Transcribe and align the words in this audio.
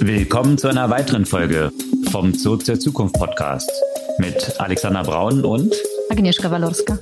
Willkommen 0.00 0.58
zu 0.58 0.68
einer 0.68 0.90
weiteren 0.90 1.24
Folge 1.24 1.72
vom 2.10 2.34
Zurück 2.34 2.64
zur 2.64 2.78
Zukunft 2.78 3.14
Podcast 3.14 3.70
mit 4.18 4.60
Alexander 4.60 5.02
Braun 5.02 5.44
und 5.44 5.74
Agnieszka 6.10 6.50
Walorska. 6.50 6.98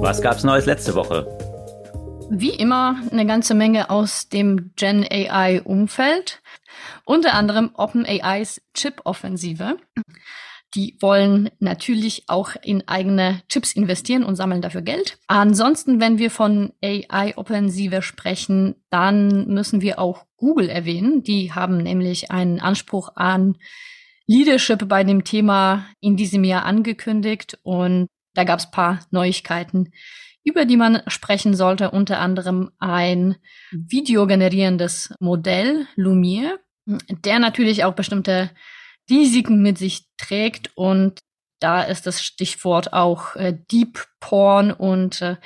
Was 0.00 0.20
gab's 0.22 0.44
Neues 0.44 0.66
letzte 0.66 0.94
Woche? 0.94 1.26
Wie 2.30 2.50
immer 2.50 2.96
eine 3.10 3.26
ganze 3.26 3.54
Menge 3.54 3.90
aus 3.90 4.28
dem 4.28 4.72
Gen 4.76 5.06
AI 5.10 5.62
Umfeld. 5.62 6.40
Unter 7.04 7.34
anderem 7.34 7.70
OpenAIs 7.74 8.60
Chip-Offensive. 8.74 9.76
Die 10.74 10.96
wollen 11.00 11.50
natürlich 11.60 12.24
auch 12.26 12.56
in 12.62 12.88
eigene 12.88 13.42
Chips 13.48 13.72
investieren 13.72 14.24
und 14.24 14.36
sammeln 14.36 14.60
dafür 14.60 14.82
Geld. 14.82 15.18
Ansonsten, 15.28 16.00
wenn 16.00 16.18
wir 16.18 16.30
von 16.30 16.72
AI-Offensive 16.82 18.02
sprechen, 18.02 18.74
dann 18.90 19.46
müssen 19.46 19.80
wir 19.80 19.98
auch 19.98 20.26
Google 20.36 20.68
erwähnen. 20.68 21.22
Die 21.22 21.52
haben 21.52 21.78
nämlich 21.78 22.30
einen 22.30 22.60
Anspruch 22.60 23.10
an 23.14 23.56
Leadership 24.26 24.88
bei 24.88 25.04
dem 25.04 25.22
Thema 25.22 25.86
in 26.00 26.16
diesem 26.16 26.44
Jahr 26.44 26.64
angekündigt 26.64 27.58
und 27.62 28.08
da 28.34 28.44
gab 28.44 28.58
es 28.58 28.70
paar 28.70 29.00
Neuigkeiten, 29.10 29.92
über 30.42 30.64
die 30.64 30.76
man 30.76 31.02
sprechen 31.06 31.54
sollte. 31.54 31.90
Unter 31.90 32.18
anderem 32.18 32.70
ein 32.78 33.36
videogenerierendes 33.70 35.14
Modell, 35.20 35.86
Lumiere, 35.94 36.58
der 36.86 37.38
natürlich 37.38 37.84
auch 37.84 37.94
bestimmte 37.94 38.50
Risiken 39.10 39.62
mit 39.62 39.78
sich 39.78 40.06
trägt 40.16 40.76
und 40.76 41.20
da 41.60 41.82
ist 41.82 42.06
das 42.06 42.22
Stichwort 42.22 42.92
auch 42.92 43.36
äh, 43.36 43.56
Deep 43.70 44.04
Porn 44.20 44.70
und 44.70 45.22
äh, 45.22 45.36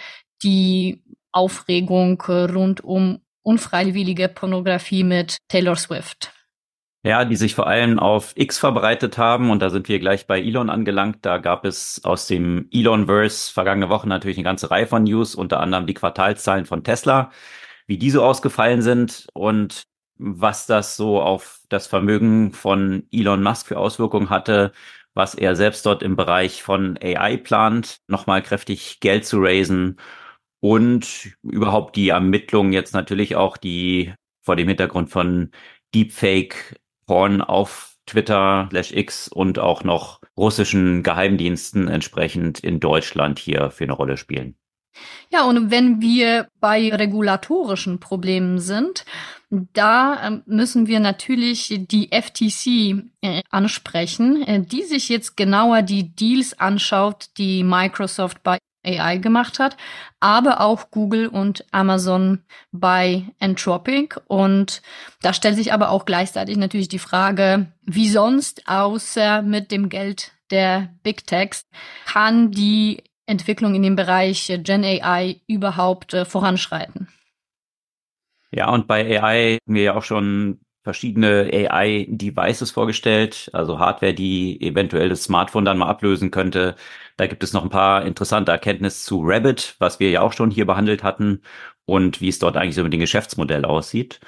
die 0.42 1.04
Aufregung 1.32 2.22
äh, 2.28 2.44
rund 2.44 2.82
um 2.82 3.20
unfreiwillige 3.42 4.28
Pornografie 4.28 5.04
mit 5.04 5.38
Taylor 5.48 5.76
Swift. 5.76 6.32
Ja, 7.04 7.24
die 7.24 7.36
sich 7.36 7.54
vor 7.54 7.68
allem 7.68 7.98
auf 7.98 8.32
X 8.34 8.58
verbreitet 8.58 9.16
haben 9.16 9.50
und 9.50 9.62
da 9.62 9.70
sind 9.70 9.88
wir 9.88 10.00
gleich 10.00 10.26
bei 10.26 10.40
Elon 10.40 10.68
angelangt. 10.68 11.18
Da 11.22 11.38
gab 11.38 11.64
es 11.64 12.04
aus 12.04 12.26
dem 12.26 12.68
Elonverse 12.72 13.52
vergangene 13.52 13.88
Woche 13.88 14.08
natürlich 14.08 14.36
eine 14.36 14.44
ganze 14.44 14.70
Reihe 14.70 14.86
von 14.86 15.04
News, 15.04 15.34
unter 15.34 15.60
anderem 15.60 15.86
die 15.86 15.94
Quartalszahlen 15.94 16.66
von 16.66 16.82
Tesla, 16.82 17.30
wie 17.86 17.98
die 17.98 18.10
so 18.10 18.24
ausgefallen 18.24 18.82
sind 18.82 19.28
und 19.32 19.84
was 20.18 20.66
das 20.66 20.96
so 20.96 21.20
auf 21.20 21.60
das 21.68 21.86
Vermögen 21.86 22.52
von 22.52 23.06
Elon 23.12 23.42
Musk 23.42 23.66
für 23.66 23.78
Auswirkungen 23.78 24.30
hatte, 24.30 24.72
was 25.14 25.34
er 25.34 25.56
selbst 25.56 25.84
dort 25.86 26.02
im 26.02 26.16
Bereich 26.16 26.62
von 26.62 26.98
AI 27.02 27.36
plant, 27.38 27.98
nochmal 28.08 28.42
kräftig 28.42 29.00
Geld 29.00 29.26
zu 29.26 29.38
raisen 29.40 29.98
und 30.60 31.36
überhaupt 31.42 31.96
die 31.96 32.10
Ermittlungen 32.10 32.72
jetzt 32.72 32.94
natürlich 32.94 33.36
auch 33.36 33.56
die 33.56 34.14
vor 34.42 34.56
dem 34.56 34.68
Hintergrund 34.68 35.10
von 35.10 35.50
Deepfake 35.94 36.76
Porn 37.06 37.40
auf 37.42 37.96
Twitter, 38.06 38.68
Slash 38.70 38.92
X 38.92 39.28
und 39.28 39.58
auch 39.58 39.84
noch 39.84 40.20
russischen 40.36 41.02
Geheimdiensten 41.02 41.88
entsprechend 41.88 42.60
in 42.60 42.80
Deutschland 42.80 43.38
hier 43.38 43.70
für 43.70 43.84
eine 43.84 43.92
Rolle 43.92 44.16
spielen. 44.16 44.56
Ja, 45.30 45.44
und 45.44 45.70
wenn 45.70 46.00
wir 46.00 46.48
bei 46.60 46.90
regulatorischen 46.94 48.00
Problemen 48.00 48.58
sind, 48.58 49.04
da 49.50 50.26
ähm, 50.26 50.42
müssen 50.46 50.86
wir 50.86 51.00
natürlich 51.00 51.86
die 51.88 52.10
FTC 52.12 53.04
äh, 53.22 53.42
ansprechen, 53.50 54.42
äh, 54.42 54.60
die 54.60 54.82
sich 54.82 55.08
jetzt 55.08 55.36
genauer 55.36 55.82
die 55.82 56.14
Deals 56.14 56.58
anschaut, 56.58 57.28
die 57.38 57.64
Microsoft 57.64 58.42
bei 58.42 58.58
AI 58.84 59.18
gemacht 59.18 59.58
hat, 59.58 59.76
aber 60.20 60.60
auch 60.60 60.90
Google 60.90 61.28
und 61.28 61.64
Amazon 61.72 62.44
bei 62.72 63.24
Entropic. 63.38 64.16
Und 64.26 64.82
da 65.22 65.32
stellt 65.32 65.56
sich 65.56 65.72
aber 65.72 65.90
auch 65.90 66.04
gleichzeitig 66.04 66.56
natürlich 66.56 66.88
die 66.88 66.98
Frage, 66.98 67.66
wie 67.82 68.08
sonst, 68.08 68.68
außer 68.68 69.42
mit 69.42 69.70
dem 69.70 69.88
Geld 69.88 70.32
der 70.50 70.94
Big 71.02 71.26
Techs, 71.26 71.66
kann 72.06 72.50
die 72.50 73.02
Entwicklung 73.28 73.74
in 73.74 73.82
dem 73.82 73.96
Bereich 73.96 74.52
Gen 74.62 74.84
AI 74.84 75.40
überhaupt 75.46 76.14
äh, 76.14 76.24
voranschreiten. 76.24 77.08
Ja, 78.50 78.70
und 78.70 78.86
bei 78.86 79.20
AI 79.20 79.58
haben 79.66 79.74
wir 79.74 79.82
ja 79.82 79.94
auch 79.94 80.02
schon 80.02 80.60
verschiedene 80.82 81.50
AI-Devices 81.52 82.70
vorgestellt, 82.70 83.50
also 83.52 83.78
Hardware, 83.78 84.14
die 84.14 84.58
eventuell 84.62 85.10
das 85.10 85.24
Smartphone 85.24 85.66
dann 85.66 85.76
mal 85.76 85.88
ablösen 85.88 86.30
könnte. 86.30 86.76
Da 87.18 87.26
gibt 87.26 87.44
es 87.44 87.52
noch 87.52 87.62
ein 87.62 87.68
paar 87.68 88.06
interessante 88.06 88.52
Erkenntnisse 88.52 89.04
zu 89.04 89.20
Rabbit, 89.22 89.76
was 89.80 90.00
wir 90.00 90.10
ja 90.10 90.22
auch 90.22 90.32
schon 90.32 90.50
hier 90.50 90.64
behandelt 90.64 91.02
hatten 91.02 91.42
und 91.84 92.22
wie 92.22 92.28
es 92.28 92.38
dort 92.38 92.56
eigentlich 92.56 92.74
so 92.74 92.84
mit 92.84 92.92
dem 92.94 93.00
Geschäftsmodell 93.00 93.66
aussieht. 93.66 94.20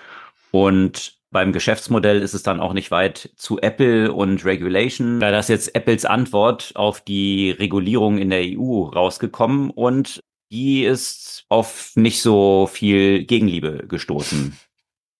Und 0.51 1.20
beim 1.31 1.53
Geschäftsmodell 1.53 2.23
ist 2.23 2.35
es 2.35 2.43
dann 2.43 2.61
auch 2.61 2.73
nicht 2.73 2.91
weit 2.91 3.31
zu 3.37 3.61
Apple 3.61 4.13
und 4.13 4.45
Regulation. 4.45 5.21
Da 5.21 5.39
ist 5.39 5.49
jetzt 5.49 5.75
Apples 5.75 6.05
Antwort 6.05 6.73
auf 6.75 7.01
die 7.01 7.53
Regulierung 7.53 8.19
in 8.19 8.31
der 8.31 8.43
EU 8.43 8.83
rausgekommen 8.83 9.71
und 9.71 10.21
die 10.51 10.85
ist 10.85 11.45
auf 11.49 11.93
nicht 11.95 12.23
so 12.23 12.67
viel 12.67 13.25
Gegenliebe 13.25 13.85
gestoßen. 13.87 14.59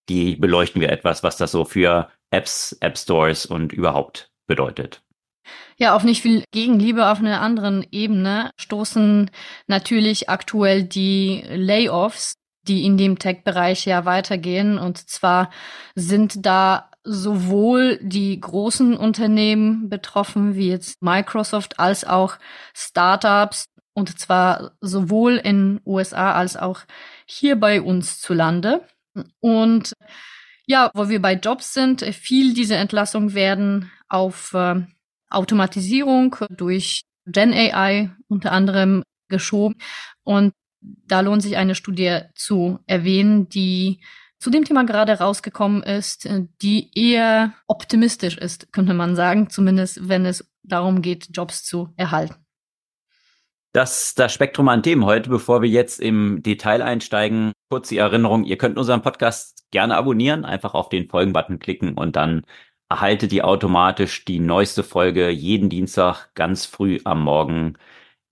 Die 0.09 0.35
beleuchten 0.35 0.81
wir 0.81 0.91
etwas, 0.91 1.23
was 1.23 1.37
das 1.37 1.53
so 1.53 1.65
für 1.65 2.11
Apps, 2.33 2.77
App 2.81 2.99
Stores 2.99 3.47
und 3.47 3.73
überhaupt 3.73 4.31
bedeutet. 4.49 5.03
Ja, 5.77 5.95
auf 5.95 6.05
nicht 6.05 6.23
viel 6.23 6.45
Gegenliebe 6.53 7.09
auf 7.09 7.21
einer 7.21 7.41
anderen 7.41 7.87
Ebene 7.91 8.51
stoßen 8.61 9.31
natürlich 9.67 10.29
aktuell 10.29 10.83
die 10.83 11.43
Layoffs 11.49 12.35
die 12.63 12.85
in 12.85 12.97
dem 12.97 13.19
Tech-Bereich 13.19 13.87
ja 13.87 14.05
weitergehen. 14.05 14.79
Und 14.79 14.99
zwar 14.99 15.51
sind 15.95 16.45
da 16.45 16.91
sowohl 17.03 17.99
die 18.03 18.39
großen 18.39 18.97
Unternehmen 18.97 19.89
betroffen, 19.89 20.55
wie 20.55 20.69
jetzt 20.69 21.03
Microsoft, 21.03 21.79
als 21.79 22.05
auch 22.05 22.37
Startups. 22.75 23.67
Und 23.93 24.19
zwar 24.19 24.73
sowohl 24.81 25.37
in 25.37 25.81
USA 25.85 26.35
als 26.35 26.57
auch 26.57 26.81
hier 27.27 27.59
bei 27.59 27.83
uns 27.83 28.21
zu 28.21 28.35
Lande. 28.35 28.87
Und 29.41 29.95
ja, 30.67 30.91
wo 30.95 31.09
wir 31.09 31.21
bei 31.21 31.35
Jobs 31.35 31.75
sind, 31.75 32.03
viel 32.03 32.55
dieser 32.55 32.77
Entlassungen 32.77 33.35
werden 33.35 33.91
auf 34.09 34.55
äh, 34.55 34.83
Automatisierung 35.29 36.37
durch 36.51 37.03
Gen 37.27 37.53
AI 37.53 38.11
unter 38.29 38.53
anderem 38.53 39.03
geschoben. 39.29 39.77
Und 40.23 40.53
da 40.81 41.21
lohnt 41.21 41.43
sich 41.43 41.57
eine 41.57 41.75
Studie 41.75 42.21
zu 42.35 42.79
erwähnen, 42.87 43.49
die 43.49 44.01
zu 44.39 44.51
dem 44.51 44.65
Thema 44.65 44.85
gerade 44.85 45.19
rausgekommen 45.19 45.83
ist, 45.83 46.29
die 46.63 46.91
eher 46.95 47.53
optimistisch 47.67 48.39
ist, 48.39 48.73
könnte 48.73 48.95
man 48.95 49.15
sagen, 49.15 49.51
zumindest 49.51 50.09
wenn 50.09 50.25
es 50.25 50.51
darum 50.63 51.03
geht, 51.03 51.29
Jobs 51.33 51.63
zu 51.63 51.91
erhalten. 51.97 52.37
Das 53.73 54.15
das 54.15 54.33
Spektrum 54.33 54.69
an 54.69 54.83
Themen 54.83 55.05
heute. 55.05 55.31
Bevor 55.31 55.63
wir 55.63 55.69
jetzt 55.69 56.01
im 56.01 56.43
Detail 56.43 56.83
einsteigen, 56.83 57.53
kurz 57.69 57.89
die 57.89 57.99
Erinnerung, 57.99 58.45
ihr 58.45 58.59
könnt 58.59 58.79
unseren 58.79 59.03
Podcast 59.03 59.71
gerne 59.71 59.97
abonnieren, 59.97 60.45
einfach 60.45 60.75
auf 60.75 60.89
den 60.89 61.09
Folgen-Button 61.09 61.61
klicken 61.61 61.95
und 61.95 62.17
dann 62.17 62.43
erhaltet 62.89 63.33
ihr 63.33 63.47
automatisch 63.47 64.25
die 64.25 64.41
neueste 64.41 64.83
Folge 64.83 65.31
jeden 65.31 65.69
Dienstag 65.69 66.35
ganz 66.35 66.67
früh 66.67 66.99
am 67.05 67.23
Morgen 67.23 67.75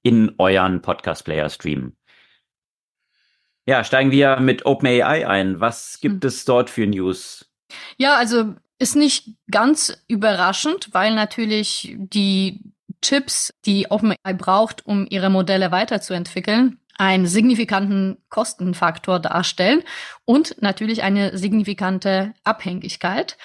in 0.03 0.35
euren 0.39 0.83
Podcast-Player 0.83 1.49
streamen. 1.51 1.98
Ja, 3.69 3.85
steigen 3.85 4.11
wir 4.11 4.41
mit 4.41 4.65
OpenAI 4.65 5.29
ein. 5.29 5.61
Was 5.61 6.01
gibt 6.01 6.25
hm. 6.25 6.29
es 6.29 6.47
dort 6.47 6.71
für 6.71 6.87
News? 6.87 7.51
Ja, 7.99 8.17
also 8.17 8.55
ist 8.79 8.97
nicht 8.97 9.35
ganz 9.51 9.95
überraschend, 10.09 10.89
weil 10.93 11.15
natürlich 11.15 11.95
die 11.99 12.63
Chips, 13.03 13.53
die 13.67 13.91
OpenAI 13.91 14.33
braucht, 14.33 14.87
um 14.87 15.07
ihre 15.11 15.29
Modelle 15.29 15.71
weiterzuentwickeln, 15.71 16.81
einen 16.97 17.27
signifikanten 17.27 18.17
Kostenfaktor 18.31 19.21
darstellen 19.21 19.83
und 20.25 20.63
natürlich 20.63 21.03
eine 21.03 21.37
signifikante 21.37 22.33
Abhängigkeit. 22.45 23.37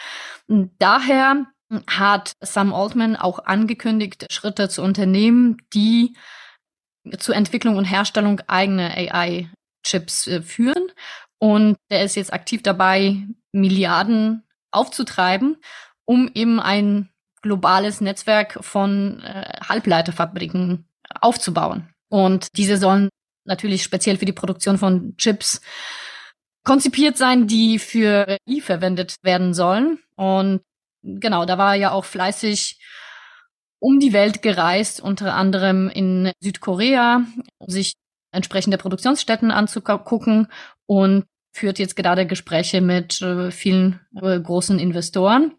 Daher 0.47 1.47
hat 1.88 2.31
Sam 2.39 2.74
Altman 2.74 3.18
auch 3.18 3.39
angekündigt, 3.44 4.27
Schritte 4.31 4.69
zu 4.69 4.83
unternehmen, 4.83 5.57
die 5.74 6.15
zur 7.18 7.36
Entwicklung 7.36 7.75
und 7.75 7.83
Herstellung 7.83 8.39
eigener 8.47 8.92
AI 8.92 9.50
Chips 9.83 10.27
äh, 10.27 10.41
führen. 10.41 10.91
Und 11.39 11.77
der 11.91 12.03
ist 12.03 12.15
jetzt 12.15 12.33
aktiv 12.33 12.63
dabei, 12.63 13.27
Milliarden 13.51 14.44
aufzutreiben, 14.71 15.57
um 16.06 16.30
eben 16.33 16.59
ein 16.59 17.09
globales 17.41 18.01
Netzwerk 18.01 18.63
von 18.63 19.21
äh, 19.21 19.59
Halbleiterfabriken 19.68 20.88
aufzubauen. 21.21 21.89
Und 22.09 22.47
diese 22.57 22.77
sollen 22.77 23.09
natürlich 23.45 23.83
speziell 23.83 24.18
für 24.18 24.25
die 24.25 24.33
Produktion 24.33 24.77
von 24.77 25.15
Chips 25.18 25.62
konzipiert 26.63 27.18
sein, 27.18 27.47
die 27.47 27.77
für 27.77 28.38
I 28.47 28.62
verwendet 28.62 29.18
werden 29.21 29.53
sollen. 29.53 30.00
Und 30.15 30.62
genau, 31.03 31.45
da 31.45 31.57
war 31.57 31.74
er 31.74 31.80
ja 31.80 31.91
auch 31.91 32.06
fleißig 32.06 32.80
um 33.80 34.00
die 34.00 34.13
Welt 34.13 34.41
gereist, 34.41 35.01
unter 35.01 35.33
anderem 35.33 35.89
in 35.89 36.31
Südkorea, 36.39 37.25
um 37.57 37.69
sich 37.69 37.95
entsprechende 38.33 38.77
Produktionsstätten 38.77 39.51
anzugucken 39.51 40.47
und 40.85 41.25
führt 41.56 41.80
jetzt 41.80 41.95
gerade 41.95 42.25
Gespräche 42.25 42.81
mit 42.81 43.21
äh, 43.21 43.51
vielen 43.51 44.00
äh, 44.15 44.39
großen 44.39 44.80
Investoren. 44.80 45.53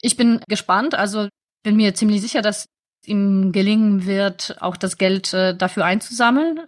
Ich 0.00 0.16
bin 0.16 0.40
gespannt, 0.48 0.94
also 0.94 1.28
bin 1.64 1.76
mir 1.76 1.94
ziemlich 1.94 2.20
sicher, 2.20 2.40
dass 2.40 2.66
ihm 3.04 3.52
gelingen 3.52 4.06
wird, 4.06 4.56
auch 4.60 4.76
das 4.76 4.96
Geld 4.98 5.34
äh, 5.34 5.56
dafür 5.56 5.84
einzusammeln. 5.84 6.60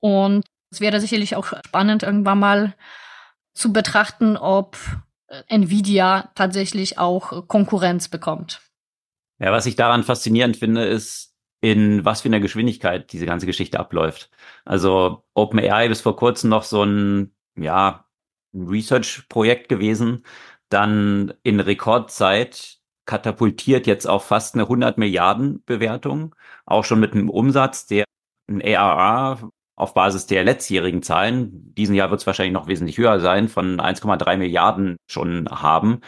Und 0.00 0.46
es 0.70 0.80
wäre 0.80 1.00
sicherlich 1.00 1.34
auch 1.34 1.46
spannend, 1.66 2.04
irgendwann 2.04 2.38
mal 2.38 2.74
zu 3.54 3.72
betrachten, 3.72 4.36
ob 4.36 4.78
äh, 5.26 5.42
Nvidia 5.48 6.30
tatsächlich 6.34 6.98
auch 6.98 7.48
Konkurrenz 7.48 8.08
bekommt. 8.08 8.60
Ja, 9.38 9.52
was 9.52 9.66
ich 9.66 9.76
daran 9.76 10.04
faszinierend 10.04 10.56
finde, 10.56 10.84
ist, 10.84 11.35
in 11.66 12.04
was 12.04 12.20
für 12.20 12.28
einer 12.28 12.38
Geschwindigkeit 12.38 13.12
diese 13.12 13.26
ganze 13.26 13.44
Geschichte 13.44 13.80
abläuft. 13.80 14.30
Also 14.64 15.24
OpenAI 15.34 15.88
ist 15.88 16.02
vor 16.02 16.14
kurzem 16.14 16.48
noch 16.48 16.62
so 16.62 16.84
ein, 16.84 17.34
ja, 17.56 18.04
Research-Projekt 18.54 19.68
gewesen, 19.68 20.24
dann 20.68 21.34
in 21.42 21.58
Rekordzeit 21.58 22.78
katapultiert 23.04 23.88
jetzt 23.88 24.06
auf 24.06 24.24
fast 24.26 24.54
eine 24.54 24.62
100 24.62 24.96
Milliarden 24.96 25.64
Bewertung, 25.64 26.36
auch 26.66 26.84
schon 26.84 27.00
mit 27.00 27.14
einem 27.14 27.30
Umsatz, 27.30 27.86
der 27.86 28.04
ein 28.48 28.62
ARR 28.62 29.50
auf 29.74 29.92
Basis 29.92 30.26
der 30.26 30.44
letztjährigen 30.44 31.02
Zahlen, 31.02 31.74
diesen 31.74 31.96
Jahr 31.96 32.10
wird 32.10 32.20
es 32.20 32.26
wahrscheinlich 32.28 32.54
noch 32.54 32.68
wesentlich 32.68 32.96
höher 32.96 33.18
sein, 33.18 33.48
von 33.48 33.80
1,3 33.80 34.36
Milliarden 34.36 34.96
schon 35.08 35.48
haben. 35.50 36.00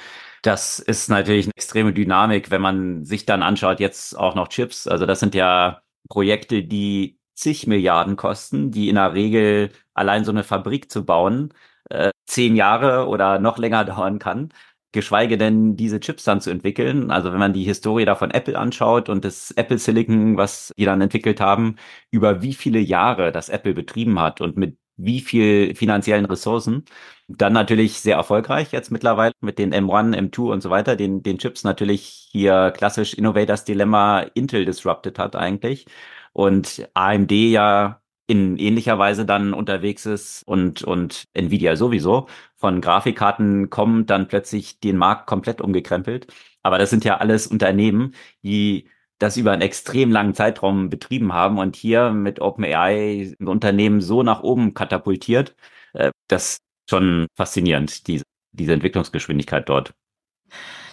Das 0.43 0.79
ist 0.79 1.08
natürlich 1.08 1.46
eine 1.46 1.55
extreme 1.56 1.93
Dynamik, 1.93 2.50
wenn 2.50 2.62
man 2.62 3.05
sich 3.05 3.26
dann 3.26 3.43
anschaut, 3.43 3.81
jetzt 3.81 4.17
auch 4.17 4.35
noch 4.35 4.49
Chips. 4.49 4.87
Also 4.87 5.06
das 5.06 5.20
sind 5.20 5.35
ja 5.35 5.82
Projekte, 6.08 6.62
die 6.62 7.19
zig 7.35 7.67
Milliarden 7.67 8.17
kosten, 8.17 8.70
die 8.70 8.88
in 8.88 8.96
der 8.96 9.14
Regel 9.14 9.70
allein 9.94 10.25
so 10.25 10.31
eine 10.32 10.44
Fabrik 10.44 10.90
zu 10.90 11.05
bauen, 11.05 11.55
äh, 11.90 12.11
zehn 12.26 12.56
Jahre 12.56 13.08
oder 13.08 13.38
noch 13.38 13.58
länger 13.58 13.85
dauern 13.85 14.19
kann 14.19 14.52
geschweige 14.93 15.37
denn 15.38 15.76
diese 15.76 16.00
Chips 16.00 16.25
dann 16.25 16.41
zu 16.41 16.50
entwickeln. 16.50 17.11
Also 17.11 17.32
wenn 17.32 17.38
man 17.38 17.52
die 17.52 17.64
Historie 17.64 18.05
da 18.05 18.14
von 18.14 18.31
Apple 18.31 18.58
anschaut 18.58 19.08
und 19.08 19.25
das 19.25 19.50
Apple 19.52 19.79
Silicon, 19.79 20.37
was 20.37 20.73
die 20.79 20.84
dann 20.84 21.00
entwickelt 21.00 21.41
haben, 21.41 21.76
über 22.11 22.43
wie 22.43 22.55
viele 22.55 22.79
Jahre 22.79 23.32
das 23.32 23.49
Apple 23.50 23.75
betrieben 23.75 24.19
hat 24.20 24.41
und 24.41 24.56
mit 24.56 24.79
wie 24.99 25.21
viel 25.21 25.75
finanziellen 25.75 26.27
Ressourcen. 26.27 26.85
Dann 27.29 27.53
natürlich 27.53 28.00
sehr 28.00 28.17
erfolgreich 28.17 28.73
jetzt 28.73 28.91
mittlerweile 28.91 29.33
mit 29.41 29.59
den 29.59 29.73
M1, 29.75 30.15
M2 30.17 30.53
und 30.53 30.62
so 30.62 30.71
weiter, 30.71 30.97
den, 30.97 31.23
den 31.23 31.39
Chips 31.39 31.65
natürlich 31.65 32.29
hier 32.33 32.73
klassisch 32.77 33.15
Innovators 33.15 33.65
Dilemma 33.65 34.21
Intel 34.35 34.65
disrupted 34.65 35.19
hat 35.19 35.37
eigentlich. 35.37 35.87
Und 36.33 36.89
AMD 36.95 37.33
ja 37.33 38.00
in 38.27 38.59
ähnlicher 38.59 38.99
Weise 38.99 39.25
dann 39.25 39.55
unterwegs 39.55 40.05
ist 40.06 40.43
und, 40.47 40.83
und 40.83 41.25
Nvidia 41.33 41.77
sowieso 41.77 42.29
von 42.56 42.81
Grafikkarten 42.83 43.71
kommt, 43.71 44.11
dann 44.11 44.29
plötzlich 44.29 44.81
den 44.81 44.99
Markt 44.99 45.27
komplett 45.27 45.61
umgekrempelt. 45.62 46.27
Aber 46.62 46.79
das 46.79 46.91
sind 46.91 47.05
ja 47.05 47.17
alles 47.19 47.47
Unternehmen, 47.47 48.15
die 48.43 48.91
das 49.19 49.37
über 49.37 49.53
einen 49.53 49.62
extrem 49.62 50.11
langen 50.11 50.35
Zeitraum 50.35 50.91
betrieben 50.91 51.32
haben 51.32 51.59
und 51.59 51.76
hier 51.76 52.11
mit 52.11 52.41
OpenAI 52.41 53.35
ein 53.38 53.49
Unternehmen 53.49 54.00
so 54.00 54.23
nach 54.23 54.43
oben 54.43 54.75
katapultiert. 54.75 55.55
Äh, 55.93 56.11
das 56.29 56.55
ist 56.55 56.61
schon 56.88 57.26
faszinierend, 57.37 58.06
diese, 58.06 58.25
diese 58.53 58.73
Entwicklungsgeschwindigkeit 58.73 59.69
dort. 59.69 59.93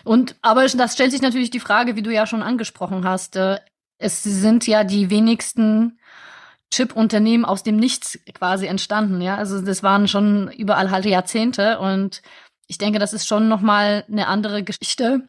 Und 0.03 0.35
aber 0.41 0.65
das 0.67 0.93
stellt 0.93 1.11
sich 1.11 1.21
natürlich 1.21 1.49
die 1.49 1.59
Frage, 1.59 1.95
wie 1.95 2.01
du 2.01 2.13
ja 2.13 2.27
schon 2.27 2.43
angesprochen 2.43 3.05
hast. 3.05 3.35
Äh, 3.35 3.59
es 3.97 4.23
sind 4.23 4.67
ja 4.67 4.83
die 4.83 5.09
wenigsten 5.09 5.99
Chip-Unternehmen 6.73 7.45
aus 7.45 7.63
dem 7.63 7.77
Nichts 7.77 8.19
quasi 8.33 8.65
entstanden. 8.65 9.21
Ja, 9.21 9.35
also 9.35 9.61
das 9.61 9.83
waren 9.83 10.07
schon 10.07 10.51
überall 10.51 10.91
halt 10.91 11.05
Jahrzehnte 11.05 11.79
und 11.79 12.21
ich 12.67 12.77
denke, 12.77 12.99
das 12.99 13.13
ist 13.13 13.27
schon 13.27 13.47
noch 13.47 13.61
mal 13.61 14.03
eine 14.09 14.27
andere 14.27 14.63
Geschichte 14.63 15.27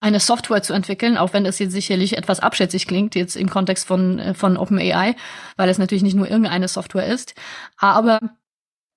eine 0.00 0.20
Software 0.20 0.62
zu 0.62 0.72
entwickeln, 0.72 1.16
auch 1.16 1.32
wenn 1.32 1.44
das 1.44 1.58
jetzt 1.58 1.72
sicherlich 1.72 2.16
etwas 2.18 2.40
abschätzig 2.40 2.86
klingt, 2.86 3.14
jetzt 3.14 3.36
im 3.36 3.48
Kontext 3.48 3.86
von, 3.86 4.18
äh, 4.18 4.34
von 4.34 4.56
OpenAI, 4.56 5.16
weil 5.56 5.68
es 5.68 5.78
natürlich 5.78 6.02
nicht 6.02 6.16
nur 6.16 6.28
irgendeine 6.28 6.68
Software 6.68 7.06
ist. 7.06 7.34
Aber 7.78 8.20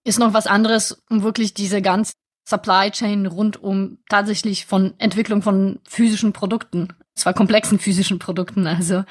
ist 0.04 0.20
noch 0.20 0.34
was 0.34 0.48
anderes, 0.48 1.04
um 1.10 1.24
wirklich 1.24 1.54
diese 1.54 1.82
ganze 1.82 2.14
Supply 2.48 2.92
Chain 2.92 3.26
rund 3.26 3.62
um 3.62 3.98
tatsächlich 4.10 4.66
von 4.66 4.94
Entwicklung 5.00 5.42
von 5.42 5.80
physischen 5.88 6.32
Produkten, 6.32 6.94
zwar 7.14 7.34
komplexen 7.34 7.78
physischen 7.78 8.20
Produkten, 8.20 8.68
also 8.68 9.04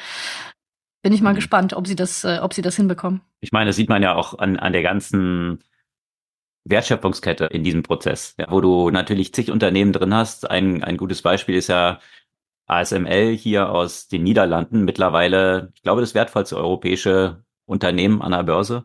bin 1.02 1.12
ich 1.12 1.20
mal 1.20 1.32
mhm. 1.32 1.36
gespannt, 1.36 1.74
ob 1.74 1.86
sie 1.86 1.96
das, 1.96 2.24
äh, 2.24 2.38
ob 2.40 2.54
sie 2.54 2.62
das 2.62 2.76
hinbekommen. 2.76 3.20
Ich 3.40 3.52
meine, 3.52 3.66
das 3.66 3.76
sieht 3.76 3.88
man 3.88 4.02
ja 4.02 4.14
auch 4.14 4.38
an, 4.38 4.58
an 4.58 4.72
der 4.72 4.82
ganzen 4.82 5.62
Wertschöpfungskette 6.68 7.46
in 7.46 7.64
diesem 7.64 7.82
Prozess, 7.82 8.34
ja, 8.38 8.46
wo 8.50 8.60
du 8.60 8.90
natürlich 8.90 9.32
zig 9.32 9.50
Unternehmen 9.50 9.92
drin 9.92 10.14
hast. 10.14 10.50
Ein, 10.50 10.82
ein 10.82 10.96
gutes 10.96 11.22
Beispiel 11.22 11.54
ist 11.54 11.68
ja 11.68 12.00
ASML 12.66 13.36
hier 13.36 13.70
aus 13.70 14.08
den 14.08 14.24
Niederlanden, 14.24 14.84
mittlerweile, 14.84 15.72
ich 15.74 15.82
glaube, 15.82 16.00
das 16.00 16.14
wertvollste 16.14 16.56
europäische 16.56 17.44
Unternehmen 17.66 18.22
an 18.22 18.32
der 18.32 18.42
Börse, 18.42 18.84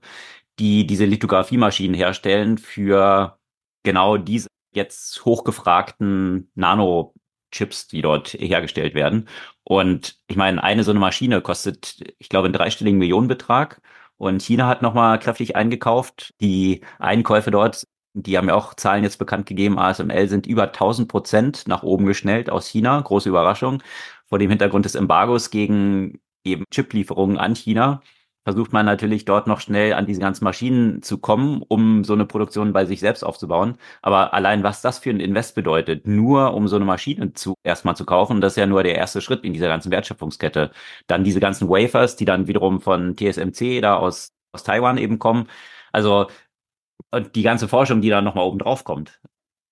die 0.60 0.86
diese 0.86 1.06
Lithografiemaschinen 1.06 1.96
herstellen 1.96 2.58
für 2.58 3.40
genau 3.84 4.18
diese 4.18 4.48
jetzt 4.74 5.26
hochgefragten 5.26 6.52
Nanochips, 6.56 7.88
die 7.88 8.02
dort 8.02 8.34
hergestellt 8.34 8.94
werden. 8.94 9.28
Und 9.64 10.20
ich 10.28 10.36
meine, 10.36 10.64
eine 10.64 10.84
so 10.84 10.92
eine 10.92 11.00
Maschine 11.00 11.42
kostet, 11.42 12.14
ich 12.20 12.30
glaube, 12.30 12.46
einen 12.46 12.54
dreistelligen 12.54 13.00
Millionenbetrag. 13.00 13.82
Und 14.22 14.44
China 14.44 14.68
hat 14.68 14.84
nochmal 14.84 15.18
kräftig 15.18 15.56
eingekauft. 15.56 16.36
Die 16.42 16.82
Einkäufe 17.00 17.50
dort, 17.50 17.88
die 18.14 18.38
haben 18.38 18.50
ja 18.50 18.54
auch 18.54 18.76
Zahlen 18.76 19.04
jetzt 19.04 19.18
bekannt 19.18 19.48
gegeben, 19.48 19.80
ASML 19.80 20.28
sind 20.28 20.46
über 20.46 20.66
1000 20.66 21.08
Prozent 21.08 21.68
nach 21.68 21.82
oben 21.82 22.06
geschnellt 22.06 22.48
aus 22.52 22.68
China. 22.68 23.02
Große 23.02 23.30
Überraschung. 23.30 23.82
Vor 24.28 24.38
dem 24.38 24.52
Hintergrund 24.52 24.86
des 24.86 24.94
Embargos 24.94 25.50
gegen 25.50 26.20
eben 26.44 26.66
Chiplieferungen 26.72 27.40
an 27.40 27.56
China 27.56 28.04
versucht 28.44 28.74
man 28.74 28.86
natürlich 28.86 29.26
dort 29.26 29.48
noch 29.48 29.60
schnell 29.60 29.94
an 29.94 30.06
diese 30.06 30.20
ganzen 30.20 30.44
Maschinen 30.44 31.02
zu 31.04 31.20
kommen, 31.20 31.64
um 31.68 32.04
so 32.04 32.14
eine 32.14 32.26
Produktion 32.26 32.74
bei 32.74 32.86
sich 32.86 33.00
selbst 33.00 33.24
aufzubauen. 33.24 33.78
Aber 34.02 34.34
allein 34.34 34.64
was 34.64 34.82
das 34.82 35.00
für 35.00 35.12
ein 35.12 35.20
Invest 35.20 35.56
bedeutet, 35.56 36.08
nur 36.08 36.54
um 36.54 36.68
so 36.68 36.76
eine 36.76 36.86
Maschine 36.86 37.34
zu 37.34 37.54
erstmal 37.64 37.96
zu 37.96 38.06
kaufen, 38.06 38.42
das 38.42 38.54
ist 38.54 38.58
ja 38.58 38.66
nur 38.66 38.84
der 38.84 38.96
erste 38.96 39.22
Schritt 39.22 39.44
in 39.44 39.54
dieser 39.54 39.68
ganzen 39.68 39.92
Wertschöpfungskette. 39.92 40.72
Dann 41.08 41.24
diese 41.24 41.40
ganzen 41.40 41.70
Wafers, 41.70 42.16
die 42.16 42.26
dann 42.26 42.48
wiederum 42.48 42.82
von 42.82 43.16
TSMC 43.16 43.82
da 43.82 43.98
aus, 43.98 44.30
aus 44.54 44.64
Taiwan 44.64 44.98
eben 44.98 45.20
kommen. 45.20 45.48
Also 45.92 46.28
und 47.12 47.36
die 47.36 47.44
ganze 47.44 47.68
Forschung, 47.68 48.02
die 48.02 48.10
da 48.10 48.22
nochmal 48.22 48.46
oben 48.46 48.60
drauf 48.60 48.84
kommt. 48.84 49.20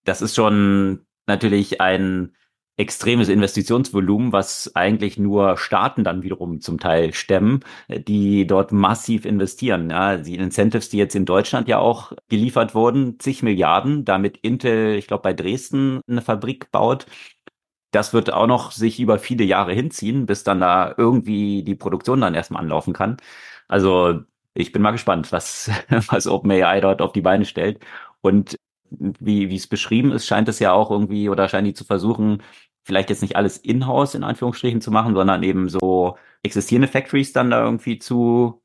Das 0.06 0.22
ist 0.22 0.36
schon 0.36 1.06
natürlich 1.28 1.82
ein 1.82 2.36
extremes 2.80 3.28
Investitionsvolumen, 3.28 4.32
was 4.32 4.74
eigentlich 4.74 5.20
nur 5.20 5.58
Staaten 5.58 6.06
dann 6.06 6.24
wiederum 6.24 6.62
zum 6.62 6.80
Teil 6.80 7.14
stemmen, 7.14 7.60
die 7.90 8.48
dort 8.48 8.72
massiv 8.72 9.26
investieren. 9.26 9.90
Ja, 9.90 10.16
die 10.18 10.36
Incentives, 10.36 10.88
die 10.90 10.98
jetzt 10.98 11.14
in 11.14 11.26
Deutschland 11.26 11.68
ja 11.68 11.78
auch 11.80 12.14
geliefert 12.30 12.74
wurden, 12.76 13.20
zig 13.20 13.44
Milliarden, 13.44 14.06
damit 14.06 14.38
Intel, 14.38 14.96
ich 14.96 15.08
glaube, 15.08 15.24
bei 15.24 15.34
Dresden 15.34 16.00
eine 16.08 16.22
Fabrik 16.22 16.72
baut. 16.72 17.06
Das 17.92 18.14
wird 18.14 18.32
auch 18.32 18.48
noch 18.48 18.72
sich 18.72 19.00
über 19.00 19.20
viele 19.20 19.44
Jahre 19.44 19.74
hinziehen, 19.74 20.26
bis 20.26 20.44
dann 20.44 20.60
da 20.62 20.94
irgendwie 20.98 21.64
die 21.64 21.76
Produktion 21.76 22.22
dann 22.22 22.36
erstmal 22.36 22.62
anlaufen 22.64 22.94
kann. 22.94 23.18
Also 23.68 24.22
ich 24.54 24.72
bin 24.72 24.82
mal 24.82 24.92
gespannt, 24.92 25.32
was, 25.32 25.70
was 25.90 26.28
OpenAI 26.28 26.82
dort 26.82 27.02
auf 27.02 27.14
die 27.14 27.22
Beine 27.22 27.46
stellt. 27.46 27.80
Und 28.22 28.56
wie, 28.92 29.50
wie 29.50 29.56
es 29.56 29.68
beschrieben 29.68 30.12
ist, 30.12 30.26
scheint 30.28 30.50
es 30.50 30.60
ja 30.60 30.72
auch 30.74 30.92
irgendwie 30.92 31.30
oder 31.30 31.48
scheinen 31.50 31.66
die 31.66 31.74
zu 31.74 31.86
versuchen, 31.86 32.42
vielleicht 32.90 33.10
jetzt 33.12 33.22
nicht 33.22 33.36
alles 33.36 33.58
in-house 33.58 34.16
in 34.16 34.24
Anführungsstrichen 34.24 34.82
zu 34.82 34.92
machen, 34.92 35.14
sondern 35.16 35.44
eben 35.44 35.70
so 35.70 36.18
existierende 36.44 36.88
Factories 36.88 37.34
dann 37.34 37.52
da 37.52 37.64
irgendwie 37.64 38.00
zu, 38.00 38.62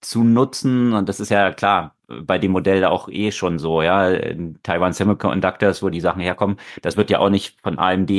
zu 0.00 0.24
nutzen. 0.24 0.94
Und 0.94 1.08
das 1.08 1.20
ist 1.20 1.30
ja 1.30 1.52
klar, 1.52 1.94
bei 2.08 2.38
dem 2.38 2.52
Modell 2.52 2.84
auch 2.86 3.08
eh 3.10 3.32
schon 3.32 3.58
so, 3.58 3.82
ja. 3.82 4.08
In 4.10 4.58
Taiwan 4.62 4.92
Semiconductors, 4.94 5.82
wo 5.82 5.90
die 5.90 6.00
Sachen 6.00 6.22
herkommen, 6.22 6.56
das 6.82 6.96
wird 6.96 7.10
ja 7.10 7.18
auch 7.18 7.30
nicht 7.30 7.60
von 7.62 7.78
AMD 7.78 8.10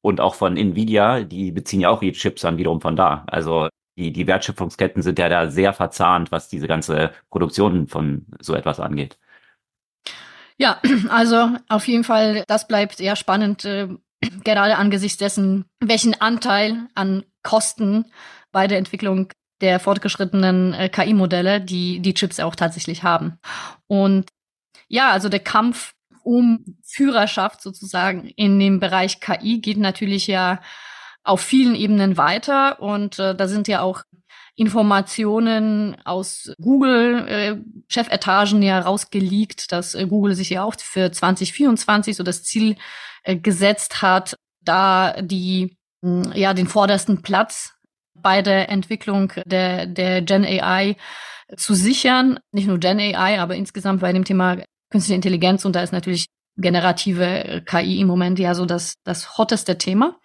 und 0.00 0.20
auch 0.20 0.34
von 0.34 0.56
Nvidia, 0.56 1.24
die 1.24 1.52
beziehen 1.52 1.80
ja 1.80 1.90
auch 1.90 2.02
ihre 2.02 2.14
Chips 2.14 2.42
dann 2.42 2.58
wiederum 2.58 2.80
von 2.80 2.96
da. 2.96 3.24
Also 3.28 3.68
die, 3.98 4.12
die 4.12 4.26
Wertschöpfungsketten 4.26 5.02
sind 5.02 5.18
ja 5.18 5.28
da 5.28 5.50
sehr 5.50 5.72
verzahnt, 5.72 6.30
was 6.32 6.48
diese 6.48 6.68
ganze 6.68 7.12
Produktion 7.30 7.88
von 7.88 8.26
so 8.40 8.54
etwas 8.54 8.80
angeht. 8.80 9.18
Ja, 10.58 10.80
also 11.08 11.50
auf 11.68 11.86
jeden 11.88 12.04
Fall, 12.04 12.44
das 12.46 12.66
bleibt 12.68 12.96
sehr 12.96 13.16
spannend, 13.16 13.64
äh, 13.64 13.88
gerade 14.44 14.76
angesichts 14.76 15.18
dessen, 15.18 15.64
welchen 15.80 16.20
Anteil 16.20 16.88
an 16.94 17.24
Kosten 17.42 18.10
bei 18.52 18.66
der 18.66 18.78
Entwicklung 18.78 19.32
der 19.60 19.80
fortgeschrittenen 19.80 20.74
äh, 20.74 20.88
KI-Modelle, 20.88 21.60
die 21.60 22.00
die 22.00 22.14
Chips 22.14 22.40
auch 22.40 22.54
tatsächlich 22.54 23.02
haben. 23.02 23.38
Und 23.86 24.28
ja, 24.88 25.10
also 25.10 25.28
der 25.28 25.40
Kampf 25.40 25.94
um 26.22 26.64
Führerschaft 26.84 27.62
sozusagen 27.62 28.26
in 28.36 28.58
dem 28.58 28.80
Bereich 28.80 29.20
KI 29.20 29.60
geht 29.60 29.78
natürlich 29.78 30.26
ja 30.26 30.60
auf 31.22 31.40
vielen 31.40 31.74
Ebenen 31.74 32.16
weiter 32.16 32.80
und 32.80 33.18
äh, 33.18 33.34
da 33.34 33.48
sind 33.48 33.68
ja 33.68 33.80
auch 33.80 34.02
Informationen 34.56 35.96
aus 36.04 36.50
Google 36.58 37.28
äh, 37.28 38.62
ja 38.62 38.80
rausgeleakt, 38.80 39.70
dass 39.70 39.94
äh, 39.94 40.06
Google 40.06 40.34
sich 40.34 40.50
ja 40.50 40.64
auch 40.64 40.74
für 40.78 41.12
2024 41.12 42.16
so 42.16 42.22
das 42.22 42.42
Ziel 42.42 42.76
äh, 43.22 43.36
gesetzt 43.36 44.00
hat, 44.00 44.36
da 44.62 45.20
die 45.20 45.76
mh, 46.00 46.34
ja 46.34 46.54
den 46.54 46.68
vordersten 46.68 47.20
Platz 47.20 47.74
bei 48.14 48.40
der 48.40 48.70
Entwicklung 48.70 49.32
der 49.44 49.86
der 49.86 50.22
Gen 50.22 50.44
AI 50.44 50.96
zu 51.56 51.74
sichern, 51.74 52.40
nicht 52.50 52.66
nur 52.66 52.78
Gen 52.78 52.98
AI, 52.98 53.38
aber 53.38 53.56
insgesamt 53.56 54.00
bei 54.00 54.12
dem 54.12 54.24
Thema 54.24 54.56
künstliche 54.90 55.16
Intelligenz. 55.16 55.66
Und 55.66 55.76
da 55.76 55.82
ist 55.82 55.92
natürlich 55.92 56.26
generative 56.56 57.62
KI 57.66 58.00
im 58.00 58.08
Moment 58.08 58.38
ja 58.38 58.54
so 58.54 58.64
das 58.64 58.94
das 59.04 59.36
hotteste 59.36 59.76
Thema. 59.76 60.18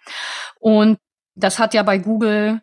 Und 0.58 0.96
das 1.34 1.58
hat 1.58 1.74
ja 1.74 1.82
bei 1.82 1.98
Google 1.98 2.62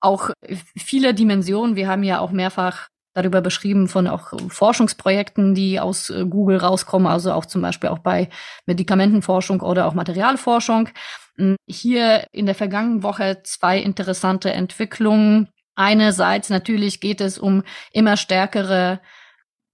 auch 0.00 0.30
viele 0.76 1.14
Dimensionen. 1.14 1.76
Wir 1.76 1.88
haben 1.88 2.02
ja 2.02 2.20
auch 2.20 2.30
mehrfach 2.30 2.88
darüber 3.14 3.40
beschrieben 3.40 3.88
von 3.88 4.06
auch 4.06 4.32
Forschungsprojekten, 4.48 5.54
die 5.54 5.80
aus 5.80 6.10
äh, 6.10 6.24
Google 6.24 6.58
rauskommen, 6.58 7.08
also 7.08 7.32
auch 7.32 7.46
zum 7.46 7.62
Beispiel 7.62 7.90
auch 7.90 7.98
bei 7.98 8.28
Medikamentenforschung 8.66 9.60
oder 9.60 9.86
auch 9.86 9.94
Materialforschung. 9.94 10.90
Hm, 11.36 11.56
hier 11.66 12.26
in 12.32 12.46
der 12.46 12.54
vergangenen 12.54 13.02
Woche 13.02 13.40
zwei 13.42 13.78
interessante 13.78 14.52
Entwicklungen. 14.52 15.48
Einerseits 15.74 16.50
natürlich 16.50 17.00
geht 17.00 17.20
es 17.20 17.38
um 17.38 17.62
immer 17.92 18.16
stärkere 18.16 19.00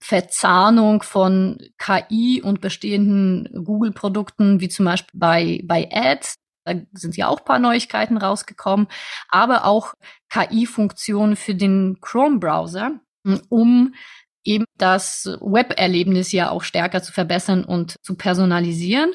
Verzahnung 0.00 1.02
von 1.02 1.58
KI 1.78 2.42
und 2.42 2.60
bestehenden 2.60 3.64
Google-Produkten, 3.64 4.60
wie 4.60 4.68
zum 4.68 4.84
Beispiel 4.84 5.18
bei, 5.18 5.60
bei 5.64 5.88
Ads. 5.90 6.34
Da 6.64 6.74
sind 6.92 7.16
ja 7.16 7.28
auch 7.28 7.38
ein 7.40 7.44
paar 7.44 7.58
Neuigkeiten 7.58 8.16
rausgekommen, 8.16 8.88
aber 9.28 9.64
auch 9.64 9.94
KI-Funktionen 10.30 11.36
für 11.36 11.54
den 11.54 11.98
Chrome-Browser, 12.00 13.00
um 13.48 13.94
eben 14.44 14.64
das 14.78 15.26
Web-Erlebnis 15.40 16.32
ja 16.32 16.50
auch 16.50 16.62
stärker 16.62 17.02
zu 17.02 17.12
verbessern 17.12 17.64
und 17.64 17.96
zu 18.02 18.14
personalisieren. 18.14 19.14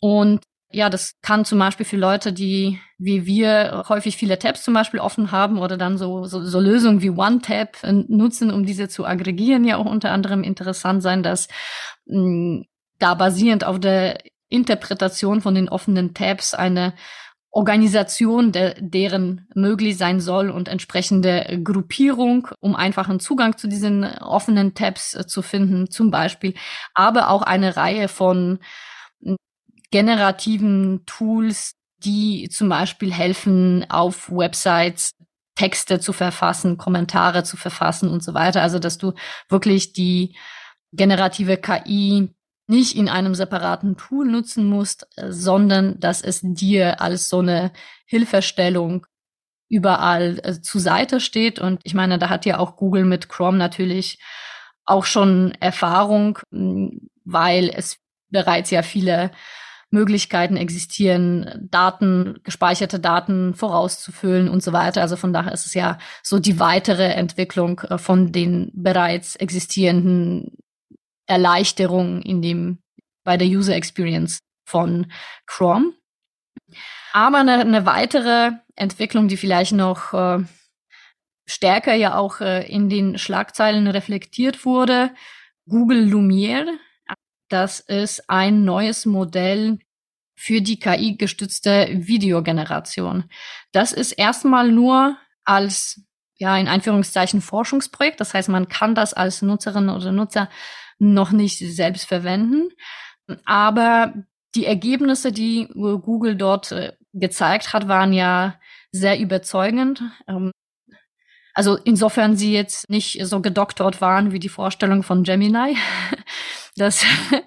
Und 0.00 0.42
ja, 0.72 0.88
das 0.88 1.14
kann 1.22 1.44
zum 1.44 1.58
Beispiel 1.58 1.84
für 1.86 1.96
Leute, 1.96 2.32
die 2.32 2.78
wie 2.98 3.26
wir 3.26 3.84
häufig 3.88 4.16
viele 4.16 4.38
Tabs 4.38 4.62
zum 4.62 4.74
Beispiel 4.74 5.00
offen 5.00 5.32
haben 5.32 5.58
oder 5.58 5.76
dann 5.76 5.98
so, 5.98 6.24
so, 6.26 6.44
so 6.44 6.60
Lösungen 6.60 7.02
wie 7.02 7.10
OneTab 7.10 7.78
nutzen, 8.08 8.52
um 8.52 8.64
diese 8.66 8.88
zu 8.88 9.04
aggregieren, 9.04 9.64
ja 9.64 9.78
auch 9.78 9.86
unter 9.86 10.12
anderem 10.12 10.44
interessant 10.44 11.02
sein, 11.02 11.22
dass 11.22 11.48
mh, 12.06 12.64
da 12.98 13.14
basierend 13.14 13.64
auf 13.64 13.80
der 13.80 14.18
Interpretation 14.50 15.40
von 15.40 15.54
den 15.54 15.68
offenen 15.68 16.12
Tabs 16.12 16.52
eine 16.52 16.92
Organisation, 17.52 18.52
der, 18.52 18.74
deren 18.78 19.48
möglich 19.54 19.96
sein 19.96 20.20
soll 20.20 20.50
und 20.50 20.68
entsprechende 20.68 21.60
Gruppierung, 21.64 22.48
um 22.60 22.76
einfachen 22.76 23.18
Zugang 23.18 23.56
zu 23.56 23.66
diesen 23.66 24.04
offenen 24.04 24.74
Tabs 24.74 25.14
äh, 25.14 25.26
zu 25.26 25.42
finden, 25.42 25.90
zum 25.90 26.10
Beispiel, 26.10 26.54
aber 26.94 27.28
auch 27.30 27.42
eine 27.42 27.76
Reihe 27.76 28.06
von 28.06 28.60
hm, 29.22 29.36
generativen 29.90 31.04
Tools, 31.06 31.72
die 32.04 32.48
zum 32.50 32.68
Beispiel 32.68 33.12
helfen, 33.12 33.84
auf 33.90 34.30
Websites 34.30 35.12
Texte 35.56 35.98
zu 35.98 36.12
verfassen, 36.12 36.78
Kommentare 36.78 37.42
zu 37.42 37.56
verfassen 37.56 38.08
und 38.08 38.22
so 38.22 38.32
weiter. 38.32 38.62
Also, 38.62 38.78
dass 38.78 38.96
du 38.96 39.12
wirklich 39.48 39.92
die 39.92 40.36
generative 40.92 41.56
KI 41.56 42.32
nicht 42.70 42.96
in 42.96 43.08
einem 43.08 43.34
separaten 43.34 43.96
Tool 43.96 44.26
nutzen 44.26 44.64
musst, 44.64 45.06
äh, 45.16 45.30
sondern 45.30 45.98
dass 46.00 46.22
es 46.22 46.40
dir 46.42 47.00
als 47.00 47.28
so 47.28 47.40
eine 47.40 47.72
Hilfestellung 48.06 49.06
überall 49.68 50.40
äh, 50.42 50.60
zur 50.60 50.80
Seite 50.80 51.20
steht. 51.20 51.58
Und 51.58 51.80
ich 51.84 51.94
meine, 51.94 52.18
da 52.18 52.28
hat 52.28 52.46
ja 52.46 52.58
auch 52.58 52.76
Google 52.76 53.04
mit 53.04 53.28
Chrome 53.28 53.58
natürlich 53.58 54.18
auch 54.84 55.04
schon 55.04 55.52
Erfahrung, 55.60 56.40
weil 57.24 57.70
es 57.72 57.98
bereits 58.30 58.70
ja 58.70 58.82
viele 58.82 59.30
Möglichkeiten 59.90 60.56
existieren, 60.56 61.68
Daten, 61.70 62.38
gespeicherte 62.44 63.00
Daten 63.00 63.54
vorauszufüllen 63.54 64.48
und 64.48 64.62
so 64.62 64.72
weiter. 64.72 65.02
Also 65.02 65.16
von 65.16 65.32
daher 65.32 65.52
ist 65.52 65.66
es 65.66 65.74
ja 65.74 65.98
so 66.22 66.38
die 66.38 66.60
weitere 66.60 67.08
Entwicklung 67.08 67.80
äh, 67.80 67.98
von 67.98 68.32
den 68.32 68.70
bereits 68.74 69.36
existierenden 69.36 70.56
Erleichterung 71.30 72.22
in 72.22 72.42
dem, 72.42 72.82
bei 73.24 73.36
der 73.36 73.46
User 73.46 73.76
Experience 73.76 74.40
von 74.66 75.10
Chrome. 75.46 75.94
Aber 77.12 77.38
eine, 77.38 77.60
eine 77.60 77.86
weitere 77.86 78.50
Entwicklung, 78.74 79.28
die 79.28 79.36
vielleicht 79.36 79.72
noch 79.72 80.12
äh, 80.12 80.44
stärker 81.46 81.94
ja 81.94 82.16
auch 82.16 82.40
äh, 82.40 82.66
in 82.68 82.88
den 82.88 83.16
Schlagzeilen 83.16 83.86
reflektiert 83.86 84.64
wurde, 84.64 85.12
Google 85.68 86.04
Lumiere. 86.04 86.78
Das 87.48 87.78
ist 87.80 88.28
ein 88.28 88.64
neues 88.64 89.06
Modell 89.06 89.78
für 90.36 90.60
die 90.60 90.80
KI-gestützte 90.80 91.88
Videogeneration. 91.92 93.24
Das 93.72 93.92
ist 93.92 94.12
erstmal 94.12 94.72
nur 94.72 95.16
als 95.44 96.02
ja 96.38 96.56
in 96.56 96.66
Einführungszeichen 96.66 97.40
Forschungsprojekt. 97.40 98.20
Das 98.20 98.34
heißt, 98.34 98.48
man 98.48 98.68
kann 98.68 98.96
das 98.96 99.14
als 99.14 99.42
Nutzerin 99.42 99.88
oder 99.90 100.10
Nutzer 100.10 100.48
noch 101.00 101.32
nicht 101.32 101.58
selbst 101.58 102.06
verwenden. 102.06 102.70
Aber 103.44 104.14
die 104.54 104.66
Ergebnisse, 104.66 105.32
die 105.32 105.68
Google 105.74 106.36
dort 106.36 106.72
äh, 106.72 106.92
gezeigt 107.12 107.72
hat, 107.72 107.88
waren 107.88 108.12
ja 108.12 108.58
sehr 108.92 109.18
überzeugend. 109.18 110.02
Ähm, 110.28 110.52
also 111.54 111.76
insofern 111.76 112.36
sie 112.36 112.52
jetzt 112.52 112.88
nicht 112.88 113.24
so 113.26 113.40
gedoktort 113.40 114.00
waren 114.00 114.32
wie 114.32 114.38
die 114.38 114.48
Vorstellung 114.48 115.02
von 115.02 115.24
Gemini. 115.24 115.76
Das 116.76 117.04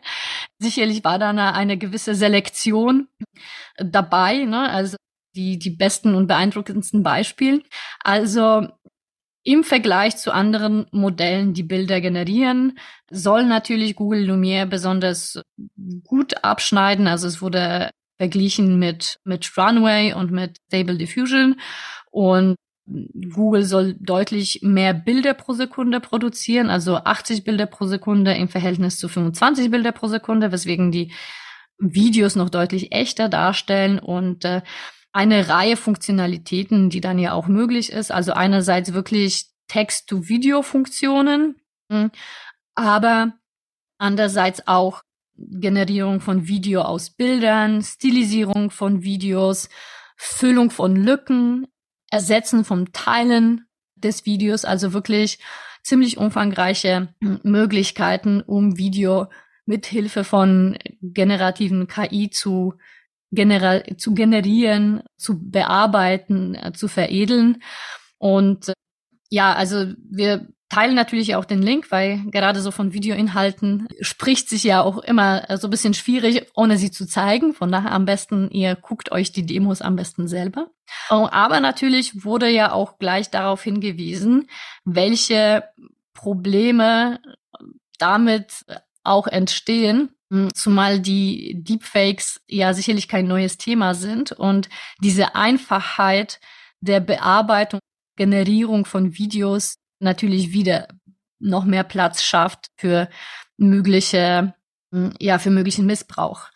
sicherlich 0.59 1.05
war 1.05 1.17
da 1.17 1.29
eine, 1.29 1.53
eine 1.53 1.77
gewisse 1.77 2.13
Selektion 2.13 3.07
dabei, 3.77 4.43
ne? 4.43 4.69
also 4.69 4.97
die, 5.33 5.57
die 5.57 5.69
besten 5.69 6.13
und 6.13 6.27
beeindruckendsten 6.27 7.03
Beispiele. 7.03 7.63
Also 8.03 8.67
im 9.43 9.63
Vergleich 9.63 10.17
zu 10.17 10.33
anderen 10.33 10.85
Modellen, 10.91 11.53
die 11.53 11.63
Bilder 11.63 11.99
generieren, 12.01 12.77
soll 13.11 13.45
natürlich 13.45 13.95
Google 13.95 14.25
Lumiere 14.25 14.67
besonders 14.67 15.41
gut 16.03 16.43
abschneiden. 16.43 17.07
Also 17.07 17.27
es 17.27 17.41
wurde 17.41 17.91
verglichen 18.17 18.79
mit, 18.79 19.19
mit 19.25 19.51
Runway 19.57 20.13
und 20.13 20.31
mit 20.31 20.57
Stable 20.67 20.97
Diffusion. 20.97 21.59
Und 22.09 22.55
Google 22.85 23.63
soll 23.63 23.95
deutlich 23.99 24.59
mehr 24.61 24.93
Bilder 24.93 25.33
pro 25.33 25.53
Sekunde 25.53 25.99
produzieren, 25.99 26.69
also 26.69 26.97
80 26.97 27.43
Bilder 27.43 27.65
pro 27.65 27.85
Sekunde 27.85 28.33
im 28.33 28.49
Verhältnis 28.49 28.97
zu 28.97 29.07
25 29.07 29.71
Bilder 29.71 29.91
pro 29.91 30.07
Sekunde, 30.07 30.51
weswegen 30.51 30.91
die 30.91 31.13
Videos 31.79 32.35
noch 32.35 32.49
deutlich 32.49 32.91
echter 32.91 33.29
darstellen 33.29 33.99
und 33.99 34.45
äh, 34.45 34.61
eine 35.13 35.47
Reihe 35.47 35.77
Funktionalitäten, 35.77 36.89
die 36.89 36.99
dann 36.99 37.19
ja 37.19 37.33
auch 37.33 37.47
möglich 37.47 37.91
ist. 37.91 38.11
Also 38.11 38.33
einerseits 38.33 38.93
wirklich 38.93 39.45
Text-to-Video-Funktionen, 39.67 41.55
hm, 41.89 42.11
aber 42.75 43.33
andererseits 43.97 44.67
auch 44.67 45.03
Generierung 45.35 46.19
von 46.19 46.47
Video 46.47 46.81
aus 46.81 47.11
Bildern, 47.11 47.81
Stilisierung 47.81 48.71
von 48.71 49.03
Videos, 49.03 49.69
Füllung 50.17 50.71
von 50.71 50.95
Lücken, 50.95 51.67
Ersetzen 52.11 52.65
vom 52.65 52.91
Teilen 52.91 53.65
des 53.95 54.25
Videos, 54.25 54.65
also 54.65 54.93
wirklich 54.93 55.39
ziemlich 55.83 56.17
umfangreiche 56.17 57.13
hm, 57.21 57.39
Möglichkeiten, 57.43 58.41
um 58.41 58.77
Video 58.77 59.27
mit 59.65 59.85
Hilfe 59.85 60.23
von 60.23 60.77
generativen 61.01 61.87
KI 61.87 62.29
zu 62.29 62.73
genera 63.33 63.81
zu 63.97 64.13
generieren, 64.13 65.03
zu 65.17 65.39
bearbeiten, 65.39 66.55
äh, 66.55 66.73
zu 66.73 66.87
veredeln. 66.87 67.61
Und 68.17 68.69
äh, 68.69 68.73
ja, 69.29 69.53
also 69.53 69.93
wir 70.09 70.47
teilen 70.69 70.95
natürlich 70.95 71.35
auch 71.35 71.45
den 71.45 71.61
Link, 71.61 71.91
weil 71.91 72.23
gerade 72.31 72.61
so 72.61 72.71
von 72.71 72.93
Videoinhalten 72.93 73.87
spricht 74.01 74.49
sich 74.49 74.63
ja 74.63 74.81
auch 74.81 74.97
immer 74.99 75.49
äh, 75.49 75.57
so 75.57 75.67
ein 75.67 75.71
bisschen 75.71 75.93
schwierig, 75.93 76.47
ohne 76.55 76.77
sie 76.77 76.91
zu 76.91 77.05
zeigen. 77.05 77.53
Von 77.53 77.71
daher 77.71 77.91
am 77.91 78.05
besten, 78.05 78.49
ihr 78.49 78.75
guckt 78.75 79.11
euch 79.11 79.31
die 79.31 79.45
Demos 79.45 79.81
am 79.81 79.95
besten 79.95 80.27
selber. 80.27 80.69
Oh, 81.09 81.27
aber 81.31 81.59
natürlich 81.59 82.23
wurde 82.23 82.49
ja 82.49 82.71
auch 82.71 82.97
gleich 82.97 83.29
darauf 83.29 83.63
hingewiesen, 83.63 84.47
welche 84.83 85.63
Probleme 86.13 87.19
damit 87.99 88.65
auch 89.03 89.27
entstehen, 89.27 90.09
zumal 90.53 90.99
die 90.99 91.55
Deepfakes 91.63 92.41
ja 92.47 92.73
sicherlich 92.73 93.07
kein 93.07 93.27
neues 93.27 93.57
Thema 93.57 93.93
sind 93.93 94.31
und 94.31 94.69
diese 95.01 95.35
Einfachheit 95.35 96.39
der 96.81 96.99
Bearbeitung, 96.99 97.79
Generierung 98.17 98.85
von 98.85 99.17
Videos 99.17 99.75
natürlich 99.99 100.51
wieder 100.51 100.87
noch 101.39 101.65
mehr 101.65 101.83
Platz 101.83 102.23
schafft 102.23 102.67
für 102.77 103.09
mögliche, 103.57 104.53
ja, 105.19 105.39
für 105.39 105.49
möglichen 105.49 105.85
Missbrauch. 105.85 106.49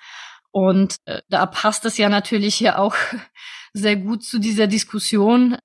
Und 0.51 0.96
äh, 1.05 1.22
da 1.29 1.46
passt 1.46 1.86
es 1.86 1.98
ja 1.98 2.10
natürlich 2.10 2.60
ja 2.60 2.77
auch 2.77 2.96
sehr 3.74 3.96
gut 3.96 4.24
zu 4.24 4.39
dieser 4.39 4.67
Diskussion, 4.67 5.57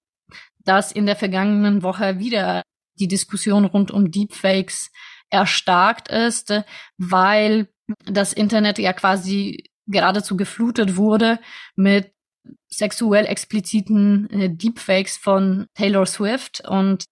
dass 0.59 0.92
in 0.92 1.07
der 1.07 1.16
vergangenen 1.16 1.83
Woche 1.83 2.19
wieder 2.19 2.62
die 2.99 3.09
Diskussion 3.09 3.64
rund 3.64 3.90
um 3.90 4.11
Deepfakes 4.11 4.90
erstarkt 5.31 6.09
ist, 6.09 6.52
weil 6.99 7.69
das 8.05 8.33
Internet 8.33 8.79
ja 8.79 8.93
quasi 8.93 9.65
geradezu 9.87 10.37
geflutet 10.37 10.97
wurde 10.97 11.39
mit 11.75 12.12
sexuell 12.69 13.27
expliziten 13.27 14.29
äh, 14.31 14.51
Deepfakes 14.51 15.17
von 15.17 15.67
Taylor 15.75 16.07
Swift. 16.07 16.62
Und 16.69 17.05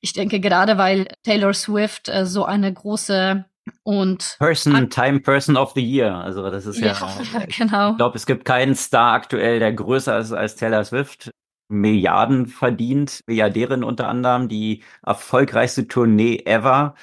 ich 0.00 0.12
denke, 0.12 0.40
gerade 0.40 0.78
weil 0.78 1.08
Taylor 1.22 1.54
Swift 1.54 2.08
äh, 2.08 2.26
so 2.26 2.44
eine 2.44 2.72
große 2.72 3.44
und 3.84 4.36
Person, 4.38 4.90
Time 4.90 5.20
Person 5.20 5.56
of 5.56 5.72
the 5.74 5.84
Year. 5.84 6.16
Also 6.16 6.50
das 6.50 6.66
ist 6.66 6.80
ja, 6.80 6.94
ja 6.94 7.46
genau. 7.56 7.90
Ich 7.92 7.96
glaube, 7.96 8.16
es 8.16 8.26
gibt 8.26 8.44
keinen 8.44 8.74
Star 8.74 9.12
aktuell, 9.12 9.60
der 9.60 9.72
größer 9.72 10.18
ist 10.18 10.32
als 10.32 10.56
Taylor 10.56 10.84
Swift. 10.84 11.30
Milliarden 11.68 12.48
verdient, 12.48 13.20
Milliardärin 13.26 13.82
unter 13.82 14.08
anderem, 14.08 14.48
die 14.48 14.82
erfolgreichste 15.06 15.88
Tournee 15.88 16.42
ever 16.44 16.94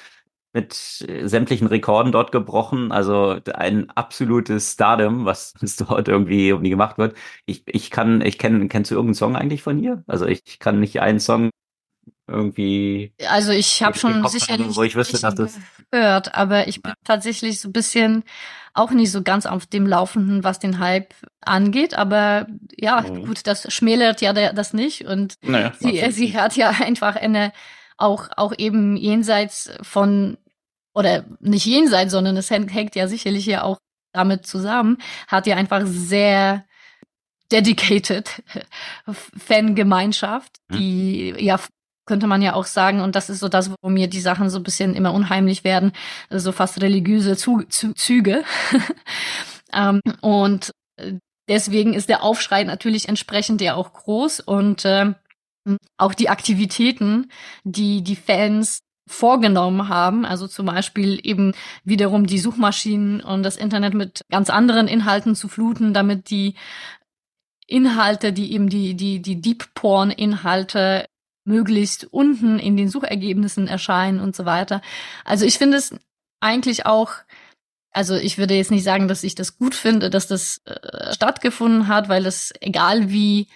mit 0.52 1.04
äh, 1.08 1.26
sämtlichen 1.28 1.66
Rekorden 1.66 2.12
dort 2.12 2.32
gebrochen. 2.32 2.92
Also 2.92 3.38
ein 3.54 3.90
absolutes 3.90 4.72
Stardom, 4.72 5.24
was 5.24 5.54
dort 5.78 6.08
irgendwie 6.08 6.48
irgendwie 6.48 6.70
gemacht 6.70 6.98
wird. 6.98 7.16
Ich, 7.46 7.62
ich 7.66 7.90
kann, 7.90 8.20
ich 8.20 8.38
kenne, 8.38 8.68
kennst 8.68 8.90
du 8.90 8.94
irgendeinen 8.94 9.14
Song 9.14 9.36
eigentlich 9.36 9.62
von 9.62 9.78
ihr? 9.78 10.02
Also 10.06 10.26
ich 10.26 10.58
kann 10.58 10.80
nicht 10.80 11.00
einen 11.00 11.20
Song 11.20 11.50
irgendwie. 12.26 13.12
Also 13.28 13.52
ich 13.52 13.82
habe 13.82 13.98
schon 13.98 14.26
sicherlich 14.28 14.76
wo 14.76 14.82
ich 14.82 14.96
wüsste, 14.96 15.20
dass 15.20 15.34
das 15.34 15.58
gehört, 15.90 16.34
aber 16.34 16.68
ich 16.68 16.82
bin 16.82 16.92
tatsächlich 17.04 17.60
so 17.60 17.68
ein 17.68 17.72
bisschen 17.72 18.24
auch 18.72 18.92
nicht 18.92 19.10
so 19.10 19.22
ganz 19.22 19.46
auf 19.46 19.66
dem 19.66 19.86
Laufenden, 19.86 20.44
was 20.44 20.60
den 20.60 20.78
Hype 20.78 21.12
angeht. 21.40 21.94
Aber 21.94 22.46
ja, 22.76 23.00
mhm. 23.00 23.26
gut, 23.26 23.46
das 23.46 23.72
schmälert 23.72 24.20
ja 24.20 24.32
das 24.32 24.72
nicht 24.72 25.06
und 25.06 25.34
naja, 25.42 25.72
sie, 25.78 26.10
sie 26.12 26.36
hat 26.36 26.56
ja 26.56 26.70
einfach 26.70 27.16
eine 27.16 27.52
auch, 28.00 28.28
auch 28.36 28.52
eben 28.58 28.96
jenseits 28.96 29.70
von, 29.82 30.38
oder 30.94 31.24
nicht 31.40 31.66
jenseits, 31.66 32.12
sondern 32.12 32.36
es 32.36 32.50
hängt 32.50 32.96
ja 32.96 33.08
sicherlich 33.08 33.46
ja 33.46 33.62
auch 33.62 33.78
damit 34.12 34.46
zusammen, 34.46 34.98
hat 35.28 35.46
ja 35.46 35.56
einfach 35.56 35.82
sehr 35.84 36.64
dedicated 37.52 38.42
Fangemeinschaft, 39.36 40.58
hm. 40.70 40.78
die 40.78 41.34
ja 41.38 41.58
könnte 42.06 42.26
man 42.26 42.42
ja 42.42 42.54
auch 42.54 42.64
sagen, 42.64 43.02
und 43.02 43.14
das 43.14 43.30
ist 43.30 43.38
so 43.38 43.48
das, 43.48 43.70
wo 43.82 43.88
mir 43.88 44.08
die 44.08 44.20
Sachen 44.20 44.50
so 44.50 44.58
ein 44.58 44.64
bisschen 44.64 44.96
immer 44.96 45.14
unheimlich 45.14 45.62
werden, 45.62 45.92
so 46.28 46.50
fast 46.50 46.82
religiöse 46.82 47.36
Züge. 47.36 48.42
ähm, 49.72 50.00
und 50.20 50.72
deswegen 51.48 51.94
ist 51.94 52.08
der 52.08 52.24
Aufschrei 52.24 52.64
natürlich 52.64 53.08
entsprechend 53.08 53.60
ja 53.60 53.76
auch 53.76 53.92
groß 53.92 54.40
und 54.40 54.84
äh, 54.84 55.12
auch 55.96 56.14
die 56.14 56.28
Aktivitäten, 56.28 57.30
die 57.64 58.02
die 58.02 58.16
Fans 58.16 58.82
vorgenommen 59.06 59.88
haben, 59.88 60.24
also 60.24 60.46
zum 60.46 60.66
Beispiel 60.66 61.18
eben 61.22 61.52
wiederum 61.84 62.26
die 62.26 62.38
Suchmaschinen 62.38 63.20
und 63.20 63.42
das 63.42 63.56
Internet 63.56 63.92
mit 63.92 64.22
ganz 64.30 64.50
anderen 64.50 64.86
Inhalten 64.86 65.34
zu 65.34 65.48
fluten, 65.48 65.92
damit 65.92 66.30
die 66.30 66.54
Inhalte, 67.66 68.32
die 68.32 68.52
eben 68.52 68.68
die, 68.68 68.94
die, 68.94 69.20
die 69.20 69.40
Deep 69.40 69.74
Porn 69.74 70.10
Inhalte 70.10 71.06
möglichst 71.44 72.04
unten 72.04 72.58
in 72.58 72.76
den 72.76 72.88
Suchergebnissen 72.88 73.66
erscheinen 73.66 74.20
und 74.20 74.36
so 74.36 74.44
weiter. 74.44 74.80
Also 75.24 75.44
ich 75.44 75.58
finde 75.58 75.78
es 75.78 75.94
eigentlich 76.40 76.86
auch, 76.86 77.12
also 77.92 78.14
ich 78.14 78.38
würde 78.38 78.54
jetzt 78.54 78.70
nicht 78.70 78.84
sagen, 78.84 79.08
dass 79.08 79.24
ich 79.24 79.34
das 79.34 79.56
gut 79.56 79.74
finde, 79.74 80.10
dass 80.10 80.28
das 80.28 80.60
äh, 80.64 81.12
stattgefunden 81.12 81.88
hat, 81.88 82.08
weil 82.08 82.26
es 82.26 82.52
egal 82.60 83.10
wie 83.10 83.48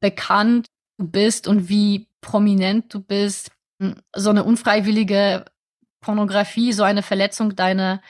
bekannt 0.00 0.68
bist 1.08 1.48
und 1.48 1.68
wie 1.68 2.08
prominent 2.20 2.92
du 2.92 3.00
bist, 3.00 3.50
so 4.14 4.30
eine 4.30 4.44
unfreiwillige 4.44 5.44
Pornografie, 6.00 6.72
so 6.72 6.82
eine 6.82 7.02
Verletzung 7.02 7.56
deiner 7.56 8.02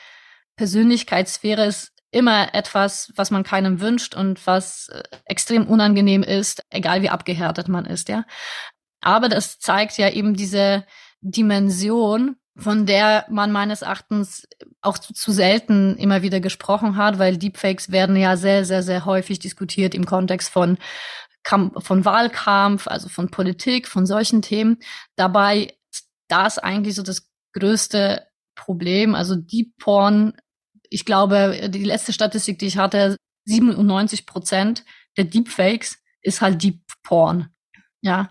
Persönlichkeitssphäre 0.57 1.65
ist 1.65 1.93
immer 2.11 2.55
etwas, 2.55 3.13
was 3.15 3.31
man 3.31 3.45
keinem 3.45 3.81
wünscht 3.81 4.15
und 4.15 4.47
was 4.47 4.89
äh, 4.89 5.03
extrem 5.25 5.67
unangenehm 5.67 6.23
ist, 6.23 6.65
egal 6.71 7.03
wie 7.03 7.09
abgehärtet 7.09 7.69
man 7.69 7.87
ist, 7.87 8.09
ja. 8.09 8.25
Aber 9.01 9.29
das 9.29 9.59
zeigt 9.59 9.97
ja 9.97 10.11
eben 10.11 10.35
diese 10.35 10.85
Dimension, 11.21 12.37
von 12.57 12.85
der 12.85 13.25
man 13.31 13.53
meines 13.53 13.83
Erachtens 13.83 14.47
auch 14.83 14.99
zu, 14.99 15.15
zu, 15.15 15.33
selten 15.33 15.97
immer 15.97 16.23
wieder 16.23 16.41
gesprochen 16.41 16.97
hat, 16.97 17.19
weil 17.19 17.39
Deepfakes 17.39 17.91
werden 17.91 18.17
ja 18.17 18.37
sehr, 18.37 18.65
sehr, 18.65 18.83
sehr 18.83 19.05
häufig 19.07 19.39
diskutiert 19.39 19.95
im 19.95 20.05
Kontext 20.05 20.51
von 20.51 20.77
von 21.45 22.05
Wahlkampf, 22.05 22.87
also 22.87 23.09
von 23.09 23.31
Politik, 23.31 23.89
von 23.89 24.07
solchen 24.07 24.43
Themen. 24.43 24.79
Dabei 25.17 25.75
ist 25.93 26.09
das 26.29 26.59
eigentlich 26.59 26.95
so 26.95 27.03
das 27.03 27.29
größte 27.53 28.27
Problem. 28.55 29.15
Also 29.15 29.37
Deep 29.37 29.77
Porn, 29.79 30.35
ich 30.89 31.05
glaube, 31.05 31.71
die 31.71 31.85
letzte 31.85 32.13
Statistik, 32.13 32.59
die 32.59 32.67
ich 32.67 32.79
hatte, 32.79 33.17
97 33.47 34.27
Prozent 34.27 34.85
der 35.17 35.25
Deepfakes 35.25 35.99
ist 36.23 36.41
halt 36.41 36.63
Deep 36.63 36.81
Porn. 37.03 37.49
Ja. 38.03 38.31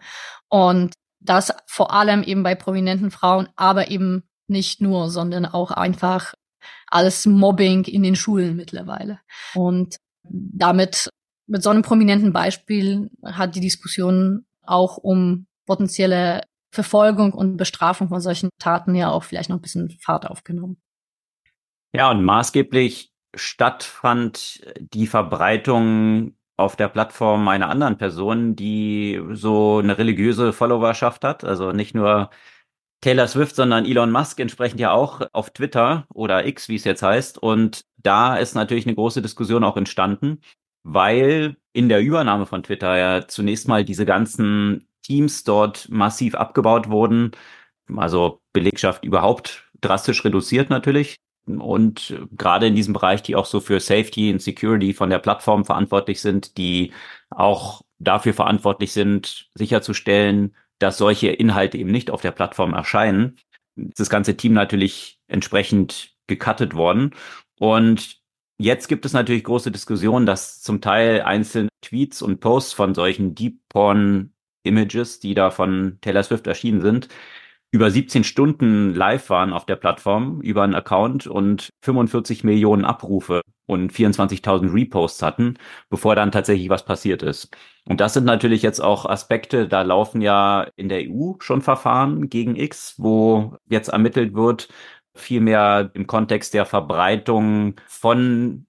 Und 0.50 0.93
das 1.19 1.54
vor 1.67 1.91
allem 1.93 2.24
eben 2.24 2.43
bei 2.43 2.56
prominenten 2.56 3.12
Frauen, 3.12 3.50
aber 3.56 3.89
eben 3.91 4.24
nicht 4.48 4.82
nur, 4.82 5.10
sondern 5.10 5.45
auch 5.45 5.72
einfach 5.72 6.34
alles 6.88 7.26
Mobbing 7.26 7.86
in 7.86 8.04
den 8.04 8.15
Schulen 8.15 8.56
mittlerweile. 8.56 9.19
Und 9.54 9.98
damit, 10.24 11.10
mit 11.49 11.63
so 11.63 11.69
einem 11.71 11.81
prominenten 11.81 12.31
Beispiel 12.31 13.09
hat 13.23 13.55
die 13.55 13.59
Diskussion 13.59 14.45
auch 14.62 14.97
um 14.97 15.47
potenzielle 15.65 16.43
Verfolgung 16.71 17.33
und 17.33 17.57
Bestrafung 17.57 18.09
von 18.09 18.21
solchen 18.21 18.49
Taten 18.59 18.95
ja 18.95 19.09
auch 19.09 19.23
vielleicht 19.23 19.49
noch 19.49 19.57
ein 19.57 19.62
bisschen 19.62 19.89
Fahrt 19.99 20.27
aufgenommen. 20.27 20.77
Ja, 21.93 22.12
und 22.12 22.23
maßgeblich 22.23 23.12
stattfand 23.35 24.62
die 24.93 25.07
Verbreitung 25.07 26.35
auf 26.57 26.75
der 26.75 26.89
Plattform 26.89 27.47
einer 27.47 27.69
anderen 27.69 27.97
Person, 27.97 28.55
die 28.55 29.19
so 29.31 29.79
eine 29.79 29.97
religiöse 29.97 30.53
Followerschaft 30.53 31.23
hat. 31.23 31.43
Also 31.43 31.71
nicht 31.71 31.95
nur 31.95 32.29
Taylor 33.01 33.27
Swift, 33.27 33.55
sondern 33.55 33.85
Elon 33.85 34.12
Musk 34.12 34.39
entsprechend 34.39 34.79
ja 34.79 34.91
auch 34.91 35.21
auf 35.31 35.51
Twitter 35.51 36.05
oder 36.13 36.45
X, 36.45 36.67
wie 36.69 36.75
es 36.75 36.83
jetzt 36.83 37.01
heißt. 37.01 37.38
Und 37.38 37.85
da 37.97 38.35
ist 38.35 38.55
natürlich 38.55 38.85
eine 38.85 38.95
große 38.95 39.21
Diskussion 39.21 39.63
auch 39.63 39.77
entstanden, 39.77 40.41
weil 40.93 41.58
in 41.73 41.89
der 41.89 42.02
Übernahme 42.02 42.45
von 42.45 42.63
Twitter 42.63 42.97
ja 42.97 43.28
zunächst 43.28 43.67
mal 43.67 43.86
diese 43.86 44.06
ganzen 44.06 44.88
Teams 45.04 45.43
dort 45.43 45.88
massiv 45.89 46.36
abgebaut 46.36 46.89
wurden. 46.89 47.32
Also 47.95 48.41
Belegschaft 48.54 49.06
überhaupt 49.06 49.69
drastisch 49.82 50.23
reduziert 50.25 50.69
natürlich 50.69 51.17
und 51.58 52.15
gerade 52.32 52.67
in 52.67 52.75
diesem 52.75 52.93
Bereich, 52.93 53.23
die 53.23 53.36
auch 53.36 53.45
so 53.45 53.60
für 53.60 53.80
Safety 53.80 54.32
und 54.32 54.41
Security 54.41 54.93
von 54.93 55.10
der 55.10 55.19
Plattform 55.19 55.65
verantwortlich 55.65 56.21
sind, 56.21 56.58
die 56.58 56.91
auch 57.30 57.82
dafür 57.97 58.34
verantwortlich 58.34 58.93
sind, 58.93 59.49
sicherzustellen, 59.56 60.56
dass 60.78 60.97
solche 60.97 61.30
Inhalte 61.30 61.78
eben 61.78 61.91
nicht 61.91 62.12
auf 62.12 62.21
der 62.21 62.32
Plattform 62.32 62.73
erscheinen. 62.73 63.38
Das 63.75 64.10
ganze 64.10 64.38
Team 64.38 64.54
natürlich 64.54 65.19
entsprechend 65.28 66.13
gecuttet 66.28 66.75
worden. 66.75 67.15
Und 67.58 68.18
jetzt 68.60 68.88
gibt 68.88 69.06
es 69.06 69.13
natürlich 69.13 69.43
große 69.43 69.72
Diskussionen, 69.72 70.26
dass 70.26 70.62
zum 70.62 70.82
Teil 70.82 71.22
einzelne 71.22 71.69
Tweets 71.82 72.22
und 72.22 72.39
Posts 72.39 72.74
von 72.74 72.93
solchen 72.93 73.36
Deep 73.36 73.60
Porn 73.69 74.34
Images, 74.63 75.19
die 75.19 75.34
da 75.34 75.52
von 75.52 75.98
Taylor 76.02 76.24
Swift 76.24 76.45
erschienen 76.48 76.82
sind, 76.82 77.08
über 77.72 77.91
17 77.91 78.24
Stunden 78.24 78.95
live 78.95 79.30
waren 79.30 79.54
auf 79.54 79.65
der 79.65 79.76
Plattform 79.76 80.41
über 80.41 80.63
einen 80.63 80.74
Account 80.74 81.28
und 81.28 81.69
45 81.82 82.43
Millionen 82.43 82.84
Abrufe 82.84 83.41
und 83.67 83.93
24.000 83.93 84.74
Reposts 84.74 85.22
hatten, 85.22 85.58
bevor 85.89 86.15
dann 86.15 86.32
tatsächlich 86.32 86.69
was 86.69 86.84
passiert 86.84 87.22
ist. 87.22 87.56
Und 87.86 88.02
das 88.02 88.15
sind 88.15 88.26
natürlich 88.26 88.63
jetzt 88.63 88.80
auch 88.80 89.06
Aspekte, 89.06 89.67
da 89.67 89.84
laufen 89.84 90.22
ja 90.22 90.67
in 90.76 90.89
der 90.89 91.04
EU 91.10 91.34
schon 91.39 91.62
Verfahren 91.62 92.30
gegen 92.30 92.56
X, 92.56 92.95
wo 92.98 93.58
jetzt 93.67 93.89
ermittelt 93.89 94.34
wird, 94.34 94.69
vielmehr 95.19 95.91
im 95.93 96.08
Kontext 96.08 96.53
der 96.53 96.65
Verbreitung 96.65 97.75
von 97.88 98.65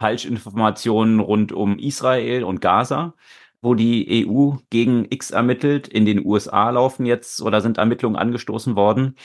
Falschinformationen 0.00 1.20
rund 1.20 1.52
um 1.52 1.78
Israel 1.78 2.44
und 2.44 2.60
Gaza 2.60 3.14
wo 3.60 3.74
die 3.74 4.26
EU 4.26 4.56
gegen 4.70 5.06
X 5.10 5.30
ermittelt. 5.30 5.88
In 5.88 6.06
den 6.06 6.24
USA 6.24 6.70
laufen 6.70 7.06
jetzt 7.06 7.42
oder 7.42 7.60
sind 7.60 7.78
Ermittlungen 7.78 8.16
angestoßen 8.16 8.76
worden. 8.76 9.16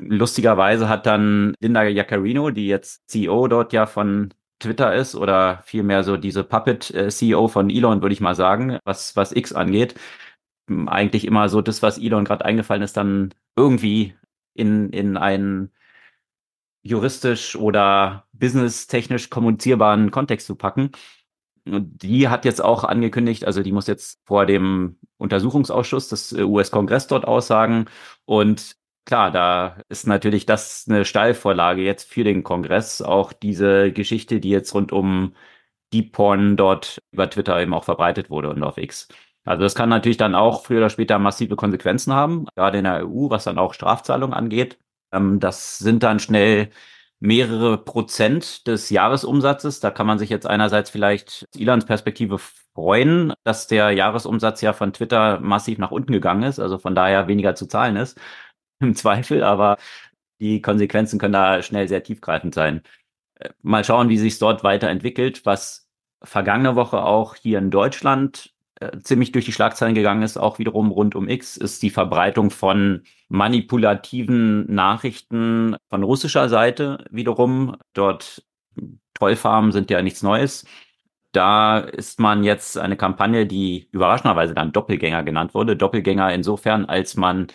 Lustigerweise 0.00 0.88
hat 0.88 1.06
dann 1.06 1.54
Linda 1.60 1.84
Jaccarino, 1.84 2.50
die 2.50 2.66
jetzt 2.66 3.08
CEO 3.08 3.48
dort 3.48 3.72
ja 3.72 3.86
von 3.86 4.34
Twitter 4.58 4.94
ist 4.94 5.14
oder 5.14 5.62
vielmehr 5.64 6.04
so 6.04 6.16
diese 6.16 6.44
Puppet-CEO 6.44 7.48
von 7.48 7.70
Elon, 7.70 8.02
würde 8.02 8.12
ich 8.12 8.20
mal 8.20 8.34
sagen, 8.34 8.78
was, 8.84 9.16
was 9.16 9.32
X 9.32 9.52
angeht, 9.52 9.94
eigentlich 10.86 11.26
immer 11.26 11.48
so 11.48 11.60
das, 11.62 11.82
was 11.82 11.98
Elon 11.98 12.24
gerade 12.24 12.44
eingefallen 12.44 12.82
ist, 12.82 12.96
dann 12.96 13.34
irgendwie 13.56 14.14
in, 14.54 14.90
in 14.90 15.16
einen 15.16 15.70
juristisch 16.82 17.56
oder 17.56 18.26
businesstechnisch 18.32 19.30
kommunizierbaren 19.30 20.10
Kontext 20.10 20.46
zu 20.46 20.56
packen 20.56 20.90
die 21.66 22.28
hat 22.28 22.44
jetzt 22.44 22.62
auch 22.62 22.84
angekündigt, 22.84 23.44
also 23.44 23.62
die 23.62 23.72
muss 23.72 23.86
jetzt 23.86 24.20
vor 24.26 24.46
dem 24.46 24.98
Untersuchungsausschuss 25.18 26.08
des 26.08 26.32
äh, 26.32 26.42
US-Kongress 26.42 27.06
dort 27.06 27.26
aussagen. 27.26 27.86
Und 28.24 28.76
klar, 29.04 29.30
da 29.30 29.78
ist 29.88 30.06
natürlich 30.06 30.46
das 30.46 30.86
eine 30.88 31.04
Steilvorlage 31.04 31.82
jetzt 31.82 32.10
für 32.10 32.24
den 32.24 32.42
Kongress. 32.42 33.02
Auch 33.02 33.32
diese 33.32 33.92
Geschichte, 33.92 34.40
die 34.40 34.50
jetzt 34.50 34.74
rund 34.74 34.92
um 34.92 35.34
Deep 35.92 36.12
Porn 36.12 36.56
dort 36.56 37.00
über 37.12 37.28
Twitter 37.28 37.60
eben 37.60 37.74
auch 37.74 37.84
verbreitet 37.84 38.30
wurde 38.30 38.50
und 38.50 38.62
auf 38.62 38.78
X. 38.78 39.08
Also 39.44 39.62
das 39.62 39.74
kann 39.74 39.88
natürlich 39.88 40.18
dann 40.18 40.34
auch 40.34 40.64
früher 40.64 40.78
oder 40.78 40.90
später 40.90 41.18
massive 41.18 41.56
Konsequenzen 41.56 42.12
haben, 42.12 42.46
gerade 42.54 42.78
in 42.78 42.84
der 42.84 43.06
EU, 43.06 43.30
was 43.30 43.44
dann 43.44 43.58
auch 43.58 43.74
Strafzahlungen 43.74 44.34
angeht. 44.34 44.78
Ähm, 45.12 45.40
das 45.40 45.78
sind 45.78 46.02
dann 46.02 46.20
schnell 46.20 46.70
mehrere 47.20 47.78
Prozent 47.78 48.66
des 48.66 48.90
Jahresumsatzes. 48.90 49.80
Da 49.80 49.90
kann 49.90 50.06
man 50.06 50.18
sich 50.18 50.30
jetzt 50.30 50.46
einerseits 50.46 50.90
vielleicht 50.90 51.46
aus 51.52 51.60
Elans 51.60 51.84
Perspektive 51.84 52.38
freuen, 52.38 53.34
dass 53.44 53.66
der 53.66 53.90
Jahresumsatz 53.90 54.60
ja 54.62 54.72
von 54.72 54.92
Twitter 54.92 55.40
massiv 55.40 55.78
nach 55.78 55.90
unten 55.90 56.12
gegangen 56.12 56.42
ist, 56.44 56.58
also 56.58 56.78
von 56.78 56.94
daher 56.94 57.28
weniger 57.28 57.54
zu 57.54 57.66
zahlen 57.66 57.96
ist, 57.96 58.18
im 58.80 58.94
Zweifel, 58.94 59.42
aber 59.42 59.76
die 60.40 60.62
Konsequenzen 60.62 61.18
können 61.18 61.34
da 61.34 61.62
schnell 61.62 61.88
sehr 61.88 62.02
tiefgreifend 62.02 62.54
sein. 62.54 62.82
Äh, 63.36 63.50
mal 63.62 63.84
schauen, 63.84 64.08
wie 64.08 64.18
sich 64.18 64.38
dort 64.38 64.64
weiterentwickelt, 64.64 65.46
was 65.46 65.88
vergangene 66.22 66.76
Woche 66.76 67.02
auch 67.02 67.34
hier 67.36 67.58
in 67.58 67.70
Deutschland 67.70 68.54
ziemlich 69.02 69.32
durch 69.32 69.44
die 69.44 69.52
Schlagzeilen 69.52 69.94
gegangen 69.94 70.22
ist, 70.22 70.38
auch 70.38 70.58
wiederum 70.58 70.90
rund 70.90 71.14
um 71.14 71.28
X, 71.28 71.56
ist 71.56 71.82
die 71.82 71.90
Verbreitung 71.90 72.50
von 72.50 73.02
manipulativen 73.28 74.72
Nachrichten 74.72 75.76
von 75.88 76.02
russischer 76.02 76.48
Seite 76.48 77.04
wiederum. 77.10 77.76
Dort 77.92 78.44
Trollfarmen 79.14 79.72
sind 79.72 79.90
ja 79.90 80.00
nichts 80.02 80.22
Neues. 80.22 80.64
Da 81.32 81.78
ist 81.78 82.18
man 82.20 82.42
jetzt 82.42 82.78
eine 82.78 82.96
Kampagne, 82.96 83.46
die 83.46 83.88
überraschenderweise 83.92 84.54
dann 84.54 84.72
Doppelgänger 84.72 85.22
genannt 85.22 85.54
wurde. 85.54 85.76
Doppelgänger 85.76 86.32
insofern, 86.32 86.86
als 86.86 87.16
man 87.16 87.48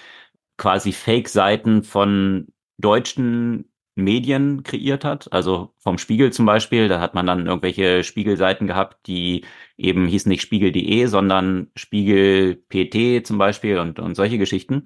quasi 0.57 0.93
Fake-Seiten 0.93 1.83
von 1.83 2.47
deutschen 2.77 3.69
Medien 3.95 4.63
kreiert 4.63 5.05
hat. 5.05 5.31
Also 5.33 5.73
vom 5.77 5.97
Spiegel 5.97 6.31
zum 6.33 6.45
Beispiel, 6.45 6.87
da 6.87 6.99
hat 6.99 7.15
man 7.15 7.25
dann 7.25 7.47
irgendwelche 7.47 8.03
Spiegelseiten 8.03 8.67
gehabt, 8.67 9.07
die 9.07 9.45
eben 9.77 10.07
hießen 10.07 10.29
nicht 10.29 10.41
spiegel.de, 10.41 11.05
sondern 11.07 11.71
Spiegel 11.75 12.55
PT 12.69 13.25
zum 13.25 13.37
Beispiel 13.37 13.79
und, 13.79 13.99
und 13.99 14.15
solche 14.15 14.37
Geschichten. 14.37 14.83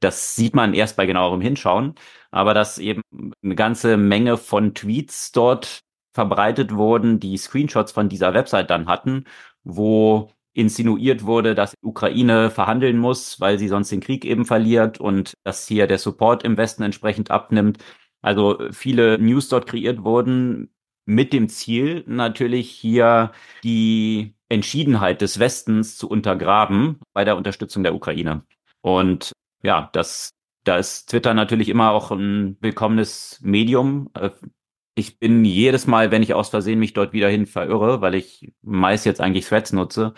Das 0.00 0.36
sieht 0.36 0.54
man 0.54 0.74
erst 0.74 0.96
bei 0.96 1.06
genauerem 1.06 1.40
Hinschauen, 1.40 1.94
aber 2.30 2.54
dass 2.54 2.78
eben 2.78 3.02
eine 3.42 3.54
ganze 3.54 3.96
Menge 3.96 4.36
von 4.36 4.74
Tweets 4.74 5.32
dort 5.32 5.82
verbreitet 6.12 6.74
wurden, 6.74 7.20
die 7.20 7.36
Screenshots 7.36 7.92
von 7.92 8.08
dieser 8.08 8.34
Website 8.34 8.70
dann 8.70 8.88
hatten, 8.88 9.24
wo 9.64 10.30
insinuiert 10.56 11.24
wurde, 11.26 11.54
dass 11.54 11.74
Ukraine 11.82 12.50
verhandeln 12.50 12.98
muss, 12.98 13.40
weil 13.40 13.58
sie 13.58 13.68
sonst 13.68 13.92
den 13.92 14.00
Krieg 14.00 14.24
eben 14.24 14.46
verliert 14.46 14.98
und 14.98 15.34
dass 15.44 15.68
hier 15.68 15.86
der 15.86 15.98
Support 15.98 16.44
im 16.44 16.56
Westen 16.56 16.82
entsprechend 16.82 17.30
abnimmt. 17.30 17.78
Also 18.26 18.58
viele 18.72 19.18
News 19.18 19.48
dort 19.48 19.68
kreiert 19.68 20.02
wurden 20.02 20.74
mit 21.04 21.32
dem 21.32 21.48
Ziel 21.48 22.02
natürlich 22.08 22.68
hier 22.68 23.30
die 23.62 24.34
Entschiedenheit 24.48 25.20
des 25.20 25.38
Westens 25.38 25.96
zu 25.96 26.10
untergraben 26.10 26.98
bei 27.12 27.24
der 27.24 27.36
Unterstützung 27.36 27.84
der 27.84 27.94
Ukraine. 27.94 28.44
Und 28.80 29.30
ja, 29.62 29.90
das, 29.92 30.30
da 30.64 30.76
ist 30.76 31.08
Twitter 31.10 31.34
natürlich 31.34 31.68
immer 31.68 31.92
auch 31.92 32.10
ein 32.10 32.56
willkommenes 32.60 33.38
Medium. 33.42 34.10
Äh, 34.14 34.30
ich 34.96 35.20
bin 35.20 35.44
jedes 35.44 35.86
Mal, 35.86 36.10
wenn 36.10 36.24
ich 36.24 36.34
aus 36.34 36.48
Versehen 36.48 36.80
mich 36.80 36.94
dort 36.94 37.12
wieder 37.12 37.28
hin 37.28 37.46
verirre, 37.46 38.00
weil 38.00 38.16
ich 38.16 38.52
meist 38.62 39.06
jetzt 39.06 39.20
eigentlich 39.20 39.46
Threads 39.46 39.72
nutze, 39.72 40.14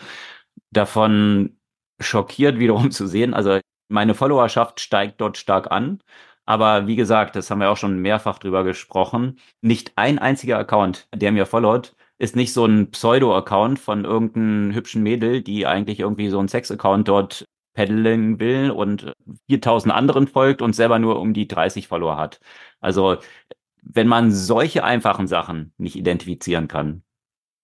davon 0.71 1.59
schockiert 2.01 2.59
wiederum 2.59 2.91
zu 2.91 3.07
sehen. 3.07 3.35
Also 3.35 3.61
meine 3.89 4.15
Followerschaft 4.15 4.81
steigt 4.81 5.21
dort 5.21 5.37
stark 5.37 5.71
an. 5.71 6.01
Aber 6.49 6.87
wie 6.87 6.97
gesagt, 6.97 7.37
das 7.37 7.51
haben 7.51 7.61
wir 7.61 7.71
auch 7.71 7.77
schon 7.77 7.99
mehrfach 7.99 8.39
drüber 8.39 8.65
gesprochen. 8.65 9.39
Nicht 9.61 9.93
ein 9.97 10.19
einziger 10.19 10.59
Account, 10.59 11.07
der 11.15 11.31
mir 11.31 11.45
followt, 11.45 11.95
ist 12.17 12.37
nicht 12.37 12.55
so 12.55 12.65
ein 12.65 12.91
Pseudo-Account 12.91 13.79
von 13.79 14.07
irgendeinem 14.07 14.75
hübschen 14.75 15.03
Mädel, 15.03 15.43
die 15.43 15.67
eigentlich 15.67 16.01
irgendwie 16.01 16.31
so 16.31 16.39
ein 16.41 16.49
Sex-Account 16.49 17.07
dort 17.07 17.45
paddeln 17.75 18.41
will 18.41 18.71
und 18.71 19.13
4000 19.51 19.93
anderen 19.93 20.27
folgt 20.27 20.63
und 20.63 20.75
selber 20.75 20.99
nur 20.99 21.21
um 21.21 21.35
die 21.35 21.49
30 21.49 21.87
Follower 21.87 22.17
hat. 22.17 22.41
Also, 22.81 23.19
wenn 23.83 24.09
man 24.09 24.33
solche 24.33 24.85
einfachen 24.85 25.27
Sachen 25.27 25.75
nicht 25.77 25.97
identifizieren 25.97 26.67
kann, 26.67 27.03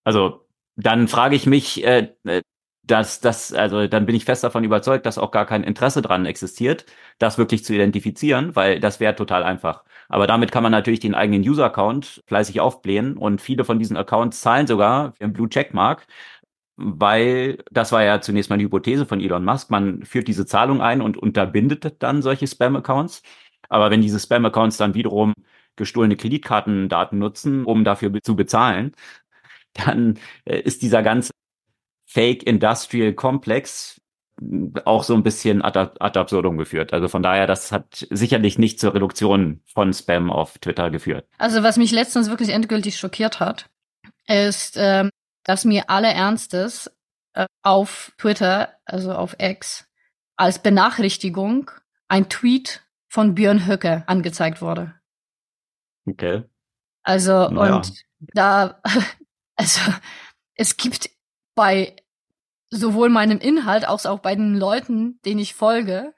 also 0.04 0.46
dann 0.76 1.08
frage 1.08 1.36
ich 1.36 1.46
mich, 1.46 1.84
äh, 1.86 2.12
äh 2.24 2.42
dass 2.86 3.20
das, 3.20 3.52
also 3.52 3.86
dann 3.86 4.06
bin 4.06 4.14
ich 4.14 4.24
fest 4.24 4.44
davon 4.44 4.64
überzeugt, 4.64 5.06
dass 5.06 5.18
auch 5.18 5.30
gar 5.30 5.46
kein 5.46 5.64
Interesse 5.64 6.02
dran 6.02 6.26
existiert, 6.26 6.84
das 7.18 7.38
wirklich 7.38 7.64
zu 7.64 7.74
identifizieren, 7.74 8.54
weil 8.56 8.80
das 8.80 9.00
wäre 9.00 9.16
total 9.16 9.42
einfach. 9.42 9.84
Aber 10.08 10.26
damit 10.26 10.52
kann 10.52 10.62
man 10.62 10.72
natürlich 10.72 11.00
den 11.00 11.14
eigenen 11.14 11.42
User-Account 11.42 12.22
fleißig 12.26 12.60
aufblähen 12.60 13.16
und 13.16 13.40
viele 13.40 13.64
von 13.64 13.78
diesen 13.78 13.96
Accounts 13.96 14.40
zahlen 14.42 14.66
sogar 14.66 15.14
einen 15.18 15.32
Blue 15.32 15.48
Checkmark, 15.48 16.06
weil 16.76 17.58
das 17.70 17.92
war 17.92 18.02
ja 18.04 18.20
zunächst 18.20 18.50
mal 18.50 18.58
die 18.58 18.64
Hypothese 18.64 19.06
von 19.06 19.20
Elon 19.20 19.44
Musk. 19.44 19.70
Man 19.70 20.04
führt 20.04 20.28
diese 20.28 20.46
Zahlung 20.46 20.80
ein 20.82 21.00
und 21.00 21.16
unterbindet 21.16 22.02
dann 22.02 22.22
solche 22.22 22.46
Spam-Accounts. 22.46 23.22
Aber 23.68 23.90
wenn 23.90 24.02
diese 24.02 24.18
Spam-Accounts 24.20 24.76
dann 24.76 24.94
wiederum 24.94 25.32
gestohlene 25.76 26.16
Kreditkartendaten 26.16 27.18
nutzen, 27.18 27.64
um 27.64 27.84
dafür 27.84 28.12
zu 28.22 28.36
bezahlen, 28.36 28.92
dann 29.74 30.18
äh, 30.44 30.60
ist 30.60 30.82
dieser 30.82 31.02
ganze 31.02 31.32
Fake 32.14 32.44
Industrial 32.44 33.12
Complex 33.12 34.00
auch 34.84 35.02
so 35.02 35.14
ein 35.14 35.24
bisschen 35.24 35.62
ad, 35.62 35.76
ad 35.98 36.18
absurdum 36.18 36.56
geführt. 36.58 36.92
Also 36.92 37.08
von 37.08 37.24
daher, 37.24 37.48
das 37.48 37.72
hat 37.72 38.06
sicherlich 38.08 38.56
nicht 38.56 38.78
zur 38.78 38.94
Reduktion 38.94 39.62
von 39.66 39.92
Spam 39.92 40.30
auf 40.30 40.58
Twitter 40.58 40.90
geführt. 40.90 41.26
Also 41.38 41.64
was 41.64 41.76
mich 41.76 41.90
letztens 41.90 42.30
wirklich 42.30 42.50
endgültig 42.50 42.98
schockiert 42.98 43.40
hat, 43.40 43.68
ist, 44.28 44.76
ähm, 44.78 45.10
dass 45.42 45.64
mir 45.64 45.90
alle 45.90 46.06
Ernstes 46.06 46.88
äh, 47.32 47.46
auf 47.64 48.12
Twitter, 48.16 48.76
also 48.84 49.12
auf 49.12 49.34
X, 49.40 49.88
als 50.36 50.60
Benachrichtigung 50.60 51.72
ein 52.06 52.28
Tweet 52.28 52.84
von 53.08 53.34
Björn 53.34 53.66
Höcke 53.66 54.04
angezeigt 54.06 54.62
wurde. 54.62 54.94
Okay. 56.06 56.44
Also, 57.02 57.48
naja. 57.50 57.76
und 57.76 57.92
da, 58.20 58.80
also, 59.56 59.80
es 60.54 60.76
gibt 60.76 61.10
bei 61.56 61.96
sowohl 62.74 63.08
meinem 63.08 63.38
Inhalt 63.38 63.88
als 63.88 64.06
auch 64.06 64.20
bei 64.20 64.34
den 64.34 64.56
Leuten, 64.56 65.20
denen 65.24 65.40
ich 65.40 65.54
folge, 65.54 66.14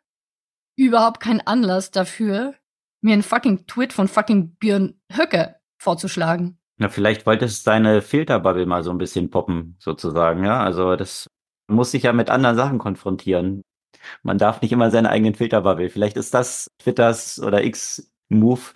überhaupt 0.77 1.21
keinen 1.21 1.41
Anlass 1.41 1.91
dafür, 1.91 2.55
mir 3.01 3.13
einen 3.13 3.23
fucking 3.23 3.67
Tweet 3.67 3.93
von 3.93 4.09
fucking 4.09 4.57
Björn 4.57 4.95
Höcke 5.13 5.57
vorzuschlagen. 5.79 6.59
Na, 6.79 6.89
vielleicht 6.89 7.27
wolltest 7.27 7.67
du 7.67 7.71
deine 7.71 8.03
Filterbubble 8.03 8.67
mal 8.67 8.83
so 8.83 8.91
ein 8.91 8.99
bisschen 8.99 9.31
poppen, 9.31 9.77
sozusagen, 9.79 10.45
ja. 10.45 10.63
Also 10.63 10.97
das 10.97 11.27
muss 11.69 11.91
sich 11.91 12.05
ja 12.05 12.13
mit 12.13 12.31
anderen 12.31 12.57
Sachen 12.57 12.79
konfrontieren. 12.79 13.63
Man 14.23 14.39
darf 14.39 14.61
nicht 14.61 14.73
immer 14.73 14.91
seine 14.91 15.11
eigenen 15.11 15.35
Filterbubble. 15.35 15.89
Vielleicht 15.89 16.17
ist 16.17 16.35
das 16.35 16.69
Twitters 16.79 17.41
oder 17.41 17.65
X-Move, 17.65 18.73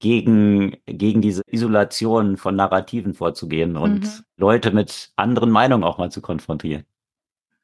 gegen, 0.00 0.76
gegen 0.86 1.20
diese 1.20 1.42
Isolation 1.46 2.36
von 2.36 2.56
Narrativen 2.56 3.14
vorzugehen 3.14 3.76
und 3.76 4.00
mhm. 4.00 4.24
Leute 4.36 4.72
mit 4.72 5.12
anderen 5.16 5.50
Meinungen 5.50 5.84
auch 5.84 5.98
mal 5.98 6.10
zu 6.10 6.20
konfrontieren. 6.20 6.84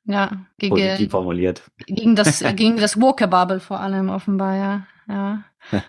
Ja, 0.06 0.46
gegen, 0.58 0.76
Positiv 0.76 1.10
formuliert. 1.10 1.62
Gegen 1.86 2.14
das, 2.14 2.40
gegen 2.56 2.76
das 2.76 3.00
Woke-Bubble 3.00 3.60
vor 3.60 3.80
allem 3.80 4.08
offenbar, 4.08 4.56
ja. 4.56 4.86
ja. 5.08 5.44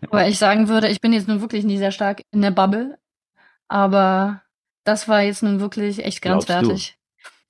Weil 0.10 0.32
ich 0.32 0.39
sagen 0.39 0.67
würde, 0.67 0.89
ich 0.89 1.01
bin 1.01 1.13
jetzt 1.13 1.27
nun 1.27 1.41
wirklich 1.41 1.63
nicht 1.63 1.77
sehr 1.77 1.91
stark 1.91 2.23
in 2.32 2.41
der 2.41 2.51
Bubble, 2.51 2.97
aber 3.67 4.41
das 4.84 5.08
war 5.08 5.21
jetzt 5.21 5.43
nun 5.43 5.60
wirklich 5.60 6.03
echt 6.03 6.21
grenzwertig. 6.21 6.97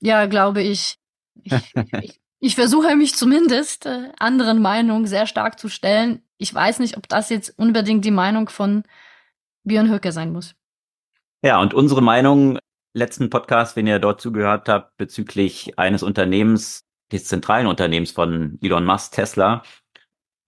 Ja, 0.00 0.26
glaube 0.26 0.62
ich. 0.62 0.98
Ich, 1.42 1.52
ich, 2.02 2.20
ich 2.40 2.54
versuche 2.54 2.94
mich 2.96 3.14
zumindest 3.14 3.86
äh, 3.86 4.10
anderen 4.18 4.60
Meinungen 4.60 5.06
sehr 5.06 5.26
stark 5.26 5.58
zu 5.58 5.68
stellen. 5.68 6.22
Ich 6.36 6.54
weiß 6.54 6.80
nicht, 6.80 6.96
ob 6.98 7.08
das 7.08 7.30
jetzt 7.30 7.58
unbedingt 7.58 8.04
die 8.04 8.10
Meinung 8.10 8.48
von 8.48 8.84
Björn 9.64 9.90
Höcke 9.90 10.12
sein 10.12 10.32
muss. 10.32 10.54
Ja, 11.42 11.60
und 11.60 11.72
unsere 11.72 12.02
Meinung 12.02 12.58
letzten 12.94 13.30
Podcast, 13.30 13.76
wenn 13.76 13.86
ihr 13.86 13.98
dort 13.98 14.20
zugehört 14.20 14.68
habt, 14.68 14.96
bezüglich 14.96 15.78
eines 15.78 16.02
Unternehmens, 16.02 16.84
des 17.12 17.24
zentralen 17.24 17.66
Unternehmens 17.66 18.10
von 18.10 18.58
Elon 18.60 18.84
Musk, 18.84 19.12
Tesla, 19.12 19.62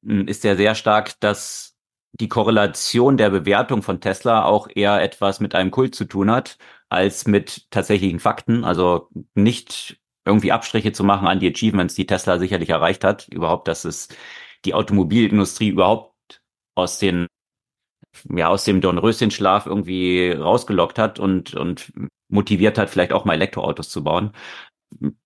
hm, 0.05 0.29
ist 0.29 0.45
ja 0.45 0.57
sehr 0.57 0.75
stark, 0.75 1.19
dass 1.21 1.77
die 2.13 2.29
Korrelation 2.29 3.17
der 3.17 3.31
Bewertung 3.31 3.83
von 3.83 4.01
Tesla 4.01 4.45
auch 4.45 4.69
eher 4.75 5.01
etwas 5.03 5.41
mit 5.41 5.55
einem 5.55 5.71
Kult 5.71 5.95
zu 5.95 6.05
tun 6.05 6.31
hat, 6.31 6.59
als 6.89 7.27
mit 7.27 7.71
tatsächlichen 7.71 8.19
Fakten. 8.21 8.65
Also 8.65 9.09
nicht 9.35 10.01
irgendwie 10.25 10.53
Abstriche 10.53 10.93
zu 10.93 11.05
machen 11.05 11.29
an 11.29 11.41
die 11.41 11.51
Achievements, 11.51 11.95
die 11.95 12.07
Tesla 12.07 12.39
sicherlich 12.39 12.71
erreicht 12.71 13.05
hat. 13.05 13.29
Überhaupt, 13.29 13.69
dass 13.69 13.85
es 13.85 14.09
die 14.65 14.75
Automobilindustrie 14.75 15.69
überhaupt 15.69 16.43
aus 16.75 16.99
den 16.99 17.27
ja, 18.29 18.49
aus 18.49 18.65
dem 18.65 18.81
Dornröschenschlaf 18.81 19.67
irgendwie 19.67 20.33
rausgelockt 20.33 20.99
hat 20.99 21.19
und, 21.19 21.55
und 21.55 21.93
motiviert 22.31 22.79
hat, 22.79 22.91
vielleicht 22.91 23.13
auch 23.13 23.25
mal 23.25 23.35
Elektroautos 23.35 23.91
zu 23.91 24.05
bauen 24.05 24.33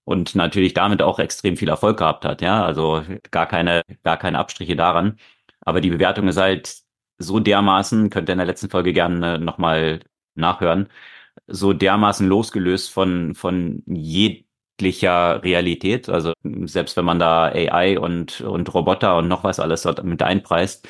und 0.04 0.34
natürlich 0.34 0.74
damit 0.74 1.02
auch 1.02 1.18
extrem 1.18 1.56
viel 1.56 1.68
Erfolg 1.68 1.98
gehabt 1.98 2.24
hat. 2.24 2.42
Ja, 2.42 2.64
also 2.64 3.02
gar 3.30 3.46
keine, 3.46 3.82
gar 4.02 4.16
keine 4.16 4.38
Abstriche 4.38 4.76
daran. 4.76 5.18
Aber 5.60 5.80
die 5.80 5.90
Bewertung 5.90 6.28
ist 6.28 6.36
halt 6.36 6.78
so 7.18 7.40
dermaßen, 7.40 8.10
könnt 8.10 8.28
ihr 8.28 8.32
in 8.34 8.38
der 8.38 8.46
letzten 8.46 8.70
Folge 8.70 8.92
gerne 8.92 9.38
nochmal 9.38 10.00
nachhören, 10.34 10.88
so 11.46 11.72
dermaßen 11.72 12.28
losgelöst 12.28 12.90
von, 12.92 13.34
von 13.34 13.82
jeglicher 13.86 15.42
Realität. 15.42 16.08
Also 16.08 16.32
selbst 16.64 16.96
wenn 16.96 17.04
man 17.04 17.18
da 17.18 17.44
AI 17.46 17.98
und, 17.98 18.40
und 18.42 18.72
Roboter 18.74 19.18
und 19.18 19.28
noch 19.28 19.44
was 19.44 19.60
alles 19.60 19.82
dort 19.82 20.02
mit 20.04 20.22
einpreist. 20.22 20.88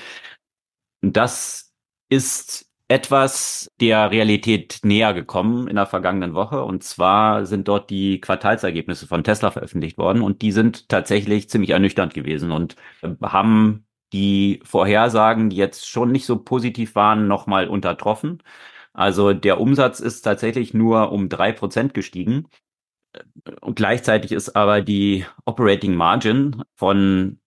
Das 1.02 1.72
ist 2.08 2.70
etwas 2.88 3.70
der 3.80 4.10
Realität 4.10 4.80
näher 4.82 5.14
gekommen 5.14 5.68
in 5.68 5.76
der 5.76 5.86
vergangenen 5.86 6.34
Woche. 6.34 6.64
Und 6.64 6.84
zwar 6.84 7.46
sind 7.46 7.68
dort 7.68 7.90
die 7.90 8.20
Quartalsergebnisse 8.20 9.06
von 9.06 9.24
Tesla 9.24 9.50
veröffentlicht 9.50 9.96
worden 9.98 10.22
und 10.22 10.42
die 10.42 10.52
sind 10.52 10.88
tatsächlich 10.88 11.48
ziemlich 11.48 11.70
ernüchternd 11.70 12.14
gewesen 12.14 12.52
und 12.52 12.76
haben 13.22 13.86
die 14.12 14.60
Vorhersagen, 14.64 15.50
die 15.50 15.56
jetzt 15.56 15.88
schon 15.88 16.12
nicht 16.12 16.26
so 16.26 16.38
positiv 16.38 16.94
waren, 16.94 17.26
nochmal 17.26 17.68
untertroffen. 17.68 18.42
Also 18.92 19.32
der 19.32 19.60
Umsatz 19.60 19.98
ist 20.00 20.22
tatsächlich 20.22 20.72
nur 20.74 21.10
um 21.10 21.28
drei 21.28 21.52
Prozent 21.52 21.94
gestiegen. 21.94 22.46
Und 23.60 23.76
gleichzeitig 23.76 24.32
ist 24.32 24.54
aber 24.56 24.82
die 24.82 25.24
Operating 25.44 25.94
Margin 25.94 26.62
von 26.76 27.40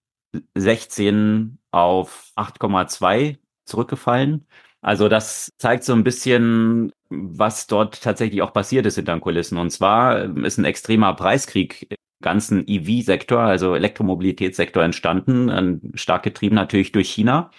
16 0.56 1.60
auf 1.72 2.32
8,2 2.36 3.38
zurückgefallen. 3.66 4.48
Also 4.88 5.10
das 5.10 5.52
zeigt 5.58 5.84
so 5.84 5.92
ein 5.92 6.06
bisschen, 6.06 6.94
was 7.10 7.68
dort 7.68 8.02
tatsächlich 8.02 8.42
auch 8.42 8.54
passiert 8.54 8.86
ist 8.86 8.96
hinter 8.96 9.12
den 9.18 9.20
Kulissen. 9.20 9.58
Und 9.58 9.70
zwar 9.70 10.34
ist 10.46 10.58
ein 10.58 10.64
extremer 10.64 11.14
Preiskrieg 11.14 11.88
im 11.90 11.98
ganzen 12.22 12.64
EV-Sektor, 12.66 13.42
also 13.42 13.76
Elektromobilitätssektor 13.76 14.82
entstanden, 14.82 15.92
stark 15.96 16.24
getrieben 16.24 16.56
natürlich 16.56 16.94
durch 16.94 17.10
China 17.10 17.52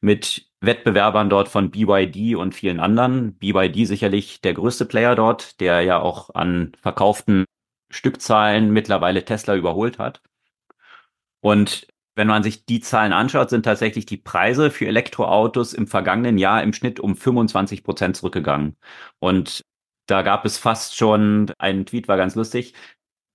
mit 0.00 0.50
Wettbewerbern 0.62 1.30
dort 1.30 1.48
von 1.48 1.70
BYD 1.70 2.34
und 2.34 2.56
vielen 2.56 2.80
anderen. 2.80 3.36
BYD 3.36 3.86
sicherlich 3.86 4.40
der 4.40 4.54
größte 4.54 4.84
Player 4.84 5.14
dort, 5.14 5.60
der 5.60 5.82
ja 5.82 6.00
auch 6.00 6.34
an 6.34 6.72
verkauften 6.82 7.44
Stückzahlen 7.88 8.72
mittlerweile 8.72 9.24
Tesla 9.24 9.54
überholt 9.54 10.00
hat. 10.00 10.22
Und 11.40 11.86
wenn 12.14 12.28
man 12.28 12.42
sich 12.42 12.64
die 12.66 12.80
Zahlen 12.80 13.12
anschaut, 13.12 13.50
sind 13.50 13.64
tatsächlich 13.64 14.06
die 14.06 14.16
Preise 14.16 14.70
für 14.70 14.86
Elektroautos 14.86 15.72
im 15.72 15.86
vergangenen 15.86 16.38
Jahr 16.38 16.62
im 16.62 16.72
Schnitt 16.72 17.00
um 17.00 17.16
25 17.16 17.84
Prozent 17.84 18.16
zurückgegangen. 18.16 18.76
Und 19.18 19.62
da 20.06 20.22
gab 20.22 20.44
es 20.44 20.58
fast 20.58 20.96
schon, 20.96 21.52
ein 21.58 21.86
Tweet 21.86 22.08
war 22.08 22.16
ganz 22.16 22.34
lustig, 22.34 22.74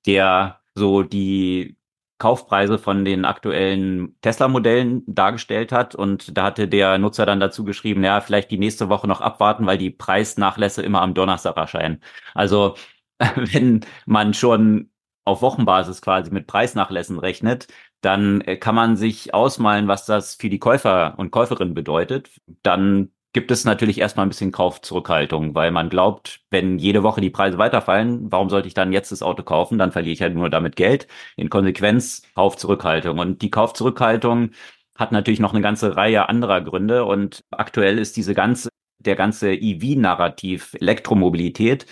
der 0.06 0.62
so 0.76 1.04
die 1.04 1.78
Kaufpreise 2.20 2.78
von 2.78 3.06
den 3.06 3.26
aktuellen 3.26 4.18
Tesla-Modellen 4.22 5.04
dargestellt 5.08 5.72
hat. 5.72 5.96
Und 5.96 6.38
da 6.38 6.46
hatte 6.46 6.68
der 6.68 6.98
Nutzer 6.98 7.26
dann 7.26 7.40
dazu 7.40 7.64
geschrieben, 7.64 8.04
ja, 8.04 8.22
vielleicht 8.22 8.52
die 8.52 8.58
nächste 8.58 8.90
Woche 8.90 9.08
noch 9.08 9.22
abwarten, 9.22 9.66
weil 9.66 9.78
die 9.78 9.90
Preisnachlässe 9.90 10.82
immer 10.82 11.02
am 11.02 11.14
Donnerstag 11.14 11.58
erscheinen. 11.58 12.02
Also 12.34 12.76
wenn 13.36 13.82
man 14.06 14.34
schon 14.34 14.92
auf 15.26 15.42
Wochenbasis 15.42 16.02
quasi 16.02 16.32
mit 16.32 16.48
Preisnachlässen 16.48 17.20
rechnet, 17.20 17.68
dann 18.02 18.42
äh, 18.42 18.58
kann 18.58 18.76
man 18.76 18.96
sich 18.98 19.34
ausmalen, 19.34 19.88
was 19.88 20.06
das 20.06 20.36
für 20.36 20.50
die 20.50 20.60
Käufer 20.60 21.16
und 21.18 21.32
Käuferinnen 21.32 21.74
bedeutet. 21.74 22.30
Dann 22.64 23.12
gibt 23.34 23.52
es 23.52 23.64
natürlich 23.66 24.00
erstmal 24.00 24.26
ein 24.26 24.30
bisschen 24.30 24.52
Kaufzurückhaltung, 24.52 25.54
weil 25.54 25.72
man 25.72 25.90
glaubt, 25.90 26.42
wenn 26.50 26.80
jede 26.80 27.04
Woche 27.04 27.22
die 27.22 27.30
Preise 27.30 27.58
weiterfallen, 27.58 28.32
warum 28.32 28.50
sollte 28.50 28.68
ich 28.68 28.74
dann 28.74 28.92
jetzt 28.92 29.12
das 29.12 29.22
Auto 29.22 29.44
kaufen? 29.44 29.78
Dann 29.78 29.92
verliere 29.92 30.14
ich 30.14 30.22
halt 30.22 30.34
nur 30.36 30.50
damit 30.50 30.76
Geld. 30.76 31.08
In 31.36 31.50
Konsequenz 31.50 32.24
Kaufzurückhaltung. 32.36 33.20
Und 33.20 33.42
die 33.42 33.52
Kaufzurückhaltung 33.52 34.52
hat 34.96 35.12
natürlich 35.12 35.40
noch 35.40 35.54
eine 35.54 35.62
ganze 35.62 35.96
Reihe 35.96 36.28
anderer 36.30 36.62
Gründe. 36.62 37.06
Und 37.06 37.44
aktuell 37.52 38.00
ist 38.00 38.18
diese 38.18 38.34
ganze, 38.34 38.70
der 39.00 39.16
ganze 39.16 39.54
EV-Narrativ, 39.54 40.74
Elektromobilität, 40.80 41.86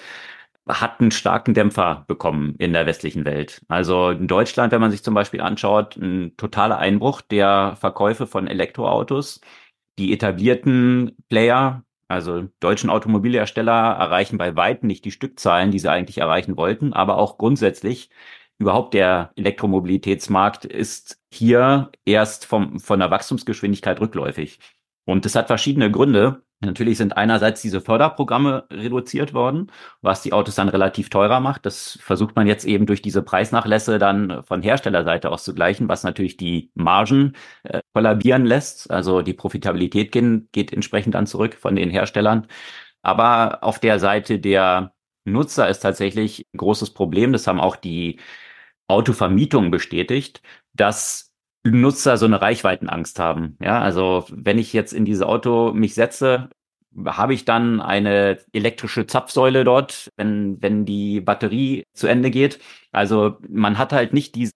hat 0.67 0.99
einen 0.99 1.11
starken 1.11 1.53
Dämpfer 1.53 2.05
bekommen 2.07 2.55
in 2.57 2.73
der 2.73 2.85
westlichen 2.85 3.25
Welt. 3.25 3.61
Also 3.67 4.09
in 4.09 4.27
Deutschland, 4.27 4.71
wenn 4.71 4.81
man 4.81 4.91
sich 4.91 5.03
zum 5.03 5.13
Beispiel 5.13 5.41
anschaut, 5.41 5.95
ein 5.97 6.35
totaler 6.37 6.77
Einbruch 6.77 7.21
der 7.21 7.75
Verkäufe 7.79 8.27
von 8.27 8.47
Elektroautos. 8.47 9.41
Die 9.99 10.13
etablierten 10.13 11.15
Player, 11.29 11.83
also 12.07 12.47
deutschen 12.59 12.89
Automobilhersteller, 12.89 13.71
erreichen 13.71 14.37
bei 14.37 14.55
weitem 14.55 14.87
nicht 14.87 15.05
die 15.05 15.11
Stückzahlen, 15.11 15.71
die 15.71 15.79
sie 15.79 15.91
eigentlich 15.91 16.19
erreichen 16.19 16.57
wollten, 16.57 16.93
aber 16.93 17.17
auch 17.17 17.37
grundsätzlich 17.37 18.09
überhaupt 18.59 18.93
der 18.93 19.31
Elektromobilitätsmarkt 19.35 20.65
ist 20.65 21.19
hier 21.31 21.91
erst 22.05 22.45
vom, 22.45 22.79
von 22.79 22.99
der 22.99 23.11
Wachstumsgeschwindigkeit 23.11 23.99
rückläufig. 23.99 24.59
Und 25.07 25.23
das 25.23 25.35
hat 25.35 25.47
verschiedene 25.47 25.89
Gründe. 25.89 26.43
Natürlich 26.59 26.97
sind 26.97 27.15
einerseits 27.15 27.61
diese 27.61 27.79
Förderprogramme 27.81 28.65
reduziert 28.71 29.33
worden, 29.33 29.71
was 30.01 30.21
die 30.21 30.33
Autos 30.33 30.55
dann 30.55 30.67
relativ 30.69 31.09
teurer 31.09 31.39
macht. 31.39 31.65
Das 31.65 31.97
versucht 32.01 32.35
man 32.35 32.45
jetzt 32.45 32.65
eben 32.65 32.85
durch 32.85 33.01
diese 33.01 33.23
Preisnachlässe 33.23 33.99
dann 33.99 34.43
von 34.43 34.61
Herstellerseite 34.61 35.31
auszugleichen, 35.31 35.87
was 35.87 36.03
natürlich 36.03 36.35
die 36.35 36.71
Margen 36.75 37.33
äh, 37.63 37.81
kollabieren 37.93 38.45
lässt. 38.45 38.91
Also 38.91 39.21
die 39.21 39.33
Profitabilität 39.33 40.11
gehen, 40.11 40.49
geht 40.51 40.73
entsprechend 40.73 41.15
dann 41.15 41.25
zurück 41.27 41.55
von 41.55 41.75
den 41.75 41.89
Herstellern. 41.89 42.47
Aber 43.01 43.63
auf 43.63 43.79
der 43.79 43.99
Seite 43.99 44.39
der 44.39 44.93
Nutzer 45.25 45.69
ist 45.69 45.79
tatsächlich 45.79 46.47
ein 46.53 46.57
großes 46.57 46.93
Problem. 46.93 47.31
Das 47.33 47.47
haben 47.47 47.61
auch 47.61 47.77
die 47.77 48.19
Autovermietungen 48.87 49.71
bestätigt, 49.71 50.41
dass 50.73 51.26
Nutzer 51.71 52.17
so 52.17 52.25
eine 52.25 52.41
Reichweitenangst 52.41 53.19
haben. 53.19 53.57
Ja, 53.61 53.81
also 53.81 54.25
wenn 54.31 54.57
ich 54.59 54.73
jetzt 54.73 54.93
in 54.93 55.05
dieses 55.05 55.23
Auto 55.23 55.73
mich 55.73 55.93
setze, 55.93 56.49
habe 57.05 57.33
ich 57.33 57.45
dann 57.45 57.81
eine 57.81 58.39
elektrische 58.53 59.05
Zapfsäule 59.07 59.63
dort, 59.63 60.09
wenn, 60.17 60.61
wenn 60.61 60.85
die 60.85 61.21
Batterie 61.21 61.83
zu 61.93 62.07
Ende 62.07 62.31
geht. 62.31 62.59
Also 62.91 63.37
man 63.47 63.77
hat 63.77 63.93
halt 63.93 64.13
nicht 64.13 64.35
diese 64.35 64.51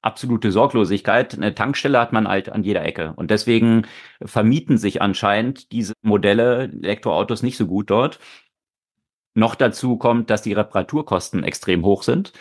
absolute 0.00 0.52
Sorglosigkeit. 0.52 1.34
Eine 1.34 1.54
Tankstelle 1.54 2.00
hat 2.00 2.12
man 2.12 2.28
halt 2.28 2.48
an 2.50 2.64
jeder 2.64 2.84
Ecke. 2.84 3.12
Und 3.16 3.30
deswegen 3.30 3.86
vermieten 4.24 4.78
sich 4.78 5.02
anscheinend 5.02 5.72
diese 5.72 5.94
Modelle 6.02 6.64
Elektroautos 6.82 7.42
nicht 7.42 7.56
so 7.56 7.66
gut 7.66 7.90
dort. 7.90 8.18
Noch 9.34 9.54
dazu 9.54 9.96
kommt, 9.96 10.28
dass 10.30 10.42
die 10.42 10.52
Reparaturkosten 10.52 11.44
extrem 11.44 11.84
hoch 11.84 12.02
sind. 12.02 12.32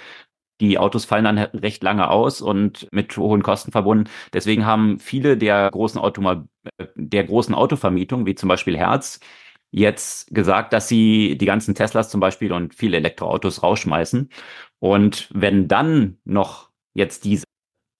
Die 0.61 0.77
Autos 0.77 1.05
fallen 1.05 1.25
dann 1.25 1.37
recht 1.39 1.83
lange 1.83 2.09
aus 2.09 2.39
und 2.39 2.87
mit 2.91 3.17
hohen 3.17 3.43
Kosten 3.43 3.71
verbunden. 3.71 4.09
Deswegen 4.31 4.65
haben 4.65 4.99
viele 4.99 5.35
der 5.37 5.69
großen 5.71 5.99
Automa 5.99 6.45
der 6.95 7.23
großen 7.23 7.55
Autovermietungen, 7.55 8.25
wie 8.27 8.35
zum 8.35 8.47
Beispiel 8.47 8.77
Herz, 8.77 9.19
jetzt 9.71 10.33
gesagt, 10.33 10.73
dass 10.73 10.87
sie 10.87 11.37
die 11.37 11.45
ganzen 11.45 11.75
Teslas 11.75 12.09
zum 12.09 12.19
Beispiel 12.19 12.51
und 12.51 12.75
viele 12.75 12.97
Elektroautos 12.97 13.63
rausschmeißen. 13.63 14.29
Und 14.79 15.29
wenn 15.33 15.67
dann 15.67 16.19
noch 16.25 16.69
jetzt 16.93 17.25
diese 17.25 17.45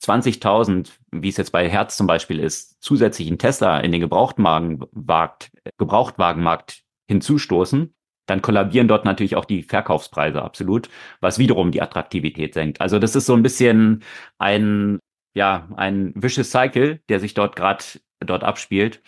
20.000, 0.03 0.89
wie 1.11 1.29
es 1.29 1.37
jetzt 1.37 1.51
bei 1.51 1.69
Herz 1.69 1.97
zum 1.97 2.07
Beispiel 2.07 2.39
ist, 2.39 2.81
zusätzlichen 2.83 3.37
Tesla 3.37 3.79
in 3.79 3.91
den 3.91 4.01
Gebrauchtwagenmarkt, 4.01 5.51
Gebrauchtwagenmarkt 5.77 6.83
hinzustoßen, 7.07 7.93
dann 8.31 8.41
kollabieren 8.41 8.87
dort 8.87 9.03
natürlich 9.03 9.35
auch 9.35 9.43
die 9.43 9.61
Verkaufspreise 9.61 10.41
absolut, 10.41 10.89
was 11.19 11.37
wiederum 11.37 11.71
die 11.71 11.81
Attraktivität 11.81 12.53
senkt. 12.53 12.79
Also 12.79 12.97
das 12.97 13.15
ist 13.15 13.25
so 13.25 13.33
ein 13.33 13.43
bisschen 13.43 14.03
ein, 14.39 14.99
ja, 15.35 15.67
ein 15.75 16.13
vicious 16.15 16.49
cycle, 16.49 17.01
der 17.09 17.19
sich 17.19 17.33
dort 17.33 17.57
gerade 17.57 17.83
dort 18.21 18.43
abspielt. 18.45 19.01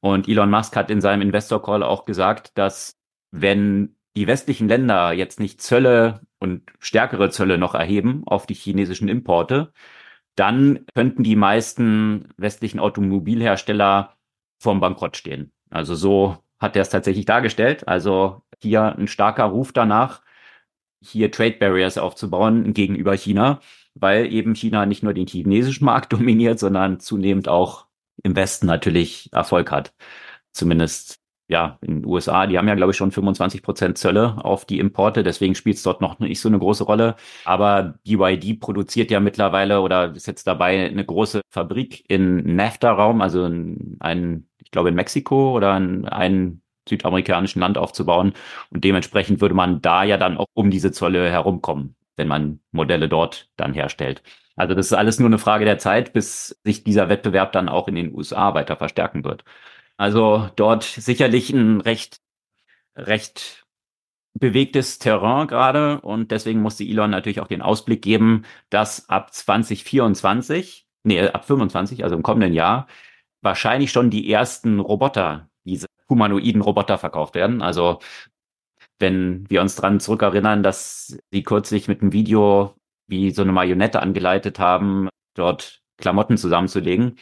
Und 0.00 0.26
Elon 0.26 0.50
Musk 0.50 0.74
hat 0.74 0.90
in 0.90 1.02
seinem 1.02 1.20
Investor 1.20 1.62
Call 1.62 1.82
auch 1.82 2.06
gesagt, 2.06 2.56
dass 2.56 2.96
wenn 3.30 3.96
die 4.16 4.26
westlichen 4.26 4.68
Länder 4.68 5.12
jetzt 5.12 5.38
nicht 5.38 5.60
Zölle 5.60 6.22
und 6.38 6.62
stärkere 6.78 7.28
Zölle 7.28 7.58
noch 7.58 7.74
erheben 7.74 8.22
auf 8.24 8.46
die 8.46 8.54
chinesischen 8.54 9.08
Importe, 9.08 9.72
dann 10.34 10.86
könnten 10.94 11.24
die 11.24 11.36
meisten 11.36 12.28
westlichen 12.38 12.80
Automobilhersteller 12.80 14.16
vorm 14.62 14.80
Bankrott 14.80 15.18
stehen. 15.18 15.52
Also 15.68 15.94
so 15.94 16.38
hat 16.58 16.76
er 16.76 16.82
es 16.82 16.90
tatsächlich 16.90 17.24
dargestellt. 17.26 17.86
Also 17.88 18.42
hier 18.60 18.96
ein 18.96 19.08
starker 19.08 19.44
Ruf 19.44 19.72
danach, 19.72 20.22
hier 21.00 21.30
Trade 21.30 21.56
Barriers 21.58 21.98
aufzubauen 21.98 22.72
gegenüber 22.74 23.16
China, 23.16 23.60
weil 23.94 24.32
eben 24.32 24.54
China 24.54 24.86
nicht 24.86 25.02
nur 25.02 25.14
den 25.14 25.26
chinesischen 25.26 25.84
Markt 25.86 26.12
dominiert, 26.12 26.58
sondern 26.58 27.00
zunehmend 27.00 27.48
auch 27.48 27.86
im 28.22 28.36
Westen 28.36 28.66
natürlich 28.66 29.30
Erfolg 29.32 29.70
hat. 29.70 29.94
Zumindest 30.52 31.20
ja, 31.48 31.78
in 31.80 32.02
den 32.02 32.06
USA, 32.06 32.46
die 32.46 32.58
haben 32.58 32.66
ja, 32.66 32.74
glaube 32.74 32.90
ich, 32.90 32.96
schon 32.96 33.12
25 33.12 33.62
Prozent 33.62 33.98
Zölle 33.98 34.44
auf 34.44 34.64
die 34.64 34.80
Importe, 34.80 35.22
deswegen 35.22 35.54
spielt 35.54 35.76
es 35.76 35.82
dort 35.84 36.00
noch 36.00 36.18
nicht 36.18 36.40
so 36.40 36.48
eine 36.48 36.58
große 36.58 36.84
Rolle. 36.84 37.14
Aber 37.44 37.94
BYD 38.04 38.58
produziert 38.58 39.10
ja 39.10 39.20
mittlerweile 39.20 39.80
oder 39.80 40.14
ist 40.14 40.26
jetzt 40.26 40.46
dabei, 40.46 40.86
eine 40.86 41.04
große 41.04 41.42
Fabrik 41.50 42.04
in 42.08 42.56
NAFTA-Raum, 42.56 43.20
also 43.20 43.44
ein, 43.44 44.48
ich 44.66 44.72
glaube 44.72 44.88
in 44.88 44.96
Mexiko 44.96 45.52
oder 45.52 45.74
ein, 45.74 46.06
ein 46.06 46.60
südamerikanischen 46.88 47.60
Land 47.60 47.78
aufzubauen. 47.78 48.32
Und 48.70 48.82
dementsprechend 48.82 49.40
würde 49.40 49.54
man 49.54 49.80
da 49.80 50.02
ja 50.02 50.16
dann 50.16 50.36
auch 50.36 50.46
um 50.54 50.70
diese 50.70 50.90
Zölle 50.90 51.30
herumkommen, 51.30 51.94
wenn 52.16 52.28
man 52.28 52.60
Modelle 52.72 53.08
dort 53.08 53.48
dann 53.56 53.74
herstellt. 53.74 54.22
Also 54.56 54.74
das 54.74 54.86
ist 54.86 54.92
alles 54.92 55.20
nur 55.20 55.28
eine 55.28 55.38
Frage 55.38 55.64
der 55.64 55.78
Zeit, 55.78 56.12
bis 56.12 56.60
sich 56.64 56.82
dieser 56.82 57.08
Wettbewerb 57.08 57.52
dann 57.52 57.68
auch 57.68 57.86
in 57.86 57.94
den 57.94 58.12
USA 58.12 58.54
weiter 58.54 58.76
verstärken 58.76 59.22
wird. 59.22 59.44
Also 59.96 60.50
dort 60.56 60.82
sicherlich 60.82 61.50
ein 61.50 61.80
recht, 61.80 62.18
recht 62.96 63.64
bewegtes 64.34 64.98
Terrain 64.98 65.46
gerade 65.46 66.00
und 66.00 66.32
deswegen 66.32 66.60
musste 66.60 66.84
Elon 66.84 67.10
natürlich 67.10 67.40
auch 67.40 67.46
den 67.46 67.62
Ausblick 67.62 68.02
geben, 68.02 68.44
dass 68.68 69.08
ab 69.08 69.32
2024, 69.32 70.86
nee, 71.04 71.20
ab 71.28 71.46
25, 71.46 72.02
also 72.02 72.16
im 72.16 72.22
kommenden 72.22 72.52
Jahr, 72.52 72.88
wahrscheinlich 73.46 73.90
schon 73.92 74.10
die 74.10 74.30
ersten 74.30 74.80
Roboter, 74.80 75.48
diese 75.64 75.86
humanoiden 76.10 76.60
Roboter 76.60 76.98
verkauft 76.98 77.34
werden. 77.34 77.62
Also 77.62 78.00
wenn 78.98 79.48
wir 79.48 79.62
uns 79.62 79.76
dran 79.76 80.00
zurückerinnern, 80.00 80.62
dass 80.62 81.16
sie 81.30 81.42
kürzlich 81.42 81.88
mit 81.88 82.02
einem 82.02 82.12
Video 82.12 82.74
wie 83.06 83.30
so 83.30 83.42
eine 83.42 83.52
Marionette 83.52 84.02
angeleitet 84.02 84.58
haben, 84.58 85.08
dort 85.34 85.80
Klamotten 85.96 86.36
zusammenzulegen, 86.36 87.16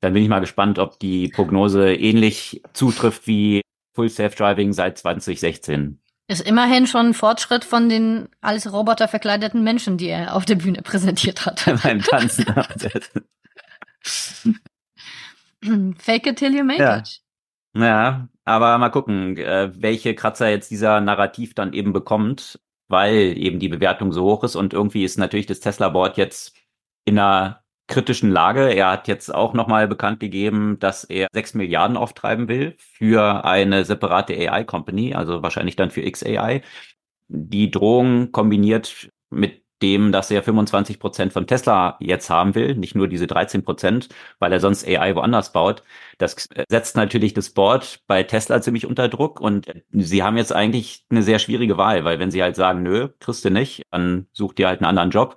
dann 0.00 0.12
bin 0.12 0.22
ich 0.22 0.28
mal 0.28 0.40
gespannt, 0.40 0.78
ob 0.78 0.98
die 0.98 1.28
Prognose 1.28 1.94
ähnlich 1.94 2.62
zutrifft 2.72 3.26
wie 3.26 3.62
Full 3.94 4.08
Self 4.08 4.34
Driving 4.34 4.72
seit 4.72 4.98
2016. 4.98 6.00
Ist 6.26 6.46
immerhin 6.46 6.86
schon 6.86 7.08
ein 7.08 7.14
Fortschritt 7.14 7.64
von 7.64 7.88
den 7.88 8.28
als 8.40 8.72
Roboter 8.72 9.08
verkleideten 9.08 9.62
Menschen, 9.62 9.98
die 9.98 10.08
er 10.08 10.34
auf 10.34 10.44
der 10.44 10.54
Bühne 10.56 10.82
präsentiert 10.82 11.44
hat. 11.44 11.64
Beim 11.82 12.00
Tanzen. 12.00 12.46
Fake 15.98 16.26
it 16.26 16.38
till 16.38 16.54
you 16.54 16.64
make 16.64 16.80
ja. 16.80 16.98
it. 16.98 17.20
Ja, 17.74 18.28
aber 18.44 18.78
mal 18.78 18.90
gucken, 18.90 19.36
äh, 19.36 19.70
welche 19.76 20.14
Kratzer 20.14 20.48
jetzt 20.48 20.70
dieser 20.70 21.00
Narrativ 21.00 21.54
dann 21.54 21.72
eben 21.72 21.92
bekommt, 21.92 22.60
weil 22.88 23.38
eben 23.38 23.60
die 23.60 23.68
Bewertung 23.68 24.12
so 24.12 24.24
hoch 24.24 24.42
ist 24.42 24.56
und 24.56 24.72
irgendwie 24.72 25.04
ist 25.04 25.18
natürlich 25.18 25.46
das 25.46 25.60
Tesla-Board 25.60 26.16
jetzt 26.16 26.56
in 27.04 27.18
einer 27.18 27.62
kritischen 27.86 28.30
Lage. 28.30 28.72
Er 28.72 28.90
hat 28.90 29.08
jetzt 29.08 29.34
auch 29.34 29.52
nochmal 29.52 29.86
bekannt 29.86 30.20
gegeben, 30.20 30.78
dass 30.78 31.04
er 31.04 31.28
sechs 31.32 31.54
Milliarden 31.54 31.96
auftreiben 31.96 32.48
will 32.48 32.74
für 32.78 33.44
eine 33.44 33.84
separate 33.84 34.34
AI-Company, 34.34 35.14
also 35.14 35.42
wahrscheinlich 35.42 35.76
dann 35.76 35.90
für 35.90 36.08
XAI. 36.08 36.62
Die 37.28 37.70
Drohung 37.70 38.32
kombiniert 38.32 39.10
mit 39.30 39.59
dem, 39.82 40.12
dass 40.12 40.30
er 40.30 40.42
25 40.42 40.98
Prozent 40.98 41.32
von 41.32 41.46
Tesla 41.46 41.96
jetzt 42.00 42.30
haben 42.30 42.54
will, 42.54 42.74
nicht 42.74 42.94
nur 42.94 43.08
diese 43.08 43.26
13 43.26 43.64
Prozent, 43.64 44.08
weil 44.38 44.52
er 44.52 44.60
sonst 44.60 44.86
AI 44.86 45.14
woanders 45.16 45.52
baut. 45.52 45.82
Das 46.18 46.48
setzt 46.68 46.96
natürlich 46.96 47.34
das 47.34 47.50
Board 47.50 48.02
bei 48.06 48.22
Tesla 48.22 48.60
ziemlich 48.60 48.86
unter 48.86 49.08
Druck 49.08 49.40
und 49.40 49.66
sie 49.92 50.22
haben 50.22 50.36
jetzt 50.36 50.52
eigentlich 50.52 51.06
eine 51.10 51.22
sehr 51.22 51.38
schwierige 51.38 51.78
Wahl, 51.78 52.04
weil 52.04 52.18
wenn 52.18 52.30
sie 52.30 52.42
halt 52.42 52.56
sagen, 52.56 52.82
nö, 52.82 53.08
kriegst 53.20 53.44
du 53.44 53.50
nicht, 53.50 53.82
dann 53.90 54.26
sucht 54.32 54.58
ihr 54.58 54.68
halt 54.68 54.80
einen 54.80 54.88
anderen 54.88 55.10
Job 55.10 55.36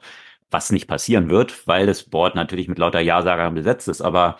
was 0.53 0.71
nicht 0.71 0.87
passieren 0.87 1.29
wird, 1.29 1.67
weil 1.67 1.87
das 1.87 2.03
Board 2.03 2.35
natürlich 2.35 2.67
mit 2.67 2.77
lauter 2.77 2.99
Ja-Sagern 3.01 3.55
besetzt 3.55 3.87
ist. 3.87 4.01
Aber 4.01 4.39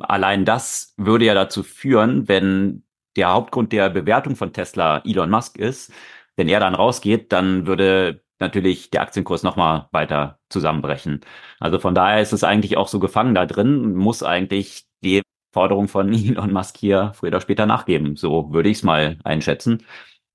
allein 0.00 0.44
das 0.44 0.94
würde 0.96 1.24
ja 1.24 1.34
dazu 1.34 1.62
führen, 1.62 2.28
wenn 2.28 2.84
der 3.16 3.32
Hauptgrund 3.32 3.72
der 3.72 3.88
Bewertung 3.90 4.36
von 4.36 4.52
Tesla 4.52 5.02
Elon 5.06 5.30
Musk 5.30 5.56
ist, 5.58 5.92
wenn 6.36 6.48
er 6.48 6.60
dann 6.60 6.74
rausgeht, 6.74 7.32
dann 7.32 7.66
würde 7.66 8.22
natürlich 8.40 8.90
der 8.90 9.02
Aktienkurs 9.02 9.42
nochmal 9.42 9.88
weiter 9.92 10.38
zusammenbrechen. 10.48 11.20
Also 11.60 11.78
von 11.78 11.94
daher 11.94 12.20
ist 12.20 12.32
es 12.32 12.44
eigentlich 12.44 12.76
auch 12.76 12.88
so 12.88 12.98
gefangen 13.00 13.34
da 13.34 13.46
drin, 13.46 13.94
muss 13.94 14.22
eigentlich 14.22 14.86
die 15.02 15.22
Forderung 15.52 15.88
von 15.88 16.12
Elon 16.14 16.52
Musk 16.52 16.76
hier 16.76 17.12
früher 17.14 17.28
oder 17.28 17.40
später 17.40 17.66
nachgeben. 17.66 18.16
So 18.16 18.52
würde 18.52 18.68
ich 18.68 18.78
es 18.78 18.82
mal 18.82 19.18
einschätzen. 19.24 19.84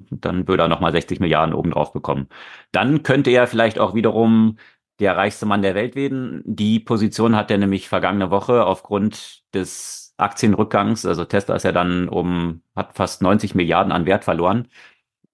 Dann 0.10 0.48
würde 0.48 0.64
er 0.64 0.70
nochmal 0.70 0.92
60 0.92 1.20
Milliarden 1.20 1.54
obendrauf 1.54 1.94
bekommen. 1.94 2.28
Dann 2.72 3.04
könnte 3.04 3.30
er 3.30 3.48
vielleicht 3.48 3.80
auch 3.80 3.94
wiederum 3.94 4.58
der 5.00 5.18
reichste 5.18 5.46
Mann 5.46 5.62
der 5.62 5.76
Welt 5.76 5.96
werden. 5.96 6.42
Die 6.46 6.80
Position 6.80 7.36
hat 7.36 7.52
er 7.52 7.58
nämlich 7.58 7.90
vergangene 7.90 8.32
Woche 8.32 8.66
aufgrund 8.66 9.44
des 9.54 10.02
Aktienrückgangs, 10.22 11.06
also 11.06 11.26
Tesla 11.26 11.56
ist 11.56 11.64
ja 11.64 11.72
dann 11.72 12.08
um, 12.08 12.62
hat 12.76 12.96
fast 12.96 13.22
90 13.24 13.56
Milliarden 13.56 13.92
an 13.92 14.06
Wert 14.06 14.24
verloren. 14.24 14.68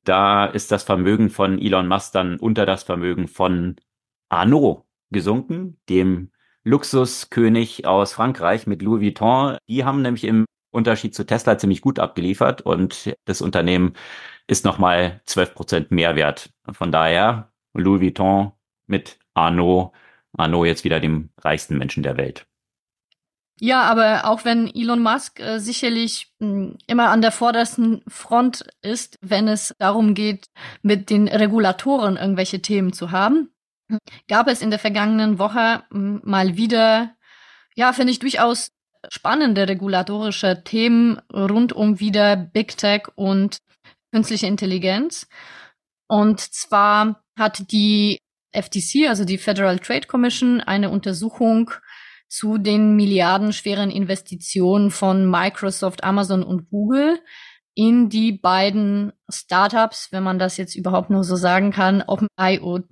Da 0.07 0.45
ist 0.45 0.71
das 0.71 0.83
Vermögen 0.83 1.29
von 1.29 1.59
Elon 1.59 1.89
Musk 1.89 2.13
dann 2.13 2.39
unter 2.39 2.65
das 2.65 2.83
Vermögen 2.83 3.27
von 3.27 3.75
Arnaud 4.29 4.85
gesunken, 5.11 5.81
dem 5.89 6.31
Luxuskönig 6.63 7.85
aus 7.85 8.13
Frankreich 8.13 8.67
mit 8.67 8.81
Louis 8.81 9.01
Vuitton. 9.01 9.57
Die 9.67 9.83
haben 9.83 10.01
nämlich 10.01 10.23
im 10.23 10.45
Unterschied 10.71 11.13
zu 11.13 11.25
Tesla 11.25 11.57
ziemlich 11.57 11.81
gut 11.81 11.99
abgeliefert 11.99 12.61
und 12.61 13.15
das 13.25 13.41
Unternehmen 13.41 13.95
ist 14.47 14.63
nochmal 14.63 15.21
12 15.25 15.53
Prozent 15.53 15.91
mehr 15.91 16.15
wert. 16.15 16.53
Von 16.71 16.89
daher 16.93 17.51
Louis 17.73 17.99
Vuitton 18.01 18.53
mit 18.85 19.19
Arno, 19.33 19.91
Arno 20.31 20.63
jetzt 20.63 20.85
wieder 20.85 21.01
dem 21.01 21.31
reichsten 21.39 21.77
Menschen 21.77 22.03
der 22.03 22.15
Welt. 22.15 22.46
Ja, 23.59 23.83
aber 23.83 24.25
auch 24.25 24.45
wenn 24.45 24.67
Elon 24.73 25.01
Musk 25.01 25.39
äh, 25.39 25.59
sicherlich 25.59 26.31
mh, 26.39 26.47
hm, 26.47 26.77
immer 26.87 27.09
an 27.09 27.21
der 27.21 27.31
vordersten 27.31 28.03
Front 28.07 28.65
ist, 28.81 29.17
wenn 29.21 29.47
es 29.47 29.73
darum 29.79 30.13
geht, 30.13 30.47
mit 30.83 31.09
den 31.09 31.27
Regulatoren 31.27 32.17
irgendwelche 32.17 32.61
Themen 32.61 32.93
zu 32.93 33.11
haben, 33.11 33.49
gab 34.27 34.47
es 34.47 34.61
in 34.61 34.69
der 34.69 34.79
vergangenen 34.79 35.39
Woche 35.39 35.83
mh, 35.89 35.91
hm, 35.91 36.21
mal 36.23 36.55
wieder, 36.57 37.15
ja, 37.75 37.93
finde 37.93 38.11
ich 38.11 38.19
durchaus 38.19 38.71
spannende 39.09 39.67
regulatorische 39.67 40.63
Themen 40.63 41.19
rund 41.33 41.73
um 41.73 41.99
wieder 41.99 42.35
Big 42.35 42.77
Tech 42.77 43.03
und 43.15 43.57
künstliche 44.11 44.47
Intelligenz. 44.47 45.27
Und 46.07 46.39
zwar 46.39 47.23
hat 47.37 47.71
die 47.71 48.19
FTC, 48.51 49.07
also 49.07 49.25
die 49.25 49.37
Federal 49.37 49.79
Trade 49.79 50.07
Commission, 50.07 50.61
eine 50.61 50.89
Untersuchung 50.89 51.71
zu 52.27 52.57
den 52.57 52.95
milliardenschweren 52.95 53.89
Investitionen 53.89 54.91
von 54.91 55.29
Microsoft, 55.29 56.03
Amazon 56.03 56.43
und 56.43 56.69
Google 56.69 57.19
in 57.73 58.09
die 58.09 58.31
beiden 58.31 59.13
Startups, 59.29 60.11
wenn 60.11 60.23
man 60.23 60.39
das 60.39 60.57
jetzt 60.57 60.75
überhaupt 60.75 61.09
nur 61.09 61.23
so 61.23 61.35
sagen 61.35 61.71
kann, 61.71 62.01
OpenAI 62.01 62.59
und 62.59 62.87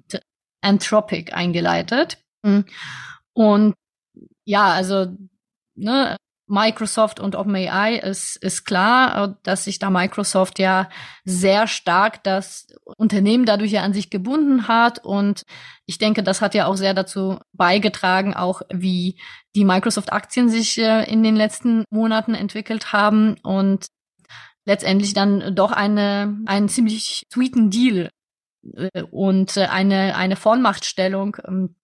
Anthropic 0.62 1.34
eingeleitet. 1.34 2.24
Und 3.34 3.74
ja, 4.46 4.68
also 4.70 5.08
ne, 5.76 6.18
Microsoft 6.48 7.20
und 7.20 7.36
OpenAI 7.36 7.96
ist, 7.96 8.36
ist 8.38 8.66
klar, 8.66 9.38
dass 9.44 9.64
sich 9.64 9.80
da 9.80 9.90
Microsoft 9.90 10.60
ja 10.60 10.90
sehr 11.24 11.68
stark 11.68 12.24
das 12.24 12.68
Unternehmen 12.98 13.46
dadurch 13.46 13.72
ja 13.72 13.82
an 13.82 13.94
sich 13.94 14.10
gebunden 14.10 14.68
hat. 14.68 15.04
Und 15.04 15.44
ich 15.86 15.98
denke, 15.98 16.22
das 16.22 16.42
hat 16.42 16.54
ja 16.54 16.68
auch 16.68 16.76
sehr 16.76 16.94
dazu 16.94 17.40
beigetragen, 17.54 18.36
auch 18.36 18.62
wie 18.72 19.20
die 19.56 19.66
Microsoft-Aktien 19.66 20.50
sich 20.50 20.78
äh, 20.78 21.10
in 21.12 21.24
den 21.24 21.36
letzten 21.36 21.84
Monaten 21.90 22.36
entwickelt 22.36 22.94
haben 22.94 23.38
und 23.42 23.88
letztendlich 24.66 25.14
dann 25.14 25.56
doch 25.56 25.72
eine, 25.72 26.38
einen 26.46 26.70
ziemlich 26.70 27.24
sweeten 27.34 27.70
Deal 27.70 28.10
äh, 28.74 29.04
und 29.12 29.58
äh, 29.58 29.66
eine, 29.66 30.16
eine 30.16 30.36
Vollmachtstellung 30.36 31.38
ähm, 31.48 31.76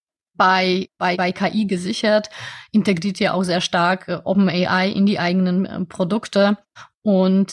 bei, 0.41 0.89
bei, 0.97 1.17
bei 1.17 1.31
KI 1.31 1.67
gesichert, 1.67 2.31
integriert 2.71 3.19
ja 3.19 3.33
auch 3.33 3.43
sehr 3.43 3.61
stark 3.61 4.07
äh, 4.07 4.21
OpenAI 4.23 4.89
in 4.89 5.05
die 5.05 5.19
eigenen 5.19 5.67
äh, 5.67 5.85
Produkte 5.85 6.57
und 7.03 7.51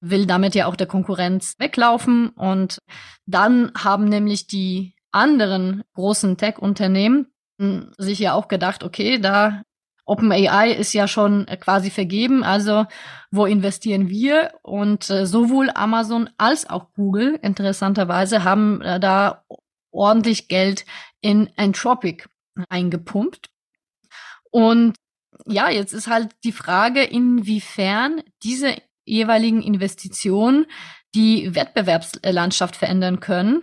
will 0.00 0.26
damit 0.26 0.56
ja 0.56 0.66
auch 0.66 0.74
der 0.74 0.88
Konkurrenz 0.88 1.54
weglaufen. 1.60 2.30
Und 2.30 2.80
dann 3.26 3.70
haben 3.78 4.06
nämlich 4.06 4.48
die 4.48 4.96
anderen 5.12 5.84
großen 5.94 6.36
Tech-Unternehmen 6.36 7.28
hm, 7.60 7.92
sich 7.96 8.18
ja 8.18 8.32
auch 8.34 8.48
gedacht, 8.48 8.82
okay, 8.82 9.20
da 9.20 9.62
OpenAI 10.04 10.72
ist 10.72 10.94
ja 10.94 11.06
schon 11.06 11.46
äh, 11.46 11.56
quasi 11.56 11.90
vergeben, 11.90 12.42
also 12.42 12.86
wo 13.30 13.46
investieren 13.46 14.08
wir? 14.08 14.50
Und 14.62 15.08
äh, 15.10 15.26
sowohl 15.26 15.70
Amazon 15.72 16.28
als 16.38 16.68
auch 16.68 16.92
Google 16.94 17.38
interessanterweise 17.40 18.42
haben 18.42 18.82
äh, 18.82 18.98
da 18.98 19.44
ordentlich 19.96 20.48
Geld 20.48 20.84
in 21.20 21.50
Entropic 21.56 22.24
eingepumpt. 22.68 23.48
Und 24.50 24.96
ja, 25.46 25.68
jetzt 25.70 25.92
ist 25.92 26.06
halt 26.06 26.30
die 26.44 26.52
Frage, 26.52 27.02
inwiefern 27.02 28.22
diese 28.42 28.76
jeweiligen 29.04 29.62
Investitionen 29.62 30.66
die 31.14 31.54
Wettbewerbslandschaft 31.54 32.76
verändern 32.76 33.20
können 33.20 33.62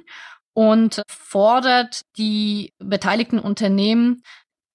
und 0.54 1.02
fordert 1.08 2.02
die 2.18 2.74
beteiligten 2.80 3.40
Unternehmen, 3.40 4.24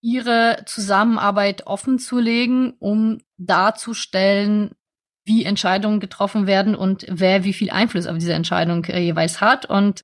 ihre 0.00 0.62
Zusammenarbeit 0.66 1.66
offen 1.66 1.98
zu 1.98 2.18
legen, 2.18 2.74
um 2.78 3.18
darzustellen, 3.36 4.72
wie 5.24 5.44
Entscheidungen 5.44 6.00
getroffen 6.00 6.46
werden 6.46 6.74
und 6.74 7.04
wer 7.08 7.44
wie 7.44 7.52
viel 7.52 7.70
Einfluss 7.70 8.06
auf 8.06 8.16
diese 8.16 8.32
Entscheidung 8.32 8.84
äh, 8.84 9.00
jeweils 9.00 9.40
hat 9.40 9.66
und 9.66 10.02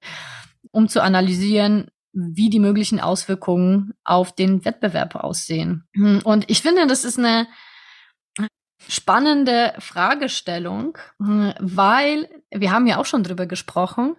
um 0.71 0.89
zu 0.89 1.03
analysieren, 1.03 1.91
wie 2.13 2.49
die 2.49 2.61
möglichen 2.61 3.01
Auswirkungen 3.01 3.95
auf 4.05 4.35
den 4.35 4.65
Wettbewerb 4.65 5.17
aussehen. 5.17 5.89
Hm, 5.95 6.21
und 6.25 6.49
ich 6.49 6.63
finde, 6.63 6.87
das 6.87 7.05
ist 7.05 7.19
eine 7.19 7.49
spannende 8.89 9.75
Fragestellung, 9.79 10.99
weil 11.19 12.29
wir 12.51 12.71
haben 12.71 12.87
ja 12.87 12.99
auch 12.99 13.07
schon 13.07 13.23
drüber 13.23 13.47
gesprochen. 13.47 14.17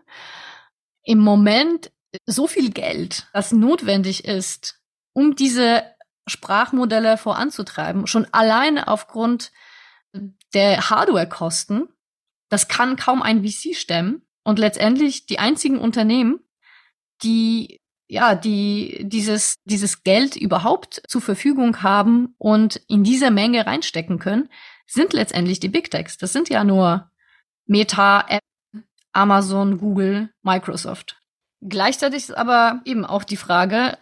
Im 1.04 1.20
Moment 1.20 1.92
so 2.26 2.48
viel 2.48 2.72
Geld, 2.72 3.28
das 3.34 3.52
notwendig 3.52 4.26
ist, 4.26 4.82
um 5.14 5.36
diese 5.36 5.84
Sprachmodelle 6.28 7.18
voranzutreiben, 7.18 8.08
schon 8.08 8.28
alleine 8.32 8.88
aufgrund 8.88 9.52
der 10.54 10.90
Hardwarekosten, 10.90 11.90
das 12.50 12.68
kann 12.68 12.96
kaum 12.96 13.22
ein 13.22 13.46
VC 13.46 13.76
stemmen. 13.76 14.25
Und 14.46 14.60
letztendlich 14.60 15.26
die 15.26 15.40
einzigen 15.40 15.80
Unternehmen, 15.80 16.40
die 17.24 17.82
ja, 18.08 18.36
die 18.36 19.02
dieses, 19.02 19.56
dieses 19.66 20.04
Geld 20.04 20.36
überhaupt 20.36 21.02
zur 21.08 21.22
Verfügung 21.22 21.82
haben 21.82 22.36
und 22.38 22.76
in 22.88 23.04
diese 23.04 23.32
Menge 23.32 23.66
reinstecken 23.66 24.20
können, 24.20 24.50
sind 24.86 25.14
letztendlich 25.14 25.60
die 25.60 25.70
Big 25.70 25.90
Techs. 25.90 26.18
Das 26.18 26.32
sind 26.32 26.50
ja 26.50 26.64
nur 26.64 27.10
Meta, 27.66 28.22
Apple, 28.22 28.84
Amazon, 29.12 29.80
Google, 29.80 30.30
Microsoft. 30.44 31.20
Gleichzeitig 31.62 32.24
ist 32.24 32.38
aber 32.38 32.82
eben 32.86 33.06
auch 33.06 33.24
die 33.24 33.38
Frage, 33.38 33.98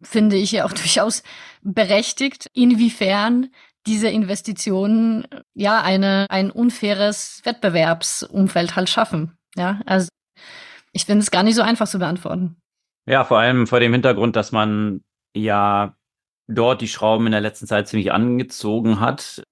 finde 0.00 0.36
ich 0.36 0.50
ja 0.50 0.64
auch 0.64 0.72
durchaus 0.72 1.22
berechtigt, 1.62 2.50
inwiefern 2.54 3.50
diese 3.86 4.08
Investitionen 4.08 5.26
ja 5.54 5.80
eine, 5.80 6.26
ein 6.28 6.50
unfaires 6.50 7.40
Wettbewerbsumfeld 7.44 8.74
halt 8.74 8.90
schaffen. 8.90 9.38
Ja, 9.56 9.80
also 9.86 10.08
ich 10.92 11.04
finde 11.04 11.22
es 11.22 11.30
gar 11.30 11.42
nicht 11.42 11.54
so 11.54 11.62
einfach 11.62 11.88
zu 11.88 11.98
beantworten. 11.98 12.56
Ja, 13.06 13.24
vor 13.24 13.38
allem 13.38 13.66
vor 13.66 13.80
dem 13.80 13.92
Hintergrund, 13.92 14.36
dass 14.36 14.52
man 14.52 15.02
ja 15.34 15.96
dort 16.48 16.80
die 16.80 16.88
Schrauben 16.88 17.26
in 17.26 17.32
der 17.32 17.40
letzten 17.40 17.66
Zeit 17.66 17.88
ziemlich 17.88 18.12
angezogen 18.12 19.00
hat. 19.00 19.42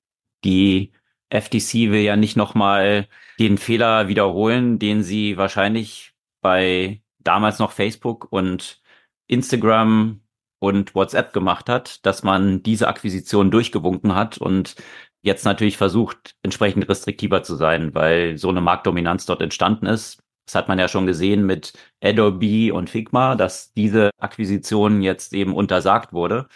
Die 0.45 0.93
FTC 1.31 1.91
will 1.91 2.01
ja 2.01 2.17
nicht 2.17 2.37
nochmal 2.37 3.09
den 3.39 3.59
Fehler 3.59 4.09
wiederholen, 4.09 4.79
den 4.79 5.03
sie 5.03 5.37
wahrscheinlich 5.37 6.13
bei 6.43 7.03
damals 7.19 7.59
noch 7.59 7.73
Facebook 7.73 8.29
und 8.31 8.81
Instagram 9.27 10.21
und 10.59 10.95
WhatsApp 10.95 11.33
gemacht 11.33 11.69
hat, 11.69 12.05
dass 12.05 12.23
man 12.23 12.63
diese 12.63 12.89
Akquisition 12.89 13.51
durchgewunken 13.51 14.15
hat 14.15 14.39
und 14.39 14.75
jetzt 15.23 15.45
natürlich 15.45 15.77
versucht, 15.77 16.35
entsprechend 16.43 16.89
restriktiver 16.89 17.43
zu 17.43 17.57
sein, 17.57 17.95
weil 17.95 18.39
so 18.39 18.49
eine 18.49 18.61
Marktdominanz 18.61 19.27
dort 19.27 19.43
entstanden 19.43 19.87
ist. 19.87 20.21
Das 20.47 20.55
hat 20.55 20.69
man 20.69 20.79
ja 20.79 20.89
schon 20.89 21.07
gesehen 21.07 21.47
mit 21.47 21.75
Adobe 22.03 22.73
und 22.73 22.91
Figma, 22.91 23.37
dass 23.37 23.73
diese 23.75 24.11
Akquisition 24.19 25.03
jetzt 25.03 25.33
eben 25.33 25.55
untersagt 25.55 26.13
wurde. 26.13 26.49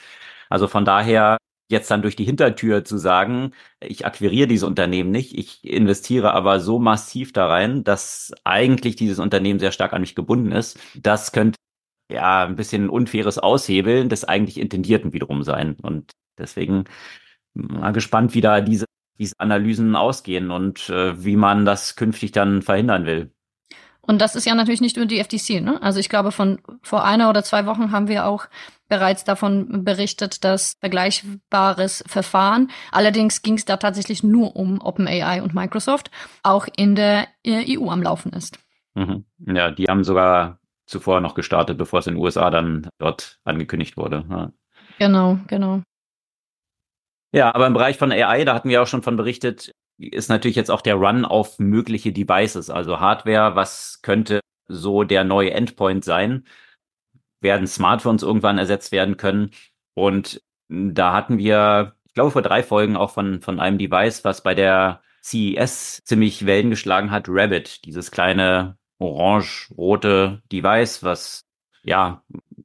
Also 0.48 0.66
von 0.68 0.84
daher 0.84 1.38
jetzt 1.70 1.90
dann 1.90 2.02
durch 2.02 2.16
die 2.16 2.24
Hintertür 2.24 2.84
zu 2.84 2.98
sagen, 2.98 3.52
ich 3.80 4.06
akquiriere 4.06 4.48
diese 4.48 4.66
Unternehmen 4.66 5.10
nicht, 5.10 5.36
ich 5.36 5.64
investiere 5.64 6.32
aber 6.32 6.60
so 6.60 6.78
massiv 6.78 7.32
da 7.32 7.46
rein, 7.46 7.84
dass 7.84 8.32
eigentlich 8.44 8.96
dieses 8.96 9.18
Unternehmen 9.18 9.58
sehr 9.60 9.72
stark 9.72 9.92
an 9.92 10.00
mich 10.00 10.14
gebunden 10.14 10.52
ist. 10.52 10.78
Das 10.94 11.32
könnte 11.32 11.58
ja 12.10 12.44
ein 12.44 12.56
bisschen 12.56 12.86
ein 12.86 12.90
unfaires 12.90 13.38
Aushebeln 13.38 14.08
des 14.08 14.24
eigentlich 14.24 14.58
Intendierten 14.60 15.12
wiederum 15.12 15.42
sein. 15.42 15.76
Und 15.82 16.12
deswegen 16.38 16.84
mal 17.54 17.92
gespannt, 17.92 18.34
wie 18.34 18.40
da 18.40 18.60
diese, 18.60 18.86
diese 19.18 19.34
Analysen 19.38 19.96
ausgehen 19.96 20.50
und 20.50 20.88
äh, 20.90 21.24
wie 21.24 21.36
man 21.36 21.64
das 21.64 21.96
künftig 21.96 22.32
dann 22.32 22.62
verhindern 22.62 23.06
will. 23.06 23.30
Und 24.06 24.20
das 24.20 24.36
ist 24.36 24.44
ja 24.44 24.54
natürlich 24.54 24.82
nicht 24.82 24.96
nur 24.96 25.06
die 25.06 25.22
FTC. 25.22 25.62
Ne? 25.62 25.80
Also 25.82 25.98
ich 25.98 26.08
glaube, 26.08 26.30
von 26.30 26.60
vor 26.82 27.04
einer 27.04 27.30
oder 27.30 27.42
zwei 27.42 27.64
Wochen 27.66 27.90
haben 27.90 28.08
wir 28.08 28.26
auch 28.26 28.46
bereits 28.88 29.24
davon 29.24 29.84
berichtet, 29.84 30.44
dass 30.44 30.76
vergleichbares 30.80 32.04
Verfahren, 32.06 32.70
allerdings 32.92 33.40
ging 33.42 33.54
es 33.54 33.64
da 33.64 33.78
tatsächlich 33.78 34.22
nur 34.22 34.56
um 34.56 34.80
OpenAI 34.80 35.42
und 35.42 35.54
Microsoft, 35.54 36.10
auch 36.42 36.66
in 36.76 36.94
der 36.94 37.28
äh, 37.44 37.78
EU 37.78 37.88
am 37.88 38.02
Laufen 38.02 38.32
ist. 38.32 38.58
Mhm. 38.94 39.24
Ja, 39.38 39.70
die 39.70 39.86
haben 39.86 40.04
sogar 40.04 40.58
zuvor 40.86 41.20
noch 41.20 41.34
gestartet, 41.34 41.78
bevor 41.78 42.00
es 42.00 42.06
in 42.06 42.14
den 42.14 42.22
USA 42.22 42.50
dann 42.50 42.88
dort 42.98 43.38
angekündigt 43.44 43.96
wurde. 43.96 44.24
Ja. 44.28 44.52
Genau, 44.98 45.38
genau. 45.46 45.82
Ja, 47.34 47.52
aber 47.52 47.66
im 47.66 47.74
Bereich 47.74 47.98
von 47.98 48.12
AI, 48.12 48.44
da 48.44 48.54
hatten 48.54 48.68
wir 48.68 48.80
auch 48.80 48.86
schon 48.86 49.02
von 49.02 49.16
berichtet, 49.16 49.72
ist 49.98 50.28
natürlich 50.28 50.54
jetzt 50.54 50.70
auch 50.70 50.82
der 50.82 50.94
Run 50.94 51.24
auf 51.24 51.58
mögliche 51.58 52.12
Devices, 52.12 52.70
also 52.70 53.00
Hardware, 53.00 53.56
was 53.56 54.00
könnte 54.02 54.38
so 54.68 55.02
der 55.02 55.24
neue 55.24 55.50
Endpoint 55.50 56.04
sein? 56.04 56.46
Werden 57.40 57.66
Smartphones 57.66 58.22
irgendwann 58.22 58.56
ersetzt 58.56 58.92
werden 58.92 59.16
können? 59.16 59.50
Und 59.94 60.42
da 60.68 61.12
hatten 61.12 61.36
wir, 61.36 61.96
ich 62.06 62.14
glaube, 62.14 62.30
vor 62.30 62.42
drei 62.42 62.62
Folgen 62.62 62.96
auch 62.96 63.10
von, 63.10 63.40
von 63.40 63.58
einem 63.58 63.78
Device, 63.78 64.24
was 64.24 64.44
bei 64.44 64.54
der 64.54 65.02
CES 65.20 66.04
ziemlich 66.04 66.46
Wellen 66.46 66.70
geschlagen 66.70 67.10
hat, 67.10 67.24
Rabbit, 67.28 67.84
dieses 67.84 68.12
kleine 68.12 68.78
orange-rote 68.98 70.40
Device, 70.52 71.02
was 71.02 71.44
ja 71.82 72.22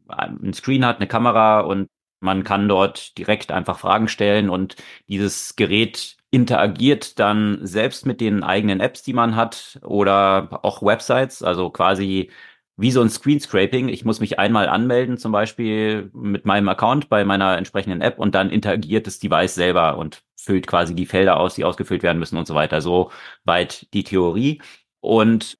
ein 0.09 0.53
Screen 0.53 0.85
hat, 0.85 0.97
eine 0.97 1.07
Kamera 1.07 1.61
und 1.61 1.89
man 2.19 2.43
kann 2.43 2.67
dort 2.67 3.17
direkt 3.17 3.51
einfach 3.51 3.79
Fragen 3.79 4.07
stellen 4.07 4.49
und 4.49 4.75
dieses 5.07 5.55
Gerät 5.55 6.17
interagiert 6.31 7.19
dann 7.19 7.59
selbst 7.65 8.05
mit 8.05 8.21
den 8.21 8.43
eigenen 8.43 8.79
Apps, 8.79 9.03
die 9.03 9.13
man 9.13 9.35
hat 9.35 9.79
oder 9.83 10.59
auch 10.63 10.83
Websites, 10.83 11.41
also 11.43 11.69
quasi 11.69 12.29
wie 12.77 12.91
so 12.91 13.01
ein 13.01 13.09
Screenscraping. 13.09 13.89
Ich 13.89 14.05
muss 14.05 14.19
mich 14.21 14.39
einmal 14.39 14.69
anmelden, 14.69 15.17
zum 15.17 15.31
Beispiel 15.33 16.09
mit 16.13 16.45
meinem 16.45 16.69
Account 16.69 17.09
bei 17.09 17.25
meiner 17.25 17.57
entsprechenden 17.57 18.01
App 18.01 18.19
und 18.19 18.35
dann 18.35 18.49
interagiert 18.49 19.05
das 19.07 19.19
Device 19.19 19.55
selber 19.55 19.97
und 19.97 20.23
füllt 20.37 20.65
quasi 20.67 20.95
die 20.95 21.05
Felder 21.05 21.39
aus, 21.39 21.55
die 21.55 21.65
ausgefüllt 21.65 22.03
werden 22.03 22.19
müssen 22.19 22.37
und 22.37 22.47
so 22.47 22.55
weiter. 22.55 22.81
So 22.81 23.11
weit 23.43 23.93
die 23.93 24.03
Theorie. 24.03 24.61
Und 25.01 25.57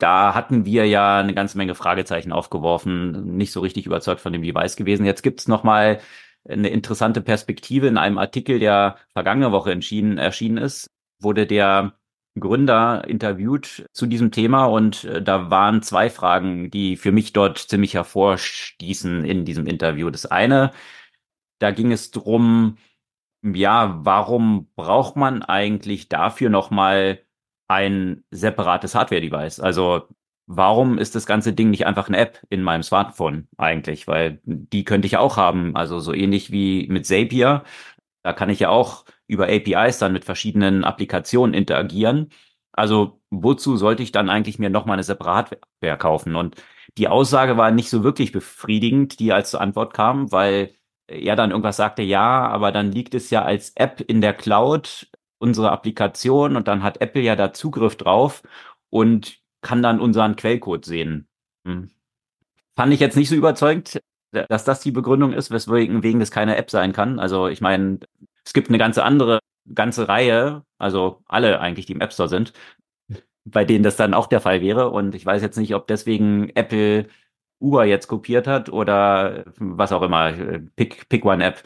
da 0.00 0.34
hatten 0.34 0.64
wir 0.64 0.86
ja 0.86 1.18
eine 1.18 1.34
ganze 1.34 1.58
Menge 1.58 1.74
Fragezeichen 1.74 2.32
aufgeworfen, 2.32 3.36
nicht 3.36 3.52
so 3.52 3.60
richtig 3.60 3.86
überzeugt 3.86 4.20
von 4.20 4.32
dem 4.32 4.42
Device 4.42 4.76
gewesen. 4.76 5.06
Jetzt 5.06 5.22
gibt's 5.22 5.48
noch 5.48 5.62
mal 5.62 6.00
eine 6.48 6.68
interessante 6.70 7.20
Perspektive 7.20 7.86
in 7.86 7.98
einem 7.98 8.18
Artikel, 8.18 8.58
der 8.58 8.96
vergangene 9.12 9.52
Woche 9.52 9.72
entschieden, 9.72 10.18
erschienen 10.18 10.56
ist, 10.58 10.90
wurde 11.20 11.46
der 11.46 11.94
Gründer 12.38 13.04
interviewt 13.06 13.86
zu 13.92 14.06
diesem 14.06 14.30
Thema 14.30 14.64
und 14.66 15.04
äh, 15.04 15.22
da 15.22 15.50
waren 15.50 15.82
zwei 15.82 16.10
Fragen, 16.10 16.70
die 16.70 16.96
für 16.96 17.12
mich 17.12 17.32
dort 17.32 17.58
ziemlich 17.58 17.94
hervorstießen 17.94 19.24
in 19.24 19.44
diesem 19.44 19.66
Interview. 19.66 20.10
Das 20.10 20.26
eine, 20.26 20.72
da 21.58 21.72
ging 21.72 21.92
es 21.92 22.10
drum, 22.10 22.78
ja, 23.42 23.98
warum 24.04 24.70
braucht 24.76 25.16
man 25.16 25.42
eigentlich 25.42 26.08
dafür 26.08 26.50
nochmal 26.50 27.20
ein 27.70 28.24
separates 28.32 28.94
Hardware-Device? 28.96 29.60
Also 29.60 30.08
warum 30.46 30.98
ist 30.98 31.14
das 31.14 31.24
ganze 31.24 31.52
Ding 31.52 31.70
nicht 31.70 31.86
einfach 31.86 32.08
eine 32.08 32.18
App 32.18 32.40
in 32.50 32.62
meinem 32.62 32.82
Smartphone 32.82 33.46
eigentlich? 33.56 34.08
Weil 34.08 34.40
die 34.44 34.84
könnte 34.84 35.06
ich 35.06 35.16
auch 35.16 35.36
haben. 35.36 35.76
Also 35.76 36.00
so 36.00 36.12
ähnlich 36.12 36.50
wie 36.50 36.88
mit 36.88 37.06
Zapier. 37.06 37.62
Da 38.24 38.32
kann 38.32 38.50
ich 38.50 38.58
ja 38.60 38.70
auch 38.70 39.04
über 39.28 39.46
APIs 39.46 39.98
dann 39.98 40.12
mit 40.12 40.24
verschiedenen 40.24 40.84
Applikationen 40.84 41.54
interagieren. 41.54 42.30
Also 42.72 43.20
wozu 43.30 43.76
sollte 43.76 44.02
ich 44.02 44.10
dann 44.10 44.30
eigentlich 44.30 44.58
mir 44.58 44.70
nochmal 44.70 44.94
eine 44.94 45.04
separate 45.04 45.60
Hardware 45.80 45.98
kaufen? 45.98 46.34
Und 46.34 46.56
die 46.98 47.08
Aussage 47.08 47.56
war 47.56 47.70
nicht 47.70 47.88
so 47.88 48.02
wirklich 48.02 48.32
befriedigend, 48.32 49.20
die 49.20 49.32
als 49.32 49.54
Antwort 49.54 49.94
kam, 49.94 50.32
weil 50.32 50.74
er 51.06 51.36
dann 51.36 51.50
irgendwas 51.50 51.76
sagte, 51.76 52.02
ja, 52.02 52.48
aber 52.48 52.72
dann 52.72 52.90
liegt 52.92 53.14
es 53.14 53.30
ja 53.30 53.42
als 53.44 53.70
App 53.76 54.00
in 54.00 54.20
der 54.20 54.32
Cloud, 54.34 55.09
unsere 55.40 55.72
Applikation, 55.72 56.54
und 56.54 56.68
dann 56.68 56.84
hat 56.84 57.00
Apple 57.00 57.22
ja 57.22 57.34
da 57.34 57.52
Zugriff 57.52 57.96
drauf. 57.96 58.42
Und 58.92 59.40
kann 59.62 59.82
dann 59.82 60.00
unseren 60.00 60.36
Quellcode 60.36 60.84
sehen. 60.84 61.28
Hm. 61.66 61.90
Fand 62.76 62.92
ich 62.92 63.00
jetzt 63.00 63.16
nicht 63.16 63.28
so 63.28 63.34
überzeugt, 63.34 64.00
dass 64.32 64.64
das 64.64 64.80
die 64.80 64.92
Begründung 64.92 65.32
ist, 65.32 65.50
weswegen 65.50 66.02
wegen 66.02 66.20
das 66.20 66.30
keine 66.30 66.56
App 66.56 66.70
sein 66.70 66.92
kann. 66.92 67.18
Also 67.18 67.48
ich 67.48 67.60
meine, 67.60 67.98
es 68.44 68.52
gibt 68.52 68.68
eine 68.68 68.78
ganze 68.78 69.04
andere, 69.04 69.40
ganze 69.74 70.08
Reihe, 70.08 70.64
also 70.78 71.22
alle 71.26 71.60
eigentlich, 71.60 71.86
die 71.86 71.92
im 71.92 72.00
App 72.00 72.12
Store 72.12 72.28
sind, 72.28 72.52
bei 73.44 73.64
denen 73.64 73.84
das 73.84 73.96
dann 73.96 74.14
auch 74.14 74.28
der 74.28 74.40
Fall 74.40 74.60
wäre. 74.60 74.90
Und 74.90 75.14
ich 75.14 75.26
weiß 75.26 75.42
jetzt 75.42 75.58
nicht, 75.58 75.74
ob 75.74 75.86
deswegen 75.86 76.50
Apple 76.54 77.08
Uber 77.60 77.84
jetzt 77.84 78.08
kopiert 78.08 78.46
hat 78.46 78.70
oder 78.70 79.44
was 79.58 79.92
auch 79.92 80.02
immer, 80.02 80.32
Pick, 80.76 81.08
Pick 81.08 81.24
One 81.24 81.44
App 81.44 81.62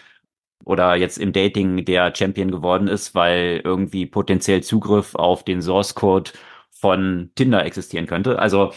oder 0.65 0.97
jetzt 0.97 1.19
im 1.19 1.33
Dating 1.33 1.85
der 1.85 2.15
Champion 2.15 2.51
geworden 2.51 2.89
ist, 2.89 3.15
weil 3.15 3.61
irgendwie 3.65 4.07
potenziell 4.07 4.63
Zugriff 4.63 5.15
auf 5.15 5.45
den 5.45 5.63
Source 5.63 5.95
Code 5.95 6.31
von 6.71 7.31
Tinder 7.35 7.65
existieren 7.65 8.07
könnte. 8.07 8.39
Also 8.39 8.73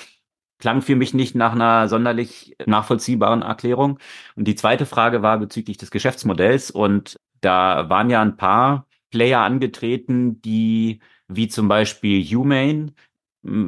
klang 0.59 0.81
für 0.81 0.95
mich 0.95 1.13
nicht 1.13 1.35
nach 1.35 1.53
einer 1.53 1.88
sonderlich 1.88 2.55
nachvollziehbaren 2.65 3.41
Erklärung. 3.41 3.99
Und 4.35 4.47
die 4.47 4.55
zweite 4.55 4.85
Frage 4.85 5.21
war 5.21 5.38
bezüglich 5.39 5.77
des 5.77 5.91
Geschäftsmodells. 5.91 6.71
Und 6.71 7.17
da 7.41 7.89
waren 7.89 8.09
ja 8.09 8.21
ein 8.21 8.38
paar 8.38 8.88
Player 9.11 9.41
angetreten, 9.41 10.41
die 10.41 10.99
wie 11.27 11.47
zum 11.47 11.67
Beispiel 11.67 12.23
Humane 12.23 12.93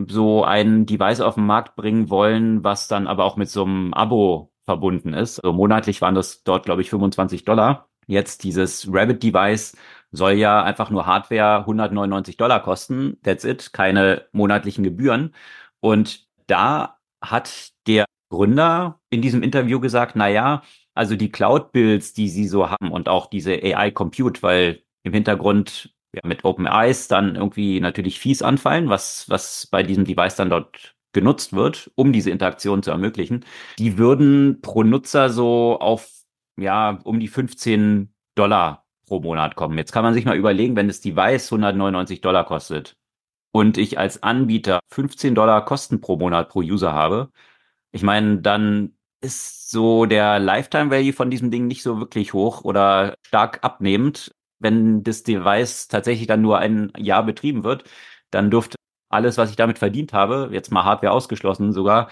so 0.07 0.43
ein 0.43 0.86
Device 0.86 1.22
auf 1.22 1.36
den 1.36 1.45
Markt 1.45 1.76
bringen 1.76 2.09
wollen, 2.09 2.63
was 2.63 2.88
dann 2.88 3.07
aber 3.07 3.26
auch 3.26 3.38
mit 3.38 3.49
so 3.49 3.63
einem 3.63 3.93
Abo 3.93 4.51
verbunden 4.65 5.13
ist. 5.13 5.43
Also 5.43 5.53
monatlich 5.53 6.01
waren 6.01 6.15
das 6.15 6.43
dort, 6.43 6.65
glaube 6.65 6.82
ich, 6.82 6.89
25 6.89 7.43
Dollar. 7.43 7.88
Jetzt 8.10 8.43
dieses 8.43 8.88
Rabbit-Device 8.91 9.78
soll 10.12 10.34
ja 10.34 10.64
einfach 10.64 10.89
nur 10.89 11.05
Hardware 11.05 11.60
199 11.60 12.38
Dollar 12.38 12.62
kosten. 12.64 13.18
That's 13.24 13.43
it. 13.43 13.72
Keine 13.72 14.26
monatlichen 14.32 14.84
Gebühren. 14.84 15.36
Und 15.80 16.28
da 16.47 16.97
hat 17.22 17.72
der 17.86 18.05
Gründer 18.30 18.99
in 19.12 19.22
diesem 19.22 19.43
Interview 19.43 19.80
gesagt, 19.80 20.16
na 20.16 20.28
ja, 20.28 20.64
also 20.95 21.16
die 21.16 21.32
Cloud-Builds, 21.32 22.14
die 22.14 22.30
sie 22.30 22.47
so 22.47 22.70
haben 22.70 22.91
und 22.91 23.10
auch 23.10 23.28
diese 23.28 23.51
AI-Compute, 23.53 24.41
weil 24.41 24.82
im 25.03 25.14
Hintergrund 25.14 25.93
ja, 26.14 26.22
mit 26.26 26.43
OpenEyes 26.43 27.07
dann 27.07 27.36
irgendwie 27.36 27.80
natürlich 27.80 28.20
fies 28.20 28.41
anfallen, 28.41 28.89
was, 28.89 29.30
was 29.30 29.68
bei 29.68 29.84
diesem 29.84 30.05
Device 30.05 30.36
dann 30.36 30.49
dort 30.49 30.95
genutzt 31.14 31.53
wird, 31.53 31.91
um 31.95 32.12
diese 32.12 32.32
Interaktion 32.32 32.84
zu 32.84 32.91
ermöglichen, 32.91 33.45
die 33.78 33.97
würden 33.97 34.62
pro 34.62 34.84
Nutzer 34.84 35.30
so 35.30 35.80
auf, 35.80 36.10
ja, 36.62 36.99
um 37.03 37.20
die 37.20 37.28
15 37.28 38.14
Dollar 38.36 38.86
pro 39.05 39.20
Monat 39.20 39.55
kommen. 39.55 39.78
Jetzt 39.78 39.91
kann 39.91 40.03
man 40.03 40.14
sich 40.14 40.26
mal 40.26 40.38
überlegen, 40.38 40.76
wenn 40.76 40.88
das 40.88 41.01
Device 41.01 41.51
199 41.51 42.22
Dollar 42.22 42.45
kostet 42.45 42.95
und 43.51 43.78
ich 43.78 43.97
als 43.99 44.24
Anbieter 44.24 44.80
15 44.89 45.36
Dollar 45.36 45.66
Kosten 45.66 46.01
pro 46.01 46.18
Monat 46.18 46.49
pro 46.49 46.60
User 46.60 46.93
habe, 46.93 47.32
ich 47.91 48.03
meine, 48.03 48.39
dann 48.39 48.93
ist 49.22 49.70
so 49.72 50.05
der 50.05 50.39
Lifetime 50.39 50.91
Value 50.91 51.14
von 51.14 51.30
diesem 51.32 51.51
Ding 51.51 51.68
nicht 51.68 51.84
so 51.84 51.99
wirklich 51.99 52.34
hoch 52.34 52.64
oder 52.64 53.16
stark 53.22 53.60
abnehmend. 53.64 54.34
Wenn 54.60 55.03
das 55.03 55.24
Device 55.24 55.88
tatsächlich 55.88 56.28
dann 56.28 56.41
nur 56.41 56.60
ein 56.60 56.91
Jahr 56.97 57.24
betrieben 57.24 57.64
wird, 57.64 57.86
dann 58.32 58.51
dürfte 58.51 58.78
alles, 59.10 59.38
was 59.38 59.49
ich 59.49 59.55
damit 59.55 59.80
verdient 59.80 60.14
habe, 60.14 60.49
jetzt 60.51 60.72
mal 60.72 60.84
Hardware 60.86 61.14
ausgeschlossen 61.14 61.74
sogar, 61.74 62.10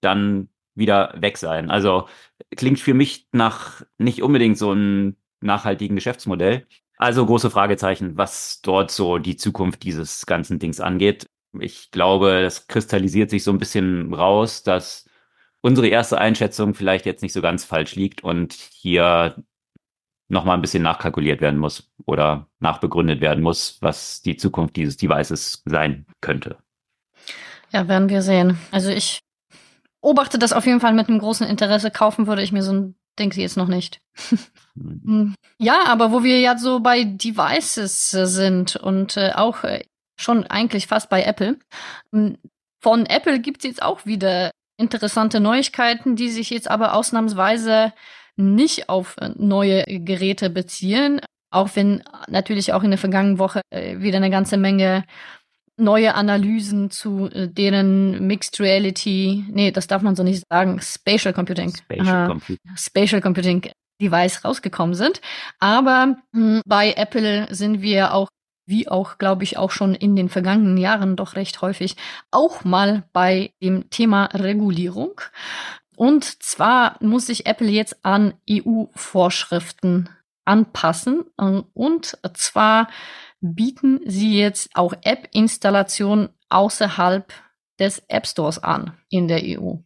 dann 0.00 0.48
wieder 0.74 1.14
weg 1.16 1.38
sein. 1.38 1.70
Also 1.70 2.08
klingt 2.56 2.80
für 2.80 2.94
mich 2.94 3.28
nach 3.32 3.82
nicht 3.98 4.22
unbedingt 4.22 4.58
so 4.58 4.70
einem 4.70 5.16
nachhaltigen 5.40 5.96
Geschäftsmodell. 5.96 6.66
Also 6.96 7.26
große 7.26 7.50
Fragezeichen, 7.50 8.16
was 8.16 8.60
dort 8.62 8.90
so 8.90 9.18
die 9.18 9.36
Zukunft 9.36 9.82
dieses 9.82 10.26
ganzen 10.26 10.58
Dings 10.58 10.80
angeht. 10.80 11.26
Ich 11.60 11.90
glaube, 11.90 12.42
das 12.42 12.66
kristallisiert 12.66 13.30
sich 13.30 13.44
so 13.44 13.50
ein 13.50 13.58
bisschen 13.58 14.12
raus, 14.14 14.62
dass 14.62 15.08
unsere 15.60 15.88
erste 15.88 16.18
Einschätzung 16.18 16.74
vielleicht 16.74 17.06
jetzt 17.06 17.22
nicht 17.22 17.32
so 17.32 17.42
ganz 17.42 17.64
falsch 17.64 17.94
liegt 17.94 18.22
und 18.22 18.52
hier 18.52 19.36
nochmal 20.28 20.56
ein 20.56 20.62
bisschen 20.62 20.82
nachkalkuliert 20.82 21.40
werden 21.40 21.60
muss 21.60 21.92
oder 22.06 22.48
nachbegründet 22.60 23.20
werden 23.20 23.42
muss, 23.42 23.78
was 23.80 24.22
die 24.22 24.36
Zukunft 24.36 24.76
dieses 24.76 24.96
Devices 24.96 25.62
sein 25.64 26.06
könnte. 26.20 26.58
Ja, 27.70 27.88
werden 27.88 28.08
wir 28.08 28.22
sehen. 28.22 28.58
Also 28.70 28.90
ich 28.90 29.20
beobachte 30.04 30.38
das 30.38 30.52
auf 30.52 30.66
jeden 30.66 30.80
Fall 30.80 30.92
mit 30.92 31.08
einem 31.08 31.18
großen 31.18 31.46
Interesse. 31.46 31.90
Kaufen 31.90 32.26
würde 32.26 32.42
ich 32.42 32.52
mir 32.52 32.62
so 32.62 32.72
ein 32.74 32.94
Ding 33.18 33.32
jetzt 33.32 33.56
noch 33.56 33.68
nicht. 33.68 34.00
Hm. 34.76 35.36
ja, 35.60 35.84
aber 35.86 36.10
wo 36.10 36.24
wir 36.24 36.40
ja 36.40 36.58
so 36.58 36.80
bei 36.80 37.04
Devices 37.04 38.10
sind 38.10 38.74
und 38.74 39.16
äh, 39.16 39.30
auch 39.32 39.62
äh, 39.62 39.84
schon 40.16 40.48
eigentlich 40.48 40.88
fast 40.88 41.08
bei 41.08 41.22
Apple. 41.22 41.60
Hm, 42.12 42.38
von 42.82 43.06
Apple 43.06 43.38
gibt's 43.38 43.64
jetzt 43.64 43.80
auch 43.80 44.04
wieder 44.04 44.50
interessante 44.76 45.38
Neuigkeiten, 45.38 46.16
die 46.16 46.28
sich 46.28 46.50
jetzt 46.50 46.68
aber 46.68 46.94
ausnahmsweise 46.94 47.92
nicht 48.34 48.88
auf 48.88 49.16
äh, 49.18 49.30
neue 49.36 49.84
Geräte 49.84 50.50
beziehen, 50.50 51.20
auch 51.52 51.70
wenn 51.74 52.02
natürlich 52.26 52.72
auch 52.72 52.82
in 52.82 52.90
der 52.90 52.98
vergangenen 52.98 53.38
Woche 53.38 53.60
äh, 53.70 54.00
wieder 54.00 54.16
eine 54.16 54.30
ganze 54.30 54.56
Menge 54.56 55.04
neue 55.76 56.14
Analysen 56.14 56.90
zu 56.90 57.30
äh, 57.30 57.48
deren 57.48 58.26
Mixed 58.26 58.60
Reality, 58.60 59.44
nee, 59.50 59.70
das 59.70 59.86
darf 59.86 60.02
man 60.02 60.16
so 60.16 60.22
nicht 60.22 60.44
sagen, 60.48 60.80
Spatial 60.80 61.34
Computing, 61.34 61.74
Spatial, 61.74 62.28
Computing. 62.28 62.76
Spatial 62.76 63.20
Computing 63.20 63.70
Device 64.00 64.44
rausgekommen 64.44 64.94
sind. 64.94 65.20
Aber 65.58 66.16
mh, 66.32 66.40
hm, 66.56 66.62
bei 66.66 66.92
Apple 66.92 67.48
sind 67.50 67.82
wir 67.82 68.14
auch 68.14 68.28
wie 68.66 68.88
auch, 68.88 69.18
glaube 69.18 69.44
ich, 69.44 69.58
auch 69.58 69.70
schon 69.70 69.94
in 69.94 70.16
den 70.16 70.30
vergangenen 70.30 70.78
Jahren 70.78 71.16
doch 71.16 71.36
recht 71.36 71.60
häufig, 71.60 71.96
auch 72.30 72.64
mal 72.64 73.04
bei 73.12 73.52
dem 73.62 73.90
Thema 73.90 74.26
Regulierung. 74.32 75.20
Und 75.96 76.42
zwar 76.42 76.96
muss 77.00 77.26
sich 77.26 77.46
Apple 77.46 77.68
jetzt 77.68 78.04
an 78.04 78.34
EU-Vorschriften 78.50 80.08
anpassen. 80.44 81.24
Und 81.74 82.18
zwar 82.34 82.88
bieten 83.44 84.00
sie 84.06 84.38
jetzt 84.38 84.70
auch 84.74 84.94
App-Installationen 85.02 86.30
außerhalb 86.48 87.30
des 87.78 88.02
App 88.08 88.26
Stores 88.26 88.58
an 88.58 88.96
in 89.10 89.28
der 89.28 89.42
EU. 89.42 89.76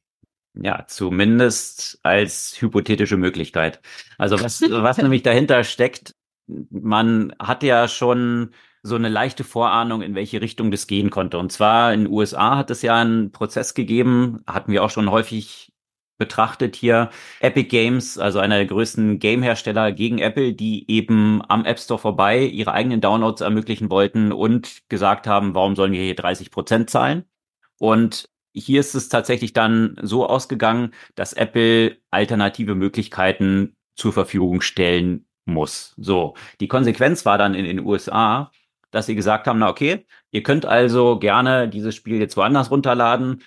Ja, 0.54 0.84
zumindest 0.86 1.98
als 2.02 2.60
hypothetische 2.60 3.16
Möglichkeit. 3.16 3.80
Also 4.16 4.40
was, 4.40 4.60
was 4.62 4.98
nämlich 4.98 5.22
dahinter 5.22 5.64
steckt, 5.64 6.14
man 6.46 7.34
hat 7.38 7.62
ja 7.62 7.88
schon 7.88 8.52
so 8.82 8.94
eine 8.94 9.08
leichte 9.08 9.44
Vorahnung, 9.44 10.02
in 10.02 10.14
welche 10.14 10.40
Richtung 10.40 10.70
das 10.70 10.86
gehen 10.86 11.10
konnte. 11.10 11.38
Und 11.38 11.50
zwar 11.52 11.92
in 11.92 12.04
den 12.04 12.12
USA 12.12 12.56
hat 12.56 12.70
es 12.70 12.82
ja 12.82 12.96
einen 12.96 13.32
Prozess 13.32 13.74
gegeben, 13.74 14.42
hatten 14.46 14.72
wir 14.72 14.84
auch 14.84 14.90
schon 14.90 15.10
häufig 15.10 15.72
betrachtet 16.18 16.76
hier 16.76 17.10
Epic 17.40 17.68
Games, 17.68 18.18
also 18.18 18.40
einer 18.40 18.56
der 18.56 18.66
größten 18.66 19.18
Game-Hersteller 19.18 19.92
gegen 19.92 20.18
Apple, 20.18 20.52
die 20.52 20.90
eben 20.90 21.42
am 21.48 21.64
App 21.64 21.78
Store 21.78 21.98
vorbei 21.98 22.42
ihre 22.44 22.72
eigenen 22.72 23.00
Downloads 23.00 23.40
ermöglichen 23.40 23.90
wollten 23.90 24.32
und 24.32 24.88
gesagt 24.88 25.26
haben, 25.26 25.54
warum 25.54 25.76
sollen 25.76 25.92
wir 25.92 26.02
hier 26.02 26.16
30 26.16 26.50
Prozent 26.50 26.90
zahlen? 26.90 27.24
Und 27.78 28.28
hier 28.52 28.80
ist 28.80 28.94
es 28.94 29.08
tatsächlich 29.08 29.52
dann 29.52 29.96
so 30.02 30.26
ausgegangen, 30.26 30.92
dass 31.14 31.32
Apple 31.32 31.96
alternative 32.10 32.74
Möglichkeiten 32.74 33.76
zur 33.94 34.12
Verfügung 34.12 34.60
stellen 34.60 35.26
muss. 35.44 35.94
So, 35.96 36.34
die 36.60 36.68
Konsequenz 36.68 37.24
war 37.24 37.38
dann 37.38 37.54
in 37.54 37.64
den 37.64 37.80
USA, 37.80 38.50
dass 38.90 39.06
sie 39.06 39.14
gesagt 39.14 39.46
haben, 39.46 39.58
na 39.58 39.68
okay, 39.68 40.06
ihr 40.30 40.42
könnt 40.42 40.66
also 40.66 41.18
gerne 41.18 41.68
dieses 41.68 41.94
Spiel 41.94 42.18
jetzt 42.18 42.36
woanders 42.36 42.70
runterladen, 42.70 43.42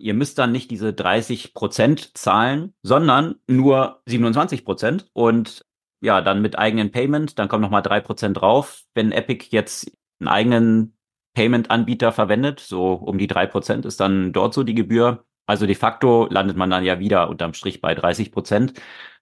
Ihr 0.00 0.14
müsst 0.14 0.38
dann 0.38 0.52
nicht 0.52 0.70
diese 0.70 0.92
30 0.92 1.54
Prozent 1.54 2.16
zahlen, 2.16 2.74
sondern 2.82 3.36
nur 3.46 4.02
27 4.06 4.64
Prozent 4.64 5.08
und 5.12 5.64
ja, 6.00 6.20
dann 6.20 6.42
mit 6.42 6.58
eigenen 6.58 6.90
Payment, 6.92 7.38
dann 7.38 7.48
kommen 7.48 7.62
nochmal 7.62 7.82
drei 7.82 8.00
Prozent 8.00 8.40
drauf. 8.40 8.82
Wenn 8.94 9.12
Epic 9.12 9.48
jetzt 9.50 9.90
einen 10.20 10.28
eigenen 10.28 10.98
Payment-Anbieter 11.34 12.12
verwendet, 12.12 12.60
so 12.60 12.92
um 12.92 13.18
die 13.18 13.26
drei 13.26 13.46
Prozent 13.46 13.84
ist 13.84 14.00
dann 14.00 14.32
dort 14.32 14.54
so 14.54 14.62
die 14.62 14.74
Gebühr. 14.74 15.24
Also 15.46 15.66
de 15.66 15.74
facto 15.74 16.28
landet 16.30 16.56
man 16.56 16.70
dann 16.70 16.84
ja 16.84 16.98
wieder 16.98 17.28
unterm 17.28 17.54
Strich 17.54 17.80
bei 17.80 17.94
30 17.94 18.32
Prozent. 18.32 18.74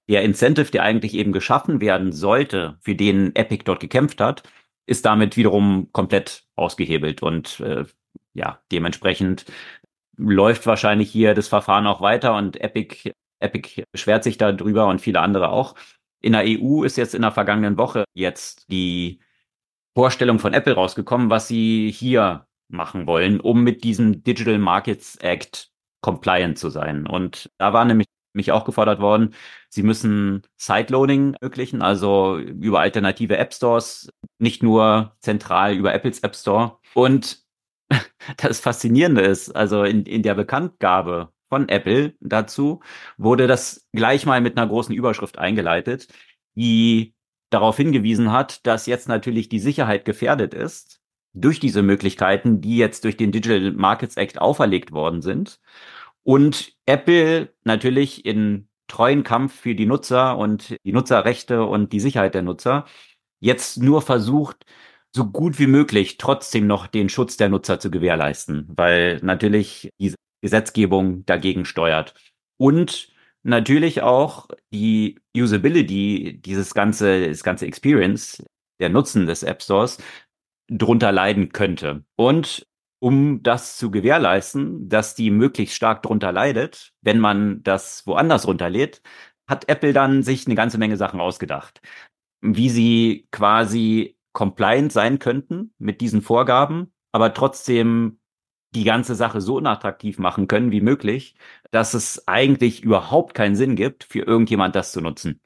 Der 0.09 0.22
Incentive, 0.22 0.70
der 0.70 0.83
eigentlich 0.83 1.14
eben 1.14 1.33
geschaffen 1.33 1.81
werden 1.81 2.12
sollte, 2.12 2.79
für 2.81 2.95
den 2.95 3.35
Epic 3.35 3.64
dort 3.64 3.81
gekämpft 3.81 4.20
hat, 4.20 4.43
ist 4.87 5.05
damit 5.05 5.37
wiederum 5.37 5.89
komplett 5.93 6.45
ausgehebelt 6.55 7.22
und 7.22 7.61
äh, 7.61 7.85
ja, 8.35 8.61
dementsprechend 8.70 9.47
läuft 10.17 10.67
wahrscheinlich 10.67 11.11
hier 11.11 11.35
das 11.35 11.49
Verfahren 11.49 11.87
auch 11.87 12.01
weiter 12.01 12.35
und 12.37 12.61
Epic, 12.61 13.12
Epic 13.41 13.85
beschwert 13.93 14.25
sich 14.25 14.39
darüber 14.39 14.87
und 14.87 15.01
viele 15.01 15.21
andere 15.21 15.51
auch. 15.51 15.75
In 16.21 16.33
der 16.33 16.45
EU 16.47 16.83
ist 16.85 16.97
jetzt 16.97 17.14
in 17.14 17.23
der 17.23 17.33
vergangenen 17.33 17.79
Woche 17.79 18.05
jetzt 18.14 18.71
die 18.71 19.21
Vorstellung 19.95 20.39
von 20.39 20.55
Apple 20.55 20.75
rausgekommen, 20.75 21.31
was 21.31 21.49
sie 21.49 21.91
hier 21.91 22.47
machen 22.69 23.07
wollen, 23.07 23.41
um 23.41 23.62
mit 23.62 23.85
diesem 23.85 24.23
Digital 24.25 24.59
Markets 24.59 25.17
Act 25.17 25.71
compliant 26.01 26.59
zu 26.59 26.71
sein. 26.71 27.07
Und 27.07 27.51
da 27.59 27.73
war 27.73 27.85
nämlich 27.85 28.07
mich 28.37 28.53
auch 28.53 28.64
gefordert 28.64 29.01
worden, 29.01 29.35
sie 29.71 29.83
müssen 29.83 30.43
Sideloading 30.59 31.35
ermöglichen, 31.41 31.83
also 31.83 32.37
über 32.39 32.81
alternative 32.81 33.39
App 33.39 33.55
Stores, 33.55 34.11
nicht 34.39 34.62
nur 34.62 35.17
zentral 35.21 35.75
über 35.75 35.95
Apples 35.95 36.21
App 36.21 36.37
Store. 36.37 36.79
Und 36.95 37.45
das 38.39 38.61
Faszinierende 38.61 39.22
ist, 39.22 39.55
also 39.55 39.84
in, 39.84 40.05
in 40.05 40.22
der 40.22 40.34
Bekanntgabe 40.34 41.30
von 41.49 41.68
Apple 41.68 42.14
dazu 42.20 42.80
wurde 43.16 43.47
das 43.47 43.87
gleich 43.93 44.26
mal 44.26 44.41
mit 44.41 44.57
einer 44.57 44.66
großen 44.66 44.95
Überschrift 44.95 45.39
eingeleitet, 45.39 46.09
die 46.55 47.14
darauf 47.51 47.76
hingewiesen 47.76 48.32
hat, 48.32 48.66
dass 48.66 48.87
jetzt 48.87 49.09
natürlich 49.09 49.49
die 49.49 49.61
Sicherheit 49.61 50.05
gefährdet 50.05 50.55
ist 50.55 51.01
durch 51.32 51.61
diese 51.61 51.82
Möglichkeiten, 51.82 52.61
die 52.61 52.76
jetzt 52.76 53.05
durch 53.05 53.16
den 53.16 53.30
Digital 53.30 53.72
Markets 53.72 54.16
Act 54.16 54.41
auferlegt 54.41 54.91
worden 54.93 55.22
sind. 55.22 55.61
Und 56.22 56.72
Apple 56.87 57.55
natürlich 57.62 58.24
in 58.24 58.68
treuen 58.89 59.22
Kampf 59.22 59.55
für 59.55 59.74
die 59.74 59.87
Nutzer 59.87 60.39
und 60.39 60.76
die 60.84 60.93
Nutzerrechte 60.93 61.64
und 61.64 61.93
die 61.93 62.01
Sicherheit 62.01 62.34
der 62.34 62.43
Nutzer 62.43 62.87
jetzt 63.39 63.82
nur 63.82 64.03
versucht, 64.03 64.64
so 65.17 65.25
gut 65.25 65.59
wie 65.59 65.67
möglich 65.67 66.19
trotzdem 66.19 66.67
noch 66.67 66.87
den 66.87 67.09
Schutz 67.09 67.37
der 67.37 67.49
Nutzer 67.49 67.81
zu 67.81 67.91
gewährleisten, 67.91 68.69
weil 68.69 69.19
natürlich 69.23 69.91
diese 69.99 70.17
Gesetzgebung 70.43 71.25
dagegen 71.25 71.64
steuert. 71.64 72.14
Und 72.59 73.09
natürlich 73.43 74.03
auch 74.03 74.49
die 74.73 75.19
Usability, 75.35 76.41
dieses 76.45 76.75
ganze, 76.75 77.29
das 77.29 77.43
ganze 77.43 77.67
Experience, 77.67 78.45
der 78.79 78.91
Nutzen 78.91 79.27
des 79.27 79.43
App 79.43 79.62
Stores 79.62 79.99
drunter 80.69 81.12
leiden 81.12 81.51
könnte. 81.51 82.05
Und 82.17 82.67
um 83.01 83.43
das 83.43 83.79
zu 83.79 83.91
gewährleisten, 83.91 84.89
dass 84.89 85.14
die 85.14 85.31
möglichst 85.31 85.77
stark 85.77 86.03
drunter 86.03 86.31
leidet, 86.31 86.93
wenn 87.01 87.21
man 87.21 87.62
das 87.62 88.07
woanders 88.07 88.47
runterlädt, 88.47 89.01
hat 89.49 89.69
Apple 89.69 89.95
dann 89.95 90.23
sich 90.23 90.47
eine 90.47 90.57
ganze 90.57 90.77
Menge 90.77 90.97
Sachen 90.99 91.21
ausgedacht. 91.21 91.81
Wie 92.43 92.69
sie 92.69 93.29
quasi 93.31 94.16
compliant 94.37 94.93
sein 94.93 95.18
könnten 95.18 95.72
mit 95.78 96.03
diesen 96.03 96.20
Vorgaben, 96.20 96.93
aber 97.11 97.32
trotzdem 97.32 98.20
die 98.74 98.84
ganze 98.84 99.14
Sache 99.14 99.41
so 99.41 99.57
unattraktiv 99.57 100.18
machen 100.18 100.47
können 100.47 100.70
wie 100.72 100.82
möglich, 100.82 101.37
dass 101.70 101.95
es 101.95 102.28
eigentlich 102.28 102.82
überhaupt 102.82 103.32
keinen 103.32 103.57
Sinn 103.57 103.76
gibt, 103.76 104.05
für 104.05 104.18
irgendjemand 104.18 104.76
das 104.76 104.93
zu 104.93 105.01
nutzen. 105.01 105.41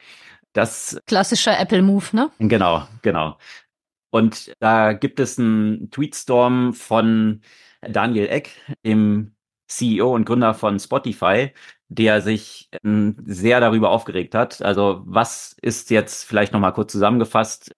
Das 0.55 0.99
klassischer 1.07 1.57
Apple 1.57 1.83
Move, 1.83 2.05
ne? 2.11 2.31
Genau, 2.41 2.89
genau. 3.03 3.39
Und 4.11 4.53
da 4.59 4.93
gibt 4.93 5.21
es 5.21 5.39
einen 5.39 5.93
Tweetstorm 5.93 6.75
von 6.75 7.43
Daniel 7.83 8.27
Eck, 8.27 8.51
dem 8.85 9.37
CEO 9.69 10.13
und 10.17 10.25
Gründer 10.25 10.53
von 10.53 10.81
Spotify, 10.81 11.53
der 11.87 12.23
sich 12.23 12.69
ähm, 12.83 13.15
sehr 13.25 13.61
darüber 13.61 13.91
aufgeregt 13.91 14.35
hat. 14.35 14.63
Also 14.63 15.03
was 15.05 15.55
ist 15.63 15.91
jetzt 15.91 16.25
vielleicht 16.25 16.53
noch 16.53 16.59
mal 16.59 16.73
kurz 16.73 16.91
zusammengefasst? 16.91 17.73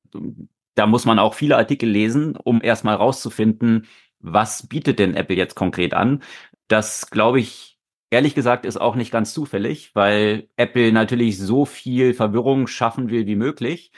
Da 0.75 0.87
muss 0.87 1.05
man 1.05 1.19
auch 1.19 1.35
viele 1.35 1.57
Artikel 1.57 1.89
lesen, 1.89 2.37
um 2.37 2.63
erstmal 2.63 2.97
rauszufinden, 2.97 3.87
was 4.21 4.67
bietet 4.69 4.99
denn 4.99 5.15
Apple 5.15 5.37
jetzt 5.37 5.55
konkret 5.55 5.95
an? 5.95 6.23
Das 6.69 7.11
glaube 7.11 7.41
ich 7.41 7.73
ehrlich 8.13 8.35
gesagt 8.35 8.67
ist 8.67 8.81
auch 8.81 8.95
nicht 8.95 9.11
ganz 9.11 9.33
zufällig, 9.35 9.95
weil 9.95 10.49
Apple 10.57 10.93
natürlich 10.93 11.39
so 11.39 11.65
viel 11.65 12.15
Verwirrung 12.15 12.67
schaffen 12.67 13.11
will 13.11 13.27
wie 13.27 13.37
möglich, 13.37 13.91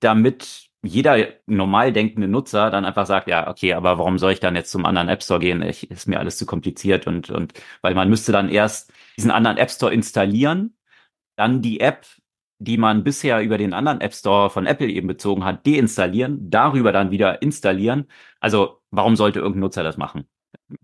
damit 0.00 0.68
jeder 0.82 1.18
normal 1.46 1.92
denkende 1.92 2.28
Nutzer 2.28 2.70
dann 2.70 2.84
einfach 2.84 3.06
sagt, 3.06 3.28
ja, 3.28 3.48
okay, 3.48 3.74
aber 3.74 3.98
warum 3.98 4.18
soll 4.18 4.32
ich 4.32 4.40
dann 4.40 4.54
jetzt 4.54 4.70
zum 4.70 4.86
anderen 4.86 5.08
App 5.08 5.22
Store 5.22 5.40
gehen? 5.40 5.62
Ich, 5.62 5.90
ist 5.90 6.06
mir 6.06 6.20
alles 6.20 6.38
zu 6.38 6.46
kompliziert 6.46 7.08
und, 7.08 7.30
und 7.30 7.54
weil 7.82 7.94
man 7.94 8.08
müsste 8.08 8.30
dann 8.32 8.48
erst 8.48 8.92
diesen 9.16 9.32
anderen 9.32 9.56
App 9.56 9.70
Store 9.70 9.92
installieren, 9.92 10.76
dann 11.36 11.60
die 11.62 11.80
App, 11.80 12.06
die 12.58 12.78
man 12.78 13.04
bisher 13.04 13.42
über 13.42 13.58
den 13.58 13.72
anderen 13.72 14.00
App 14.00 14.14
Store 14.14 14.50
von 14.50 14.66
Apple 14.66 14.88
eben 14.88 15.08
bezogen 15.08 15.44
hat, 15.44 15.66
deinstallieren, 15.66 16.50
darüber 16.50 16.92
dann 16.92 17.10
wieder 17.10 17.42
installieren. 17.42 18.06
Also 18.40 18.80
warum 18.90 19.16
sollte 19.16 19.40
irgendein 19.40 19.60
Nutzer 19.60 19.82
das 19.82 19.96
machen? 19.96 20.24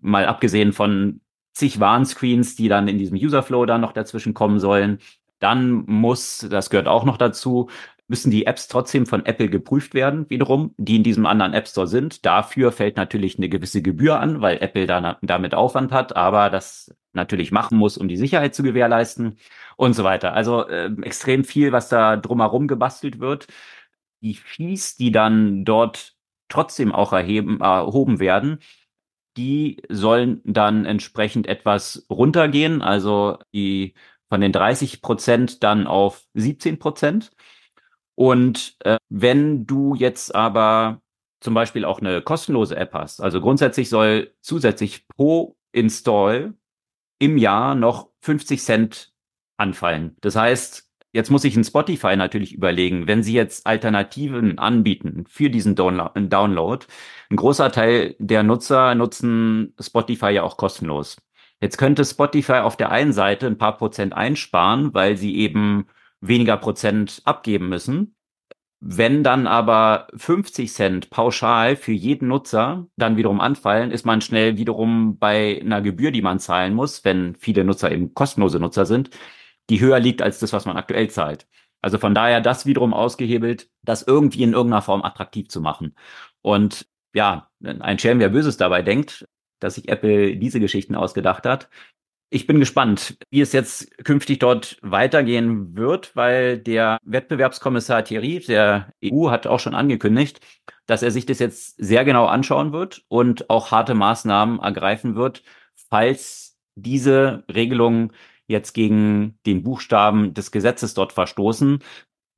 Mal 0.00 0.26
abgesehen 0.26 0.72
von 0.72 1.20
zig 1.54 1.80
Warnscreens, 1.80 2.56
die 2.56 2.68
dann 2.68 2.88
in 2.88 2.98
diesem 2.98 3.16
Userflow 3.16 3.66
dann 3.66 3.80
noch 3.80 3.92
dazwischen 3.92 4.34
kommen 4.34 4.60
sollen. 4.60 4.98
Dann 5.38 5.84
muss, 5.86 6.46
das 6.50 6.70
gehört 6.70 6.88
auch 6.88 7.04
noch 7.04 7.16
dazu, 7.16 7.68
müssen 8.06 8.30
die 8.30 8.46
Apps 8.46 8.68
trotzdem 8.68 9.06
von 9.06 9.24
Apple 9.24 9.48
geprüft 9.48 9.94
werden, 9.94 10.28
wiederum, 10.28 10.74
die 10.76 10.96
in 10.96 11.02
diesem 11.02 11.26
anderen 11.26 11.54
App 11.54 11.66
Store 11.66 11.86
sind. 11.86 12.26
Dafür 12.26 12.70
fällt 12.70 12.96
natürlich 12.96 13.38
eine 13.38 13.48
gewisse 13.48 13.82
Gebühr 13.82 14.20
an, 14.20 14.40
weil 14.42 14.58
Apple 14.60 14.86
da, 14.86 15.18
damit 15.22 15.54
Aufwand 15.54 15.92
hat, 15.92 16.14
aber 16.14 16.50
das 16.50 16.94
natürlich 17.14 17.52
machen 17.52 17.78
muss, 17.78 17.98
um 17.98 18.08
die 18.08 18.16
Sicherheit 18.16 18.54
zu 18.54 18.62
gewährleisten 18.62 19.38
und 19.76 19.94
so 19.94 20.04
weiter. 20.04 20.34
Also 20.34 20.66
äh, 20.68 20.90
extrem 21.02 21.44
viel, 21.44 21.72
was 21.72 21.88
da 21.88 22.16
drumherum 22.16 22.68
gebastelt 22.68 23.20
wird. 23.20 23.46
Die 24.22 24.34
Fees, 24.34 24.96
die 24.96 25.12
dann 25.12 25.64
dort 25.64 26.14
trotzdem 26.48 26.92
auch 26.92 27.12
erheben, 27.12 27.60
erhoben 27.60 28.20
werden, 28.20 28.58
die 29.36 29.82
sollen 29.88 30.42
dann 30.44 30.84
entsprechend 30.84 31.46
etwas 31.46 32.06
runtergehen, 32.10 32.82
also 32.82 33.38
die 33.54 33.94
von 34.28 34.40
den 34.40 34.52
30 34.52 35.02
Prozent 35.02 35.62
dann 35.62 35.86
auf 35.86 36.24
17 36.34 36.78
Prozent. 36.78 37.32
Und 38.14 38.76
äh, 38.80 38.98
wenn 39.08 39.66
du 39.66 39.94
jetzt 39.94 40.34
aber 40.34 41.00
zum 41.40 41.54
Beispiel 41.54 41.84
auch 41.84 42.00
eine 42.00 42.22
kostenlose 42.22 42.76
App 42.76 42.92
hast, 42.94 43.20
also 43.20 43.40
grundsätzlich 43.40 43.88
soll 43.88 44.32
zusätzlich 44.42 45.08
pro 45.08 45.56
Install 45.72 46.54
im 47.22 47.38
Jahr 47.38 47.76
noch 47.76 48.08
50 48.22 48.60
Cent 48.60 49.12
anfallen. 49.56 50.16
Das 50.22 50.34
heißt, 50.34 50.90
jetzt 51.12 51.30
muss 51.30 51.44
ich 51.44 51.54
in 51.54 51.62
Spotify 51.62 52.16
natürlich 52.16 52.52
überlegen, 52.52 53.06
wenn 53.06 53.22
sie 53.22 53.32
jetzt 53.32 53.64
Alternativen 53.64 54.58
anbieten 54.58 55.24
für 55.28 55.48
diesen 55.48 55.76
Download, 55.76 56.86
ein 57.30 57.36
großer 57.36 57.70
Teil 57.70 58.16
der 58.18 58.42
Nutzer 58.42 58.96
nutzen 58.96 59.72
Spotify 59.78 60.30
ja 60.30 60.42
auch 60.42 60.56
kostenlos. 60.56 61.16
Jetzt 61.60 61.78
könnte 61.78 62.04
Spotify 62.04 62.54
auf 62.54 62.76
der 62.76 62.90
einen 62.90 63.12
Seite 63.12 63.46
ein 63.46 63.56
paar 63.56 63.76
Prozent 63.76 64.14
einsparen, 64.14 64.92
weil 64.92 65.16
sie 65.16 65.36
eben 65.36 65.86
weniger 66.20 66.56
Prozent 66.56 67.22
abgeben 67.24 67.68
müssen. 67.68 68.16
Wenn 68.84 69.22
dann 69.22 69.46
aber 69.46 70.08
50 70.16 70.72
Cent 70.72 71.10
pauschal 71.10 71.76
für 71.76 71.92
jeden 71.92 72.26
Nutzer 72.26 72.88
dann 72.96 73.16
wiederum 73.16 73.40
anfallen, 73.40 73.92
ist 73.92 74.04
man 74.04 74.20
schnell 74.20 74.56
wiederum 74.56 75.18
bei 75.18 75.60
einer 75.60 75.80
Gebühr, 75.80 76.10
die 76.10 76.20
man 76.20 76.40
zahlen 76.40 76.74
muss, 76.74 77.04
wenn 77.04 77.36
viele 77.36 77.62
Nutzer 77.62 77.92
eben 77.92 78.12
kostenlose 78.12 78.58
Nutzer 78.58 78.84
sind, 78.84 79.10
die 79.70 79.80
höher 79.80 80.00
liegt 80.00 80.20
als 80.20 80.40
das, 80.40 80.52
was 80.52 80.66
man 80.66 80.76
aktuell 80.76 81.08
zahlt. 81.10 81.46
Also 81.80 81.98
von 81.98 82.12
daher 82.12 82.40
das 82.40 82.66
wiederum 82.66 82.92
ausgehebelt, 82.92 83.70
das 83.82 84.02
irgendwie 84.02 84.42
in 84.42 84.52
irgendeiner 84.52 84.82
Form 84.82 85.02
attraktiv 85.04 85.46
zu 85.48 85.60
machen. 85.60 85.94
Und 86.40 86.88
ja, 87.14 87.50
ein 87.62 88.00
Schelm, 88.00 88.18
wer 88.18 88.30
Böses 88.30 88.56
dabei 88.56 88.82
denkt, 88.82 89.28
dass 89.60 89.76
sich 89.76 89.88
Apple 89.90 90.36
diese 90.36 90.58
Geschichten 90.58 90.96
ausgedacht 90.96 91.46
hat, 91.46 91.68
ich 92.32 92.46
bin 92.46 92.58
gespannt, 92.60 93.18
wie 93.30 93.42
es 93.42 93.52
jetzt 93.52 93.94
künftig 94.04 94.38
dort 94.38 94.78
weitergehen 94.80 95.76
wird, 95.76 96.16
weil 96.16 96.58
der 96.58 96.98
Wettbewerbskommissar 97.04 98.04
Thierry 98.04 98.40
der 98.40 98.92
EU 99.04 99.28
hat 99.30 99.46
auch 99.46 99.60
schon 99.60 99.74
angekündigt, 99.74 100.40
dass 100.86 101.02
er 101.02 101.10
sich 101.10 101.26
das 101.26 101.40
jetzt 101.40 101.76
sehr 101.76 102.06
genau 102.06 102.24
anschauen 102.24 102.72
wird 102.72 103.04
und 103.08 103.50
auch 103.50 103.70
harte 103.70 103.94
Maßnahmen 103.94 104.60
ergreifen 104.60 105.14
wird, 105.14 105.42
falls 105.90 106.58
diese 106.74 107.44
Regelungen 107.52 108.12
jetzt 108.46 108.72
gegen 108.72 109.38
den 109.44 109.62
Buchstaben 109.62 110.32
des 110.32 110.50
Gesetzes 110.50 110.94
dort 110.94 111.12
verstoßen, 111.12 111.80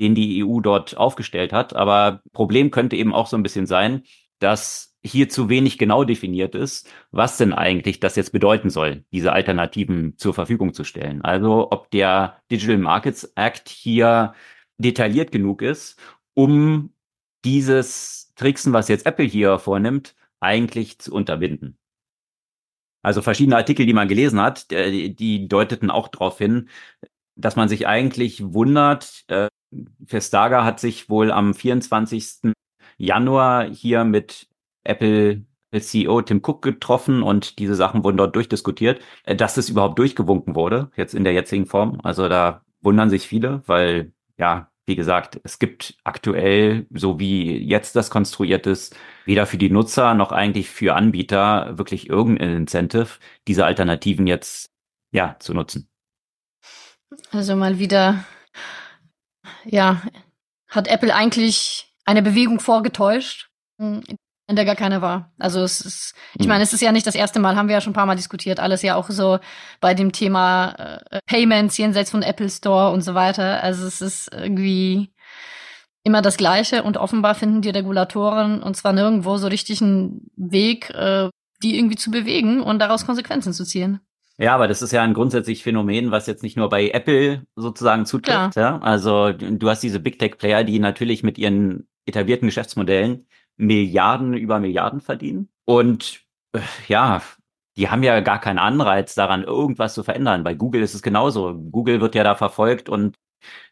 den 0.01 0.17
die 0.17 0.45
EU 0.45 0.61
dort 0.61 0.97
aufgestellt 0.97 1.53
hat. 1.53 1.77
Aber 1.77 2.21
Problem 2.33 2.73
könnte 2.73 2.97
eben 2.97 3.15
auch 3.15 3.29
so 3.29 3.37
ein 3.37 3.45
bisschen 3.45 3.67
sein, 3.67 4.03
dass 4.41 4.94
hier 5.05 5.29
zu 5.29 5.49
wenig 5.49 5.77
genau 5.79 6.05
definiert 6.05 6.55
ist, 6.55 6.91
was 7.11 7.37
denn 7.37 7.53
eigentlich 7.53 8.01
das 8.01 8.17
jetzt 8.17 8.33
bedeuten 8.33 8.71
soll, 8.71 9.05
diese 9.13 9.33
Alternativen 9.33 10.17
zur 10.17 10.33
Verfügung 10.33 10.73
zu 10.73 10.85
stellen. 10.85 11.23
Also 11.23 11.71
ob 11.71 11.91
der 11.91 12.41
Digital 12.51 12.79
Markets 12.79 13.25
Act 13.37 13.69
hier 13.69 14.35
detailliert 14.79 15.31
genug 15.31 15.63
ist, 15.63 15.99
um 16.33 16.95
dieses 17.45 18.33
Tricksen, 18.35 18.73
was 18.73 18.89
jetzt 18.89 19.07
Apple 19.07 19.27
hier 19.27 19.59
vornimmt, 19.59 20.17
eigentlich 20.41 20.99
zu 20.99 21.13
unterbinden. 21.13 21.79
Also 23.03 23.21
verschiedene 23.21 23.57
Artikel, 23.57 23.85
die 23.85 23.93
man 23.93 24.09
gelesen 24.09 24.41
hat, 24.41 24.71
die 24.71 25.47
deuteten 25.47 25.91
auch 25.91 26.09
darauf 26.09 26.39
hin, 26.39 26.71
dass 27.37 27.57
man 27.57 27.69
sich 27.69 27.87
eigentlich 27.87 28.55
wundert. 28.55 29.25
Äh, 29.29 29.49
Vestager 29.99 30.65
hat 30.65 30.81
sich 30.81 31.11
wohl 31.11 31.31
am 31.31 31.53
24. 31.53 32.53
Januar 32.97 33.69
hier 33.69 34.05
mit 34.05 34.49
Apple 34.85 35.45
CEO 35.81 36.23
Tim 36.23 36.41
Cook 36.45 36.63
getroffen 36.63 37.23
und 37.23 37.59
diese 37.59 37.75
Sachen 37.75 38.05
wurden 38.05 38.17
dort 38.17 38.37
durchdiskutiert, 38.37 39.01
äh, 39.25 39.37
dass 39.37 39.57
es 39.57 39.69
überhaupt 39.69 39.99
durchgewunken 39.99 40.55
wurde, 40.55 40.91
jetzt 40.97 41.15
in 41.15 41.25
der 41.25 41.33
jetzigen 41.33 41.67
Form. 41.67 41.99
Also 42.03 42.29
da 42.29 42.63
wundern 42.81 43.11
sich 43.11 43.27
viele, 43.27 43.63
weil 43.67 44.13
ja, 44.39 44.71
wie 44.87 44.97
gesagt, 44.97 45.41
es 45.45 45.59
gibt 45.59 45.97
aktuell, 46.05 46.87
so 46.91 47.19
wie 47.19 47.57
jetzt 47.57 47.97
das 47.97 48.11
konstruiert 48.11 48.67
ist, 48.67 48.95
weder 49.25 49.47
für 49.47 49.57
die 49.57 49.71
Nutzer 49.71 50.15
noch 50.15 50.31
eigentlich 50.31 50.69
für 50.69 50.95
Anbieter 50.95 51.79
wirklich 51.79 52.11
irgendein 52.11 52.55
Incentive, 52.55 53.19
diese 53.49 53.65
Alternativen 53.65 54.27
jetzt 54.27 54.71
ja 55.11 55.37
zu 55.39 55.55
nutzen. 55.55 55.89
Also 57.31 57.57
mal 57.57 57.79
wieder, 57.79 58.25
ja, 59.65 60.03
hat 60.69 60.89
Apple 60.89 61.15
eigentlich 61.15 61.95
eine 62.05 62.23
Bewegung 62.23 62.61
vorgetäuscht, 62.61 63.49
in 63.79 64.03
der 64.49 64.65
gar 64.65 64.77
keine 64.77 65.01
war. 65.01 65.33
Also 65.39 65.63
es 65.63 65.81
ist, 65.81 66.15
ich 66.35 66.43
hm. 66.43 66.49
meine, 66.49 66.65
es 66.65 66.73
ist 66.73 66.83
ja 66.83 66.93
nicht 66.93 67.07
das 67.07 67.15
erste 67.15 67.41
Mal, 67.41 67.57
haben 67.57 67.69
wir 67.69 67.75
ja 67.75 67.81
schon 67.81 67.93
ein 67.93 67.97
paar 67.97 68.07
Mal 68.07 68.17
diskutiert, 68.17 68.61
alles 68.61 68.83
ja 68.83 68.97
auch 68.97 69.09
so 69.09 69.39
bei 69.81 69.95
dem 69.95 70.13
Thema 70.13 71.01
äh, 71.11 71.21
Payments 71.27 71.79
jenseits 71.79 72.11
von 72.11 72.23
Apple 72.23 72.51
Store 72.51 72.93
und 72.93 73.01
so 73.01 73.15
weiter. 73.15 73.63
Also 73.63 73.87
es 73.87 74.01
ist 74.01 74.31
irgendwie 74.33 75.13
immer 76.03 76.21
das 76.21 76.37
Gleiche 76.37 76.83
und 76.83 76.99
offenbar 76.99 77.35
finden 77.35 77.63
die 77.63 77.71
Regulatoren 77.71 78.63
und 78.63 78.77
zwar 78.77 78.93
nirgendwo 78.93 79.39
so 79.39 79.47
richtig 79.47 79.81
einen 79.81 80.31
Weg, 80.37 80.91
äh, 80.91 81.31
die 81.63 81.79
irgendwie 81.79 81.97
zu 81.97 82.11
bewegen 82.11 82.61
und 82.61 82.79
daraus 82.79 83.07
Konsequenzen 83.07 83.55
zu 83.55 83.65
ziehen. 83.65 84.01
Ja, 84.37 84.55
aber 84.55 84.67
das 84.67 84.83
ist 84.83 84.93
ja 84.93 85.03
ein 85.03 85.15
grundsätzlich 85.15 85.63
Phänomen, 85.63 86.11
was 86.11 86.27
jetzt 86.27 86.43
nicht 86.43 86.57
nur 86.57 86.69
bei 86.69 86.91
Apple 86.91 87.47
sozusagen 87.55 88.05
zutrifft. 88.05 88.57
Ja? 88.57 88.79
Also 88.81 89.33
du 89.33 89.71
hast 89.71 89.83
diese 89.83 90.01
Big 90.01 90.19
Tech 90.19 90.39
Player, 90.39 90.65
die 90.65 90.81
natürlich 90.81 91.23
mit 91.23 91.39
ihren 91.39 91.87
etablierten 92.05 92.49
Geschäftsmodellen 92.49 93.27
Milliarden 93.57 94.35
über 94.35 94.59
Milliarden 94.61 95.01
verdienen. 95.01 95.49
Und 95.65 96.23
äh, 96.53 96.61
ja, 96.89 97.23
die 97.77 97.91
haben 97.91 98.03
ja 98.03 98.21
gar 98.21 98.41
keinen 98.41 98.59
Anreiz 98.59 99.15
daran, 99.15 99.45
irgendwas 99.45 99.95
zu 99.95 100.03
verändern. 100.03 100.45
Bei 100.45 100.55
Google 100.55 100.83
ist 100.83 100.95
es 100.95 101.03
genauso. 101.03 101.55
Google 101.55 102.01
wird 102.01 102.15
ja 102.15 102.25
da 102.25 102.35
verfolgt 102.35 102.89
und 102.89 103.17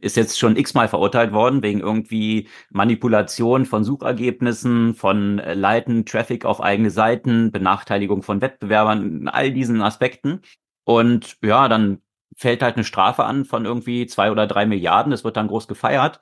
ist 0.00 0.16
jetzt 0.16 0.38
schon 0.38 0.56
x-mal 0.56 0.88
verurteilt 0.88 1.32
worden 1.32 1.62
wegen 1.62 1.80
irgendwie 1.80 2.48
Manipulation 2.70 3.64
von 3.66 3.84
Suchergebnissen, 3.84 4.94
von 4.94 5.38
äh, 5.38 5.54
Leiten, 5.54 6.04
Traffic 6.04 6.44
auf 6.44 6.60
eigene 6.60 6.90
Seiten, 6.90 7.52
Benachteiligung 7.52 8.22
von 8.22 8.40
Wettbewerbern, 8.40 9.28
all 9.28 9.52
diesen 9.52 9.82
Aspekten. 9.82 10.40
Und 10.84 11.38
ja, 11.42 11.68
dann 11.68 12.02
fällt 12.36 12.62
halt 12.62 12.76
eine 12.76 12.84
Strafe 12.84 13.24
an 13.24 13.44
von 13.44 13.64
irgendwie 13.64 14.06
zwei 14.06 14.30
oder 14.30 14.46
drei 14.46 14.66
Milliarden. 14.66 15.10
Das 15.10 15.24
wird 15.24 15.36
dann 15.36 15.48
groß 15.48 15.68
gefeiert. 15.68 16.20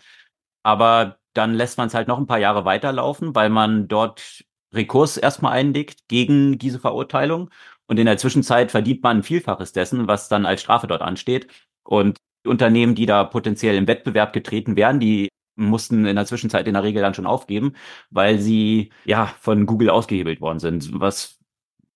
Aber 0.62 1.19
dann 1.35 1.55
lässt 1.55 1.78
man 1.78 1.89
es 1.89 1.95
halt 1.95 2.09
noch 2.09 2.18
ein 2.18 2.26
paar 2.26 2.39
Jahre 2.39 2.64
weiterlaufen, 2.64 3.35
weil 3.35 3.51
man 3.51 3.89
dort 3.89 4.45
Rekurs 4.72 5.16
erstmal 5.16 5.53
einlegt 5.53 6.09
gegen 6.09 6.59
diese 6.59 6.78
Verurteilung. 6.78 7.51
Und 7.87 7.99
in 7.99 8.07
der 8.07 8.18
Zwischenzeit 8.18 8.70
verdient 8.70 9.03
man 9.03 9.18
ein 9.18 9.22
Vielfaches 9.22 9.72
dessen, 9.72 10.07
was 10.07 10.28
dann 10.28 10.47
als 10.47 10.61
Strafe 10.62 10.87
dort 10.87 11.03
ansteht. 11.03 11.49
Und 11.83 12.18
Unternehmen, 12.47 12.95
die 12.95 13.07
da 13.07 13.24
potenziell 13.24 13.76
im 13.76 13.89
Wettbewerb 13.89 14.33
getreten 14.33 14.76
wären, 14.76 15.01
die 15.01 15.28
mussten 15.57 16.07
in 16.07 16.16
der 16.16 16.26
Zwischenzeit 16.26 16.66
in 16.66 16.74
der 16.74 16.83
Regel 16.83 17.03
dann 17.03 17.14
schon 17.14 17.26
aufgeben, 17.26 17.74
weil 18.11 18.39
sie 18.39 18.91
ja 19.05 19.26
von 19.41 19.66
Google 19.66 19.91
ausgehebelt 19.91 20.41
worden 20.41 20.61
sind. 20.61 20.91
Was 21.01 21.41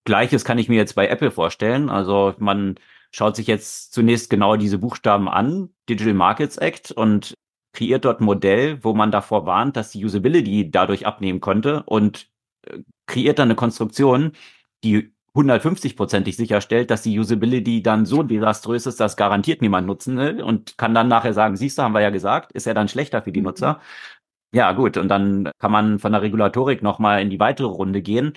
Gleiches 0.05 0.45
kann 0.45 0.59
ich 0.59 0.68
mir 0.68 0.76
jetzt 0.76 0.95
bei 0.95 1.09
Apple 1.09 1.30
vorstellen. 1.30 1.89
Also 1.89 2.35
man 2.39 2.74
schaut 3.11 3.37
sich 3.37 3.47
jetzt 3.47 3.93
zunächst 3.93 4.28
genau 4.28 4.57
diese 4.57 4.78
Buchstaben 4.78 5.28
an, 5.28 5.70
Digital 5.89 6.14
Markets 6.14 6.59
Act, 6.59 6.93
und 6.93 7.35
kreiert 7.74 8.04
dort 8.06 8.20
ein 8.20 8.24
Modell, 8.24 8.82
wo 8.82 8.94
man 8.94 9.10
davor 9.10 9.46
warnt, 9.46 9.76
dass 9.76 9.90
die 9.90 10.04
Usability 10.04 10.70
dadurch 10.70 11.06
abnehmen 11.06 11.40
konnte 11.40 11.82
und 11.84 12.28
äh, 12.66 12.78
kreiert 13.06 13.38
dann 13.38 13.48
eine 13.48 13.56
Konstruktion, 13.56 14.32
die 14.82 15.14
150-prozentig 15.34 16.36
sicherstellt, 16.36 16.90
dass 16.90 17.02
die 17.02 17.18
Usability 17.18 17.82
dann 17.82 18.06
so 18.06 18.22
desaströs 18.22 18.86
ist, 18.86 19.00
dass 19.00 19.16
garantiert 19.16 19.62
niemand 19.62 19.86
nutzen 19.86 20.16
will 20.16 20.40
und 20.42 20.78
kann 20.78 20.94
dann 20.94 21.08
nachher 21.08 21.32
sagen, 21.34 21.56
siehst 21.56 21.76
du, 21.78 21.82
haben 21.82 21.94
wir 21.94 22.00
ja 22.00 22.10
gesagt, 22.10 22.52
ist 22.52 22.66
ja 22.66 22.74
dann 22.74 22.88
schlechter 22.88 23.22
für 23.22 23.32
die 23.32 23.40
mhm. 23.40 23.46
Nutzer. 23.46 23.80
Ja, 24.52 24.72
gut, 24.72 24.96
und 24.96 25.08
dann 25.08 25.50
kann 25.58 25.72
man 25.72 25.98
von 25.98 26.12
der 26.12 26.22
Regulatorik 26.22 26.82
nochmal 26.82 27.20
in 27.20 27.30
die 27.30 27.40
weitere 27.40 27.66
Runde 27.66 28.02
gehen. 28.02 28.34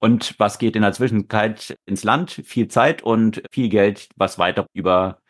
Und 0.00 0.34
was 0.38 0.58
geht 0.58 0.74
in 0.74 0.82
der 0.82 0.92
Zwischenzeit 0.92 1.76
ins 1.86 2.02
Land? 2.02 2.32
Viel 2.44 2.66
Zeit 2.68 3.02
und 3.02 3.42
viel 3.52 3.68
Geld, 3.68 4.08
was 4.16 4.38
weiter 4.38 4.66
über 4.74 5.21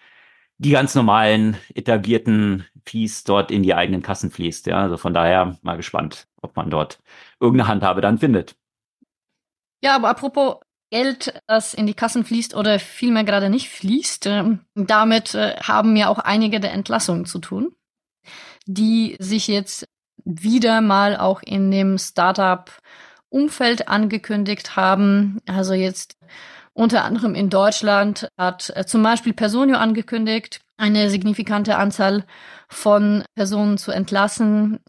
die 0.63 0.71
ganz 0.71 0.95
normalen 0.95 1.57
etablierten 1.75 2.65
Fees 2.85 3.25
dort 3.25 3.51
in 3.51 3.63
die 3.63 3.75
eigenen 3.75 4.03
Kassen 4.03 4.31
fließt. 4.31 4.67
Ja, 4.67 4.83
also 4.83 4.97
von 4.97 5.13
daher 5.13 5.59
mal 5.63 5.77
gespannt, 5.77 6.29
ob 6.41 6.57
man 6.57 6.71
dort 6.71 7.01
irgendeine 7.41 7.69
Handhabe 7.69 8.01
dann 8.01 8.19
findet. 8.19 8.55
Ja, 9.83 9.97
aber 9.97 10.09
apropos 10.09 10.57
Geld, 10.91 11.41
das 11.47 11.75
in 11.75 11.87
die 11.87 11.95
Kassen 11.95 12.25
fließt 12.25 12.55
oder 12.55 12.79
vielmehr 12.79 13.25
gerade 13.25 13.51
nicht 13.51 13.71
fließt, 13.71 14.27
äh, 14.27 14.59
damit 14.75 15.35
äh, 15.35 15.57
haben 15.57 15.97
ja 15.97 16.09
auch 16.09 16.19
einige 16.19 16.61
der 16.61 16.73
Entlassungen 16.73 17.25
zu 17.25 17.41
tun, 17.41 17.75
die 18.67 19.17
sich 19.19 19.49
jetzt 19.49 19.89
wieder 20.25 20.81
mal 20.81 21.17
auch 21.17 21.43
in 21.43 21.73
dem 21.73 21.99
Startup-Umfeld 21.99 23.89
angekündigt 23.89 24.77
haben. 24.77 25.41
Also 25.47 25.75
jetzt 25.75 26.17
unter 26.75 27.05
anderem 27.05 27.35
in 27.35 27.51
Deutschland 27.51 28.29
hat 28.39 28.73
äh, 28.75 28.87
zum 28.87 29.03
Beispiel 29.03 29.33
Personio 29.33 29.77
angekündigt, 29.77 30.61
eine 30.77 31.11
signifikante 31.11 31.77
Anzahl 31.77 32.25
von 32.69 33.25
Personen 33.35 33.79
zu 33.79 33.93
entlassen. 33.93 34.81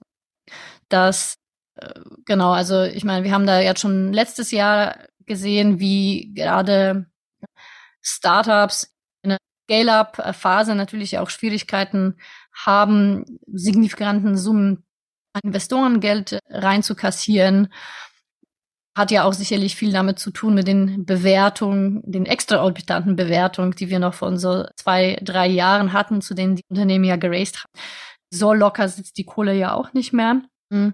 Das 0.89 1.35
äh, 1.75 1.93
genau, 2.25 2.51
also 2.51 2.83
ich 2.83 3.03
meine, 3.03 3.23
wir 3.23 3.31
haben 3.31 3.47
da 3.47 3.59
jetzt 3.59 3.81
schon 3.81 4.13
letztes 4.13 4.51
Jahr 4.51 4.97
gesehen, 5.25 5.79
wie 5.79 6.33
gerade 6.33 7.07
Startups 8.01 8.93
in 9.23 9.31
der 9.31 9.37
Scale-up-Phase 9.65 10.75
natürlich 10.75 11.17
auch 11.17 11.29
Schwierigkeiten 11.29 12.17
haben, 12.53 13.39
signifikanten 13.47 14.37
Summen 14.37 14.85
an 15.33 15.41
Investorengeld 15.43 16.39
reinzukassieren. 16.49 17.73
Hat 18.95 19.11
ja 19.11 19.23
auch 19.23 19.33
sicherlich 19.33 19.75
viel 19.75 19.91
damit 19.91 20.19
zu 20.19 20.31
tun 20.31 20.53
mit 20.53 20.67
den 20.67 21.05
Bewertungen, 21.05 22.01
den 22.05 22.25
extraorbitanten 22.25 23.15
Bewertungen, 23.15 23.71
die 23.71 23.89
wir 23.89 23.99
noch 23.99 24.13
vor 24.13 24.37
so 24.37 24.65
zwei, 24.75 25.17
drei 25.21 25.47
Jahren 25.47 25.93
hatten, 25.93 26.21
zu 26.21 26.35
denen 26.35 26.57
die 26.57 26.65
Unternehmen 26.69 27.05
ja 27.05 27.15
geraced 27.15 27.63
haben. 27.63 27.71
So 28.29 28.53
locker 28.53 28.87
sitzt 28.87 29.17
die 29.17 29.25
Kohle 29.25 29.53
ja 29.53 29.73
auch 29.73 29.93
nicht 29.93 30.13
mehr. 30.13 30.41
Hm. 30.71 30.93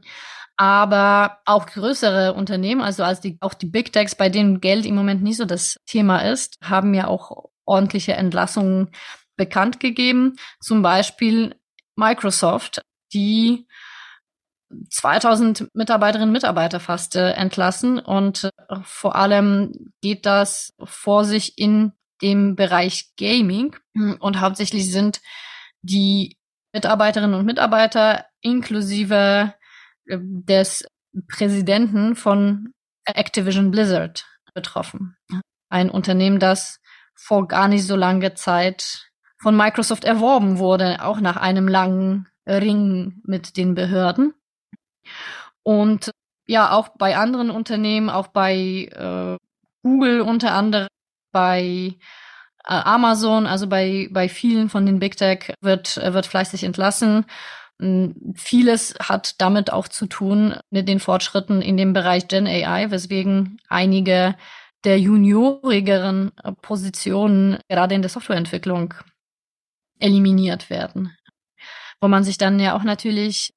Aber 0.56 1.40
auch 1.46 1.66
größere 1.68 2.34
Unternehmen, 2.34 2.82
also 2.82 3.04
als 3.04 3.22
die, 3.22 3.38
auch 3.40 3.54
die 3.54 3.66
Big 3.66 3.94
Techs, 3.94 4.16
bei 4.16 4.28
denen 4.28 4.60
Geld 4.60 4.86
im 4.86 4.96
Moment 4.96 5.24
nicht 5.24 5.38
so 5.38 5.46
das 5.46 5.78
Thema 5.86 6.20
ist, 6.20 6.58
haben 6.62 6.94
ja 6.94 7.08
auch 7.08 7.50
ordentliche 7.66 8.14
Entlassungen 8.14 8.90
bekannt 9.38 9.80
gegeben. 9.80 10.36
Zum 10.60 10.82
Beispiel 10.82 11.56
Microsoft, 11.96 12.82
die 13.14 13.68
2000 14.90 15.70
Mitarbeiterinnen 15.74 16.30
und 16.30 16.34
Mitarbeiter 16.34 16.80
fast 16.80 17.16
äh, 17.16 17.32
entlassen 17.32 18.00
und 18.00 18.46
äh, 18.46 18.76
vor 18.84 19.16
allem 19.16 19.92
geht 20.02 20.26
das 20.26 20.74
vor 20.84 21.26
sich 21.26 21.58
in 21.58 21.94
dem 22.22 22.56
Bereich 22.56 23.12
Gaming 23.18 23.76
und 24.20 24.42
hauptsächlich 24.42 24.92
sind 24.92 25.22
die 25.82 26.38
Mitarbeiterinnen 26.74 27.40
und 27.40 27.46
Mitarbeiter 27.46 28.26
inklusive 28.42 29.54
des 30.06 30.86
Präsidenten 31.28 32.16
von 32.16 32.74
Activision 33.06 33.72
Blizzard 33.72 34.26
betroffen. 34.54 35.18
Ein 35.70 35.90
Unternehmen, 35.90 36.40
das 36.40 36.80
vor 37.16 37.48
gar 37.48 37.68
nicht 37.68 37.86
so 37.86 37.96
langer 37.96 38.36
Zeit 38.36 39.10
von 39.42 39.56
Microsoft 39.56 40.04
erworben 40.04 40.58
wurde, 40.58 41.04
auch 41.04 41.20
nach 41.20 41.38
einem 41.38 41.68
langen 41.68 42.28
Ring 42.48 43.22
mit 43.24 43.58
den 43.58 43.76
Behörden. 43.76 44.34
Und 45.64 46.12
ja, 46.48 46.72
auch 46.72 46.90
bei 46.98 47.16
anderen 47.16 47.52
Unternehmen, 47.52 48.10
auch 48.10 48.28
bei 48.28 48.90
äh, 48.92 49.38
Google 49.84 50.22
unter 50.22 50.54
anderem, 50.54 50.88
bei 51.32 51.62
äh, 51.62 51.96
Amazon, 52.66 53.46
also 53.46 53.68
bei, 53.68 54.10
bei 54.12 54.30
vielen 54.30 54.70
von 54.70 54.86
den 54.86 55.00
Big 55.00 55.18
Tech 55.18 55.54
wird, 55.62 55.98
wird 55.98 56.26
fleißig 56.26 56.64
entlassen. 56.64 57.26
Vieles 58.36 58.96
hat 59.00 59.40
damit 59.40 59.72
auch 59.72 59.88
zu 59.88 60.06
tun 60.06 60.56
mit 60.70 60.90
den 60.90 61.00
Fortschritten 61.00 61.62
in 61.62 61.78
dem 61.78 61.94
Bereich 61.94 62.28
Gen 62.28 62.46
AI, 62.46 62.92
weswegen 62.92 63.62
einige 63.70 64.36
der 64.84 65.00
juniorigeren 65.00 66.32
Positionen 66.62 67.60
gerade 67.70 67.96
in 67.96 68.02
der 68.02 68.10
Softwareentwicklung 68.10 68.94
eliminiert 70.00 70.70
werden. 70.70 71.16
Wo 72.02 72.08
man 72.08 72.24
sich 72.24 72.38
dann 72.38 72.60
ja 72.60 72.76
auch 72.76 72.84
natürlich 72.84 73.54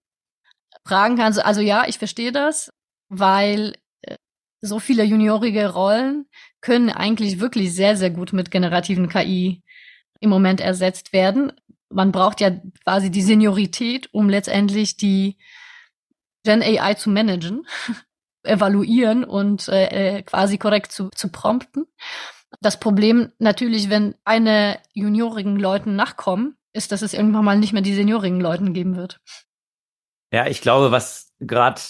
fragen 0.87 1.17
kann, 1.17 1.37
also 1.39 1.61
ja, 1.61 1.85
ich 1.87 1.99
verstehe 1.99 2.33
das, 2.33 2.71
weil 3.09 3.75
äh, 4.03 4.17
so 4.61 4.79
viele 4.79 5.05
juniorige 5.05 5.73
Rollen 5.73 6.27
können 6.61 6.91
eigentlich 6.91 7.41
wirklich 7.41 7.75
sehr, 7.75 7.97
sehr 7.97 8.11
gut 8.11 8.33
mit 8.33 8.51
generativen 8.51 9.09
KI 9.09 9.63
im 10.21 10.31
Moment 10.31 10.61
ersetzt 10.61 11.13
werden 11.13 11.53
man 11.93 12.13
braucht 12.13 12.41
ja 12.41 12.51
quasi 12.85 13.11
die 13.11 13.23
Seniorität, 13.23 14.09
um 14.13 14.29
letztendlich 14.29 14.97
die 14.97 15.37
Gen 16.45 16.63
AI 16.63 16.95
zu 16.95 17.11
managen, 17.11 17.67
evaluieren 18.43 19.25
und 19.25 19.69
äh, 19.69 20.17
äh, 20.19 20.23
quasi 20.23 20.59
korrekt 20.59 20.91
zu, 20.91 21.11
zu 21.11 21.29
prompten. 21.29 21.87
Das 22.61 22.81
Problem 22.81 23.33
natürlich, 23.39 23.89
wenn 23.89 24.15
eine 24.25 24.79
juniorigen 24.93 25.57
Leuten 25.57 25.95
nachkommen, 25.95 26.57
ist, 26.73 26.91
dass 26.91 27.03
es 27.03 27.15
irgendwann 27.15 27.45
mal 27.45 27.59
nicht 27.59 27.73
mehr 27.73 27.83
die 27.83 27.95
seniorigen 27.95 28.41
Leuten 28.41 28.73
geben 28.75 28.97
wird. 28.97 29.21
Ja, 30.33 30.47
ich 30.47 30.61
glaube, 30.63 30.91
was 30.91 31.33
gerade 31.41 31.81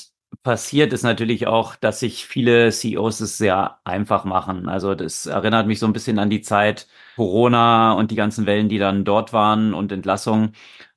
passiert, 0.42 0.92
ist 0.92 1.02
natürlich 1.04 1.46
auch, 1.46 1.76
dass 1.76 2.00
sich 2.00 2.26
viele 2.26 2.72
CEOs 2.72 3.20
es 3.20 3.38
sehr 3.38 3.78
einfach 3.84 4.24
machen. 4.24 4.68
Also 4.68 4.94
das 4.94 5.26
erinnert 5.26 5.66
mich 5.66 5.78
so 5.78 5.86
ein 5.86 5.92
bisschen 5.92 6.18
an 6.18 6.30
die 6.30 6.40
Zeit 6.40 6.88
Corona 7.16 7.92
und 7.92 8.10
die 8.10 8.16
ganzen 8.16 8.46
Wellen, 8.46 8.68
die 8.68 8.78
dann 8.78 9.04
dort 9.04 9.32
waren 9.32 9.74
und 9.74 9.92
Entlassungen. 9.92 10.54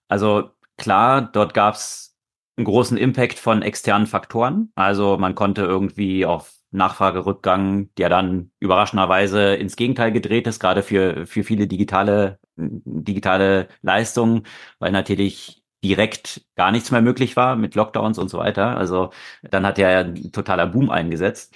Also 0.07 0.51
klar, 0.77 1.21
dort 1.21 1.53
gab's 1.53 2.17
einen 2.57 2.65
großen 2.65 2.97
Impact 2.97 3.37
von 3.37 3.61
externen 3.61 4.07
Faktoren. 4.07 4.71
Also 4.75 5.17
man 5.17 5.35
konnte 5.35 5.61
irgendwie 5.63 6.25
auf 6.25 6.53
Nachfragerückgang, 6.71 7.93
der 7.97 8.09
dann 8.09 8.51
überraschenderweise 8.59 9.55
ins 9.55 9.75
Gegenteil 9.75 10.11
gedreht 10.11 10.47
ist, 10.47 10.59
gerade 10.59 10.83
für, 10.83 11.27
für 11.27 11.43
viele 11.43 11.67
digitale, 11.67 12.39
digitale 12.57 13.67
Leistungen, 13.81 14.43
weil 14.79 14.91
natürlich 14.91 15.64
direkt 15.87 16.41
gar 16.55 16.71
nichts 16.71 16.91
mehr 16.91 17.01
möglich 17.01 17.35
war 17.35 17.55
mit 17.55 17.75
Lockdowns 17.75 18.17
und 18.17 18.29
so 18.29 18.39
weiter. 18.39 18.77
Also 18.77 19.11
dann 19.43 19.65
hat 19.65 19.77
ja 19.77 19.99
ein 19.99 20.31
totaler 20.31 20.67
Boom 20.67 20.89
eingesetzt. 20.89 21.53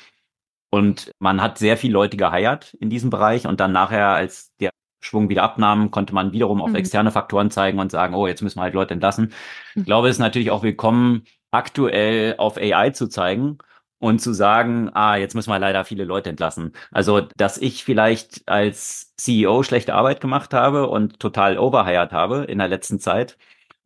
Und 0.71 1.11
man 1.19 1.41
hat 1.41 1.57
sehr 1.57 1.77
viele 1.77 1.93
Leute 1.93 2.15
geheiert 2.15 2.75
in 2.79 2.91
diesem 2.91 3.09
Bereich 3.09 3.47
und 3.47 3.59
dann 3.59 3.71
nachher, 3.71 4.09
als 4.09 4.55
der 4.57 4.69
Schwung 5.01 5.29
wieder 5.29 5.43
abnahm, 5.43 5.89
konnte 5.89 6.13
man 6.13 6.31
wiederum 6.31 6.61
auf 6.61 6.69
mhm. 6.69 6.75
externe 6.75 7.11
Faktoren 7.11 7.49
zeigen 7.49 7.79
und 7.79 7.91
sagen, 7.91 8.13
oh, 8.13 8.27
jetzt 8.27 8.41
müssen 8.41 8.59
wir 8.59 8.63
halt 8.63 8.75
Leute 8.75 8.93
entlassen. 8.93 9.33
Mhm. 9.73 9.81
Ich 9.81 9.85
glaube, 9.85 10.09
es 10.09 10.17
ist 10.17 10.19
natürlich 10.19 10.51
auch 10.51 10.61
willkommen, 10.61 11.23
aktuell 11.51 12.35
auf 12.37 12.57
AI 12.57 12.91
zu 12.91 13.07
zeigen 13.07 13.57
und 13.99 14.19
zu 14.19 14.33
sagen, 14.33 14.89
ah, 14.93 15.15
jetzt 15.15 15.35
müssen 15.35 15.49
wir 15.51 15.59
leider 15.59 15.85
viele 15.85 16.05
Leute 16.05 16.29
entlassen. 16.29 16.73
Also, 16.91 17.21
dass 17.21 17.57
ich 17.57 17.83
vielleicht 17.83 18.47
als 18.47 19.15
CEO 19.17 19.63
schlechte 19.63 19.95
Arbeit 19.95 20.21
gemacht 20.21 20.53
habe 20.53 20.87
und 20.87 21.19
total 21.19 21.57
overhired 21.57 22.11
habe 22.13 22.45
in 22.45 22.59
der 22.59 22.67
letzten 22.67 22.99
Zeit, 22.99 23.37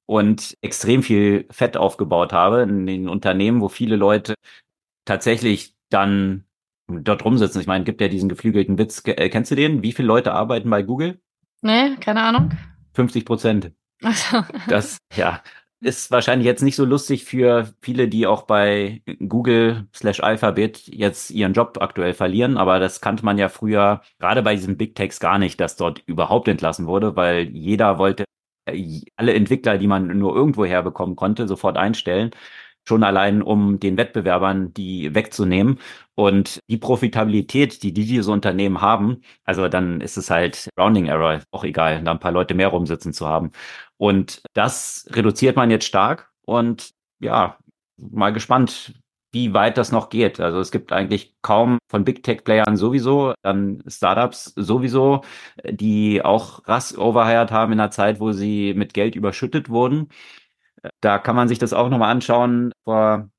und 0.06 0.58
extrem 0.62 1.04
viel 1.04 1.45
Fett 1.49 1.78
aufgebaut 1.78 2.34
habe 2.34 2.64
in 2.64 2.86
den 2.86 3.10
Unternehmen, 3.10 3.62
wo 3.62 3.70
viele 3.70 3.95
Leute 3.95 4.36
tatsächlich 5.06 5.76
dann 5.89 6.45
dort 6.88 7.24
rumsitzen. 7.24 7.62
Ich 7.62 7.68
meine, 7.68 7.84
gibt 7.84 8.01
ja 8.01 8.08
diesen 8.08 8.30
geflügelten 8.30 8.78
Witz. 8.78 9.01
Äh, 9.06 9.30
kennst 9.30 9.51
du 9.51 9.56
den? 9.56 9.84
Wie 9.84 9.93
viele 9.93 10.08
Leute 10.08 10.34
arbeiten 10.34 10.70
bei 10.70 10.84
Google? 10.84 11.20
Nee, 11.62 11.95
keine 11.99 12.22
Ahnung. 12.22 12.51
50 12.93 13.26
Prozent. 13.26 13.72
Also. 14.01 14.43
Das, 14.68 14.97
ja. 15.16 15.41
ist 15.84 16.12
wahrscheinlich 16.12 16.45
jetzt 16.45 16.64
nicht 16.64 16.76
so 16.76 16.86
lustig 16.86 17.26
für 17.26 17.74
viele, 17.82 18.08
die 18.08 18.28
auch 18.28 18.43
bei 18.43 19.01
Google 19.28 19.88
slash 19.93 20.22
Alphabet 20.22 20.88
jetzt 20.88 21.32
ihren 21.32 21.54
Job 21.54 21.78
aktuell 21.82 22.14
verlieren. 22.14 22.58
Aber 22.58 22.80
das 22.80 23.01
kannte 23.01 23.26
man 23.26 23.38
ja 23.38 23.49
früher 23.49 24.01
gerade 24.20 24.41
bei 24.41 24.56
diesen 24.56 24.78
Big 24.78 24.95
Techs 24.95 25.20
gar 25.20 25.38
nicht, 25.38 25.60
dass 25.60 25.76
dort 25.76 26.01
überhaupt 26.06 26.47
entlassen 26.47 26.86
wurde, 26.86 27.16
weil 27.16 27.49
jeder 27.49 27.97
wollte 27.97 28.26
alle 28.66 29.34
Entwickler, 29.34 29.78
die 29.78 29.88
man 29.88 30.07
nur 30.18 30.36
irgendwo 30.36 30.66
herbekommen 30.66 31.16
konnte, 31.16 31.47
sofort 31.47 31.78
einstellen 31.78 32.32
schon 32.88 33.03
allein 33.03 33.41
um 33.41 33.80
den 33.80 33.97
Wettbewerbern 33.97 34.74
die 34.74 35.14
wegzunehmen. 35.16 35.80
Und 36.16 36.59
die 36.70 36.78
Profitabilität, 36.78 37.82
die, 37.84 37.93
die 37.93 38.05
diese 38.05 38.32
Unternehmen 38.32 38.82
haben, 38.82 39.22
also 39.45 39.68
dann 39.68 40.01
ist 40.01 40.18
es 40.18 40.30
halt 40.30 40.70
Rounding 40.80 41.07
Error 41.07 41.41
auch 41.51 41.64
egal, 41.64 42.03
da 42.03 42.11
ein 42.11 42.20
paar 42.20 42.32
Leute 42.32 42.53
mehr 42.53 42.68
rumsitzen 42.68 43.14
zu 43.14 43.28
haben. 43.28 43.51
Und 43.97 44.43
das 44.53 45.07
reduziert 45.11 45.55
man 45.55 45.72
jetzt 45.72 45.86
stark 45.86 46.32
und 46.45 46.91
ja, 47.20 47.57
mal 47.97 48.34
gespannt, 48.34 48.93
wie 49.34 49.53
weit 49.53 49.77
das 49.77 49.91
noch 49.91 50.09
geht. 50.09 50.39
Also 50.39 50.59
es 50.59 50.71
gibt 50.71 50.93
eigentlich 50.93 51.36
kaum 51.41 51.79
von 51.89 52.05
Big 52.05 52.23
Tech 52.23 52.43
Playern 52.43 52.77
sowieso, 52.77 53.34
dann 53.41 53.84
Startups 53.88 54.53
sowieso, 54.55 55.21
die 55.65 56.21
auch 56.23 56.67
rass 56.67 56.97
overhired 56.97 57.51
haben 57.51 57.73
in 57.73 57.79
einer 57.79 57.91
Zeit, 57.91 58.19
wo 58.19 58.31
sie 58.31 58.73
mit 58.75 58.93
Geld 58.93 59.15
überschüttet 59.15 59.69
wurden. 59.69 60.09
Da 61.01 61.17
kann 61.17 61.36
man 61.36 61.47
sich 61.47 61.59
das 61.59 61.73
auch 61.73 61.89
nochmal 61.89 62.11
anschauen. 62.11 62.73
Vor 62.84 63.29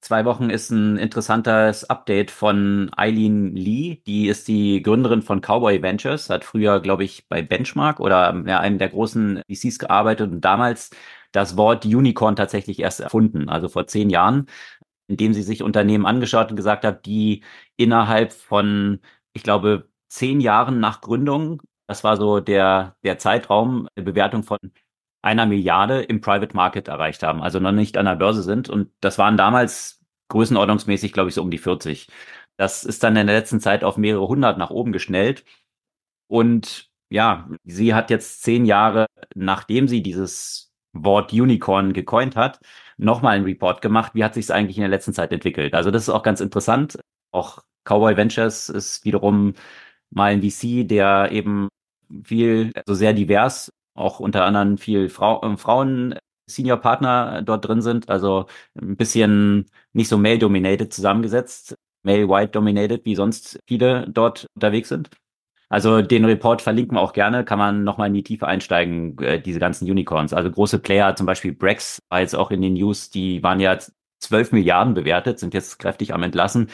zwei 0.00 0.24
Wochen 0.24 0.50
ist 0.50 0.70
ein 0.70 0.96
interessantes 0.98 1.88
Update 1.88 2.30
von 2.30 2.90
Eileen 2.96 3.56
Lee. 3.56 4.02
Die 4.06 4.28
ist 4.28 4.48
die 4.48 4.82
Gründerin 4.82 5.22
von 5.22 5.40
Cowboy 5.40 5.82
Ventures, 5.82 6.30
hat 6.30 6.44
früher, 6.44 6.80
glaube 6.80 7.04
ich, 7.04 7.28
bei 7.28 7.42
Benchmark 7.42 8.00
oder 8.00 8.34
ja, 8.46 8.60
einem 8.60 8.78
der 8.78 8.88
großen 8.90 9.42
VCs 9.48 9.78
gearbeitet 9.78 10.30
und 10.30 10.40
damals 10.44 10.90
das 11.32 11.56
Wort 11.56 11.84
Unicorn 11.84 12.36
tatsächlich 12.36 12.80
erst 12.80 13.00
erfunden, 13.00 13.48
also 13.48 13.68
vor 13.68 13.86
zehn 13.86 14.10
Jahren, 14.10 14.46
indem 15.08 15.34
sie 15.34 15.42
sich 15.42 15.62
Unternehmen 15.62 16.06
angeschaut 16.06 16.50
und 16.50 16.56
gesagt 16.56 16.84
hat, 16.84 17.06
die 17.06 17.44
innerhalb 17.76 18.32
von, 18.32 19.00
ich 19.32 19.42
glaube, 19.42 19.88
zehn 20.08 20.40
Jahren 20.40 20.80
nach 20.80 21.00
Gründung, 21.00 21.62
das 21.86 22.04
war 22.04 22.16
so 22.16 22.40
der, 22.40 22.96
der 23.04 23.18
Zeitraum, 23.18 23.88
der 23.96 24.02
Bewertung 24.04 24.42
von 24.42 24.58
einer 25.22 25.46
Milliarde 25.46 26.02
im 26.02 26.20
Private 26.20 26.54
Market 26.54 26.88
erreicht 26.88 27.22
haben, 27.22 27.42
also 27.42 27.60
noch 27.60 27.72
nicht 27.72 27.96
an 27.96 28.06
der 28.06 28.16
Börse 28.16 28.42
sind. 28.42 28.68
Und 28.68 28.90
das 29.00 29.18
waren 29.18 29.36
damals 29.36 30.04
größenordnungsmäßig, 30.28 31.12
glaube 31.12 31.30
ich, 31.30 31.34
so 31.34 31.42
um 31.42 31.50
die 31.50 31.58
40. 31.58 32.08
Das 32.56 32.84
ist 32.84 33.02
dann 33.02 33.16
in 33.16 33.26
der 33.26 33.36
letzten 33.36 33.60
Zeit 33.60 33.84
auf 33.84 33.96
mehrere 33.96 34.28
hundert 34.28 34.58
nach 34.58 34.70
oben 34.70 34.92
geschnellt. 34.92 35.44
Und 36.28 36.90
ja, 37.10 37.48
sie 37.64 37.94
hat 37.94 38.10
jetzt 38.10 38.42
zehn 38.42 38.66
Jahre, 38.66 39.06
nachdem 39.34 39.88
sie 39.88 40.02
dieses 40.02 40.72
Wort 40.92 41.32
Unicorn 41.32 41.92
gecoint 41.92 42.36
hat, 42.36 42.60
nochmal 42.98 43.36
einen 43.36 43.44
Report 43.44 43.80
gemacht. 43.82 44.14
Wie 44.14 44.24
hat 44.24 44.34
sich 44.34 44.46
es 44.46 44.50
eigentlich 44.50 44.76
in 44.76 44.82
der 44.82 44.90
letzten 44.90 45.14
Zeit 45.14 45.32
entwickelt? 45.32 45.74
Also 45.74 45.90
das 45.90 46.02
ist 46.02 46.08
auch 46.10 46.22
ganz 46.22 46.40
interessant. 46.40 46.98
Auch 47.32 47.62
Cowboy 47.84 48.16
Ventures 48.16 48.68
ist 48.68 49.04
wiederum 49.04 49.54
mal 50.10 50.32
ein 50.32 50.42
VC, 50.42 50.86
der 50.86 51.30
eben 51.32 51.68
viel, 52.24 52.72
also 52.74 52.94
sehr 52.94 53.12
divers 53.12 53.70
auch 53.98 54.20
unter 54.20 54.44
anderem 54.44 54.78
viel 54.78 55.08
Frau, 55.08 55.42
äh, 55.42 55.56
Frauen 55.56 56.14
Senior 56.48 56.78
Partner 56.78 57.42
dort 57.42 57.66
drin 57.68 57.82
sind, 57.82 58.08
also 58.08 58.46
ein 58.80 58.96
bisschen 58.96 59.66
nicht 59.92 60.08
so 60.08 60.16
male-dominated 60.16 60.92
zusammengesetzt, 60.92 61.74
male-white 62.04 62.52
dominated, 62.52 63.04
wie 63.04 63.14
sonst 63.14 63.58
viele 63.66 64.08
dort 64.08 64.46
unterwegs 64.54 64.88
sind. 64.88 65.10
Also 65.68 66.00
den 66.02 66.24
Report 66.24 66.62
verlinken 66.62 66.96
wir 66.96 67.02
auch 67.02 67.12
gerne, 67.12 67.44
kann 67.44 67.58
man 67.58 67.84
nochmal 67.84 68.08
in 68.08 68.14
die 68.14 68.22
Tiefe 68.22 68.46
einsteigen, 68.46 69.18
äh, 69.18 69.40
diese 69.40 69.60
ganzen 69.60 69.90
Unicorns. 69.90 70.32
Also 70.32 70.50
große 70.50 70.78
Player, 70.78 71.14
zum 71.16 71.26
Beispiel 71.26 71.52
Brex, 71.52 72.02
war 72.08 72.20
jetzt 72.20 72.34
auch 72.34 72.50
in 72.50 72.62
den 72.62 72.74
News, 72.74 73.10
die 73.10 73.42
waren 73.42 73.60
ja 73.60 73.78
12 74.20 74.52
Milliarden 74.52 74.94
bewertet, 74.94 75.38
sind 75.38 75.54
jetzt 75.54 75.78
kräftig 75.78 76.14
am 76.14 76.22
Entlassen. 76.22 76.70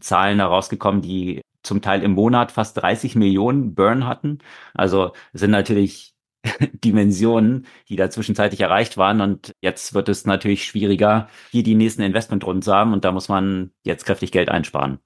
Zahlen 0.00 0.38
herausgekommen, 0.38 1.02
die 1.02 1.42
zum 1.62 1.80
Teil 1.82 2.02
im 2.02 2.12
Monat 2.12 2.52
fast 2.52 2.76
30 2.78 3.16
Millionen 3.16 3.74
Burn 3.74 4.06
hatten. 4.06 4.38
Also 4.74 5.12
sind 5.32 5.50
natürlich 5.50 6.14
Dimensionen, 6.72 7.66
die 7.88 7.96
da 7.96 8.10
zwischenzeitlich 8.10 8.60
erreicht 8.60 8.96
waren. 8.96 9.20
Und 9.20 9.52
jetzt 9.62 9.94
wird 9.94 10.08
es 10.08 10.26
natürlich 10.26 10.64
schwieriger, 10.64 11.28
hier 11.50 11.62
die 11.62 11.74
nächsten 11.74 12.02
Investmentrunden 12.02 12.62
zu 12.62 12.74
haben. 12.74 12.92
Und 12.92 13.04
da 13.04 13.12
muss 13.12 13.28
man 13.28 13.72
jetzt 13.84 14.04
kräftig 14.06 14.32
Geld 14.32 14.48
einsparen. 14.50 14.98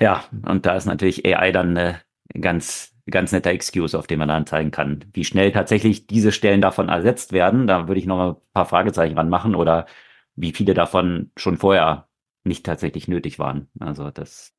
Ja, 0.00 0.24
und 0.46 0.66
da 0.66 0.76
ist 0.76 0.86
natürlich 0.86 1.24
AI 1.26 1.52
dann 1.52 1.76
eine 1.76 2.00
ganz, 2.38 2.94
ganz 3.10 3.32
netter 3.32 3.50
Excuse, 3.50 3.98
auf 3.98 4.06
den 4.06 4.18
man 4.18 4.28
dann 4.28 4.46
zeigen 4.46 4.70
kann. 4.70 5.04
Wie 5.12 5.24
schnell 5.24 5.52
tatsächlich 5.52 6.06
diese 6.06 6.32
Stellen 6.32 6.60
davon 6.60 6.88
ersetzt 6.88 7.32
werden, 7.32 7.66
da 7.66 7.88
würde 7.88 8.00
ich 8.00 8.06
noch 8.06 8.30
ein 8.30 8.36
paar 8.52 8.66
Fragezeichen 8.66 9.16
ranmachen 9.16 9.54
oder 9.54 9.86
wie 10.36 10.52
viele 10.52 10.74
davon 10.74 11.30
schon 11.36 11.56
vorher 11.56 12.08
nicht 12.44 12.64
tatsächlich 12.64 13.08
nötig 13.08 13.38
waren. 13.38 13.68
Also 13.78 14.10
das 14.10 14.54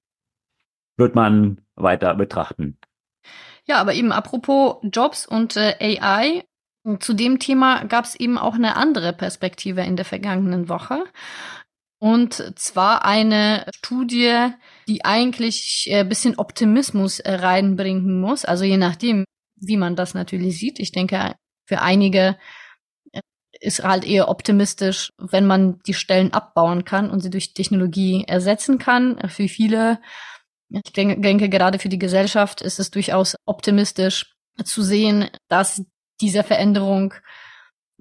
wird 0.98 1.16
man 1.16 1.62
weiter 1.76 2.14
betrachten. 2.16 2.78
Ja, 3.66 3.78
aber 3.78 3.94
eben 3.94 4.12
apropos 4.12 4.78
Jobs 4.84 5.26
und 5.26 5.56
äh, 5.56 5.76
AI, 5.80 6.44
zu 7.00 7.14
dem 7.14 7.40
Thema 7.40 7.84
gab 7.86 8.06
es 8.06 8.16
eben 8.16 8.38
auch 8.38 8.56
eine 8.56 8.76
andere 8.76 9.14
Perspektive 9.14 9.82
in 9.82 9.96
der 9.96 10.06
vergangenen 10.06 10.68
Woche. 10.68 11.04
Und 12.02 12.58
zwar 12.58 13.06
eine 13.06 13.68
Studie, 13.76 14.48
die 14.88 15.06
eigentlich 15.06 15.88
ein 15.88 15.94
äh, 15.94 16.04
bisschen 16.04 16.40
Optimismus 16.40 17.20
äh, 17.20 17.34
reinbringen 17.34 18.20
muss. 18.20 18.44
Also 18.44 18.64
je 18.64 18.78
nachdem, 18.78 19.24
wie 19.56 19.78
man 19.78 19.96
das 19.96 20.16
natürlich 20.16 20.58
sieht. 20.58 20.80
Ich 20.80 20.92
denke, 20.92 21.36
für 21.68 21.82
einige 21.82 22.40
äh, 23.12 23.22
ist 23.60 23.84
halt 23.84 24.04
eher 24.04 24.30
optimistisch, 24.30 25.12
wenn 25.20 25.46
man 25.46 25.78
die 25.86 25.94
Stellen 25.94 26.34
abbauen 26.34 26.86
kann 26.86 27.12
und 27.12 27.20
sie 27.20 27.30
durch 27.30 27.54
Technologie 27.54 28.26
ersetzen 28.28 28.80
kann. 28.80 29.20
Für 29.30 29.48
viele 29.48 30.00
ich 30.72 30.94
denke, 30.94 31.20
denke, 31.20 31.50
gerade 31.50 31.78
für 31.78 31.90
die 31.90 32.00
Gesellschaft 32.00 32.62
ist 32.62 32.80
es 32.80 32.90
durchaus 32.90 33.36
optimistisch 33.46 34.34
zu 34.64 34.82
sehen, 34.82 35.30
dass 35.50 35.84
diese 36.20 36.44
Veränderung 36.44 37.14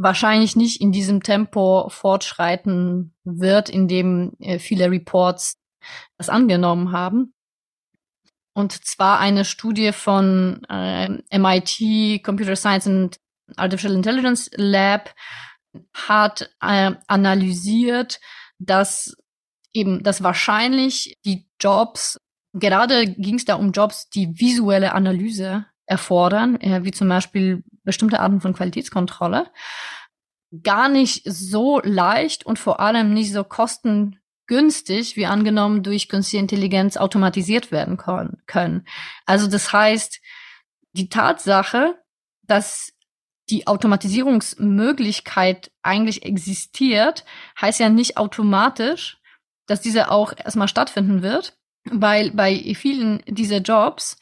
wahrscheinlich 0.02 0.56
nicht 0.56 0.80
in 0.80 0.92
diesem 0.92 1.22
Tempo 1.22 1.88
fortschreiten 1.88 3.14
wird, 3.24 3.68
in 3.68 3.88
dem 3.88 4.32
äh, 4.38 4.58
viele 4.58 4.90
Reports 4.90 5.58
das 6.16 6.28
angenommen 6.28 6.92
haben. 6.92 7.34
Und 8.52 8.72
zwar 8.84 9.20
eine 9.20 9.44
Studie 9.44 9.92
von 9.92 10.62
äh, 10.68 11.08
MIT 11.38 12.22
Computer 12.24 12.56
Science 12.56 12.86
and 12.86 13.20
Artificial 13.56 13.94
Intelligence 13.94 14.50
Lab 14.54 15.14
hat 15.94 16.50
äh, 16.60 16.92
analysiert, 17.06 18.20
dass 18.58 19.16
eben, 19.72 20.02
dass 20.02 20.22
wahrscheinlich 20.22 21.18
die 21.24 21.48
Jobs 21.60 22.18
Gerade 22.52 23.06
ging 23.06 23.36
es 23.36 23.44
da 23.44 23.54
um 23.54 23.72
Jobs, 23.72 24.08
die 24.10 24.40
visuelle 24.40 24.92
Analyse 24.92 25.66
erfordern, 25.86 26.60
äh, 26.60 26.84
wie 26.84 26.90
zum 26.90 27.08
Beispiel 27.08 27.62
bestimmte 27.84 28.20
Arten 28.20 28.40
von 28.40 28.54
Qualitätskontrolle. 28.54 29.50
Gar 30.62 30.88
nicht 30.88 31.22
so 31.24 31.80
leicht 31.82 32.44
und 32.44 32.58
vor 32.58 32.80
allem 32.80 33.14
nicht 33.14 33.32
so 33.32 33.44
kostengünstig, 33.44 35.16
wie 35.16 35.26
angenommen 35.26 35.82
durch 35.82 36.08
künstliche 36.08 36.42
Intelligenz 36.42 36.96
automatisiert 36.96 37.70
werden 37.70 37.96
können. 37.96 38.86
Also 39.26 39.46
das 39.46 39.72
heißt, 39.72 40.20
die 40.92 41.08
Tatsache, 41.08 42.02
dass 42.42 42.92
die 43.48 43.66
Automatisierungsmöglichkeit 43.66 45.72
eigentlich 45.82 46.24
existiert, 46.24 47.24
heißt 47.60 47.80
ja 47.80 47.88
nicht 47.88 48.16
automatisch, 48.16 49.18
dass 49.66 49.80
diese 49.80 50.10
auch 50.10 50.32
erstmal 50.36 50.68
stattfinden 50.68 51.22
wird 51.22 51.56
weil 51.84 52.30
bei 52.32 52.74
vielen 52.74 53.22
dieser 53.26 53.58
Jobs 53.58 54.18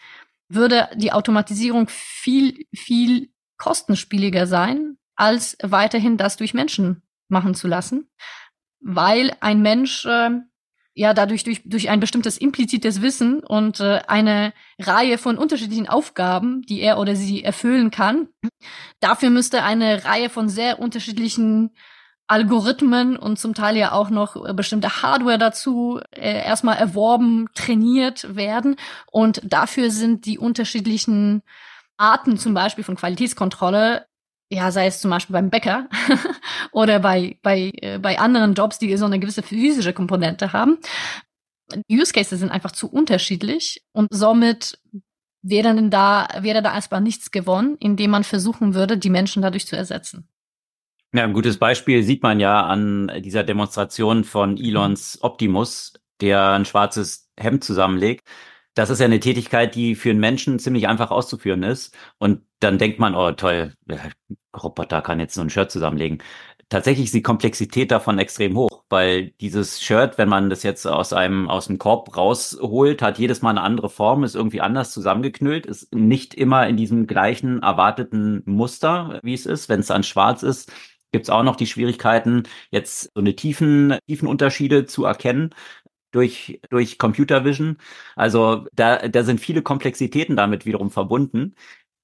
würde 0.48 0.88
die 0.94 1.12
Automatisierung 1.12 1.88
viel, 1.88 2.66
viel 2.74 3.30
kostenspieliger 3.58 4.46
sein, 4.46 4.96
als 5.16 5.56
weiterhin 5.62 6.16
das 6.16 6.36
durch 6.36 6.54
Menschen 6.54 7.02
machen 7.28 7.54
zu 7.54 7.68
lassen, 7.68 8.08
weil 8.80 9.36
ein 9.40 9.60
Mensch 9.60 10.06
äh, 10.06 10.30
ja 10.94 11.14
dadurch 11.14 11.44
durch, 11.44 11.62
durch 11.64 11.90
ein 11.90 12.00
bestimmtes 12.00 12.38
implizites 12.38 13.02
Wissen 13.02 13.40
und 13.40 13.80
äh, 13.80 14.00
eine 14.06 14.52
Reihe 14.80 15.18
von 15.18 15.38
unterschiedlichen 15.38 15.88
Aufgaben, 15.88 16.62
die 16.62 16.80
er 16.80 16.98
oder 16.98 17.14
sie 17.14 17.44
erfüllen 17.44 17.90
kann, 17.90 18.28
dafür 19.00 19.30
müsste 19.30 19.62
eine 19.62 20.04
Reihe 20.04 20.30
von 20.30 20.48
sehr 20.48 20.78
unterschiedlichen 20.80 21.70
Algorithmen 22.26 23.16
und 23.16 23.38
zum 23.38 23.54
Teil 23.54 23.76
ja 23.76 23.92
auch 23.92 24.10
noch 24.10 24.44
äh, 24.44 24.52
bestimmte 24.52 25.02
Hardware 25.02 25.38
dazu 25.38 26.00
äh, 26.10 26.44
erstmal 26.44 26.76
erworben, 26.76 27.46
trainiert 27.54 28.36
werden. 28.36 28.76
Und 29.10 29.40
dafür 29.44 29.90
sind 29.90 30.26
die 30.26 30.38
unterschiedlichen 30.38 31.42
Arten 31.98 32.38
zum 32.38 32.54
Beispiel 32.54 32.84
von 32.84 32.96
Qualitätskontrolle, 32.96 34.06
ja, 34.50 34.70
sei 34.70 34.86
es 34.86 35.00
zum 35.00 35.10
Beispiel 35.10 35.34
beim 35.34 35.50
Bäcker 35.50 35.88
oder 36.72 37.00
bei, 37.00 37.38
bei, 37.42 37.70
äh, 37.82 37.98
bei 37.98 38.18
anderen 38.18 38.54
Jobs, 38.54 38.78
die 38.78 38.96
so 38.96 39.04
eine 39.04 39.18
gewisse 39.18 39.42
physische 39.42 39.92
Komponente 39.92 40.52
haben. 40.52 40.78
Use 41.90 42.12
Cases 42.12 42.38
sind 42.38 42.50
einfach 42.50 42.72
zu 42.72 42.90
unterschiedlich 42.90 43.84
und 43.92 44.08
somit 44.10 44.78
wäre 45.42 45.74
denn 45.74 45.90
da, 45.90 46.28
wäre 46.40 46.62
da 46.62 46.74
erstmal 46.74 47.02
nichts 47.02 47.30
gewonnen, 47.30 47.76
indem 47.78 48.10
man 48.12 48.24
versuchen 48.24 48.74
würde, 48.74 48.96
die 48.96 49.10
Menschen 49.10 49.42
dadurch 49.42 49.66
zu 49.66 49.76
ersetzen. 49.76 50.28
Ja, 51.12 51.24
ein 51.24 51.32
gutes 51.32 51.58
Beispiel 51.58 52.02
sieht 52.02 52.22
man 52.22 52.38
ja 52.38 52.64
an 52.66 53.10
dieser 53.22 53.44
Demonstration 53.44 54.24
von 54.24 54.58
Elons 54.58 55.18
Optimus, 55.22 55.94
der 56.20 56.52
ein 56.52 56.64
schwarzes 56.64 57.30
Hemd 57.38 57.64
zusammenlegt. 57.64 58.26
Das 58.78 58.90
ist 58.90 59.00
ja 59.00 59.06
eine 59.06 59.18
Tätigkeit, 59.18 59.74
die 59.74 59.96
für 59.96 60.10
einen 60.10 60.20
Menschen 60.20 60.60
ziemlich 60.60 60.86
einfach 60.86 61.10
auszuführen 61.10 61.64
ist. 61.64 61.96
Und 62.18 62.42
dann 62.60 62.78
denkt 62.78 63.00
man, 63.00 63.16
oh 63.16 63.32
toll, 63.32 63.74
Roboter 64.56 65.02
kann 65.02 65.18
jetzt 65.18 65.34
so 65.34 65.40
ein 65.40 65.50
Shirt 65.50 65.72
zusammenlegen. 65.72 66.22
Tatsächlich 66.68 67.06
ist 67.06 67.14
die 67.14 67.22
Komplexität 67.22 67.90
davon 67.90 68.20
extrem 68.20 68.56
hoch, 68.56 68.84
weil 68.88 69.30
dieses 69.40 69.82
Shirt, 69.82 70.16
wenn 70.16 70.28
man 70.28 70.48
das 70.48 70.62
jetzt 70.62 70.86
aus 70.86 71.12
einem 71.12 71.48
aus 71.50 71.66
dem 71.66 71.78
Korb 71.78 72.16
rausholt, 72.16 73.02
hat 73.02 73.18
jedes 73.18 73.42
Mal 73.42 73.50
eine 73.50 73.62
andere 73.62 73.90
Form, 73.90 74.22
ist 74.22 74.36
irgendwie 74.36 74.60
anders 74.60 74.92
zusammengeknüllt, 74.92 75.66
ist 75.66 75.92
nicht 75.92 76.34
immer 76.34 76.68
in 76.68 76.76
diesem 76.76 77.08
gleichen 77.08 77.62
erwarteten 77.64 78.42
Muster, 78.44 79.18
wie 79.24 79.34
es 79.34 79.44
ist. 79.44 79.68
Wenn 79.68 79.80
es 79.80 79.88
dann 79.88 80.04
schwarz 80.04 80.44
ist, 80.44 80.70
gibt 81.10 81.24
es 81.24 81.30
auch 81.30 81.42
noch 81.42 81.56
die 81.56 81.66
Schwierigkeiten, 81.66 82.44
jetzt 82.70 83.10
so 83.12 83.20
eine 83.20 83.34
tiefen, 83.34 83.96
tiefen 84.06 84.28
Unterschiede 84.28 84.86
zu 84.86 85.04
erkennen 85.04 85.50
durch, 86.10 86.60
durch 86.70 86.98
Computer 86.98 87.44
Vision. 87.44 87.78
Also 88.16 88.66
da, 88.74 89.08
da 89.08 89.22
sind 89.24 89.40
viele 89.40 89.62
Komplexitäten 89.62 90.36
damit 90.36 90.66
wiederum 90.66 90.90
verbunden, 90.90 91.54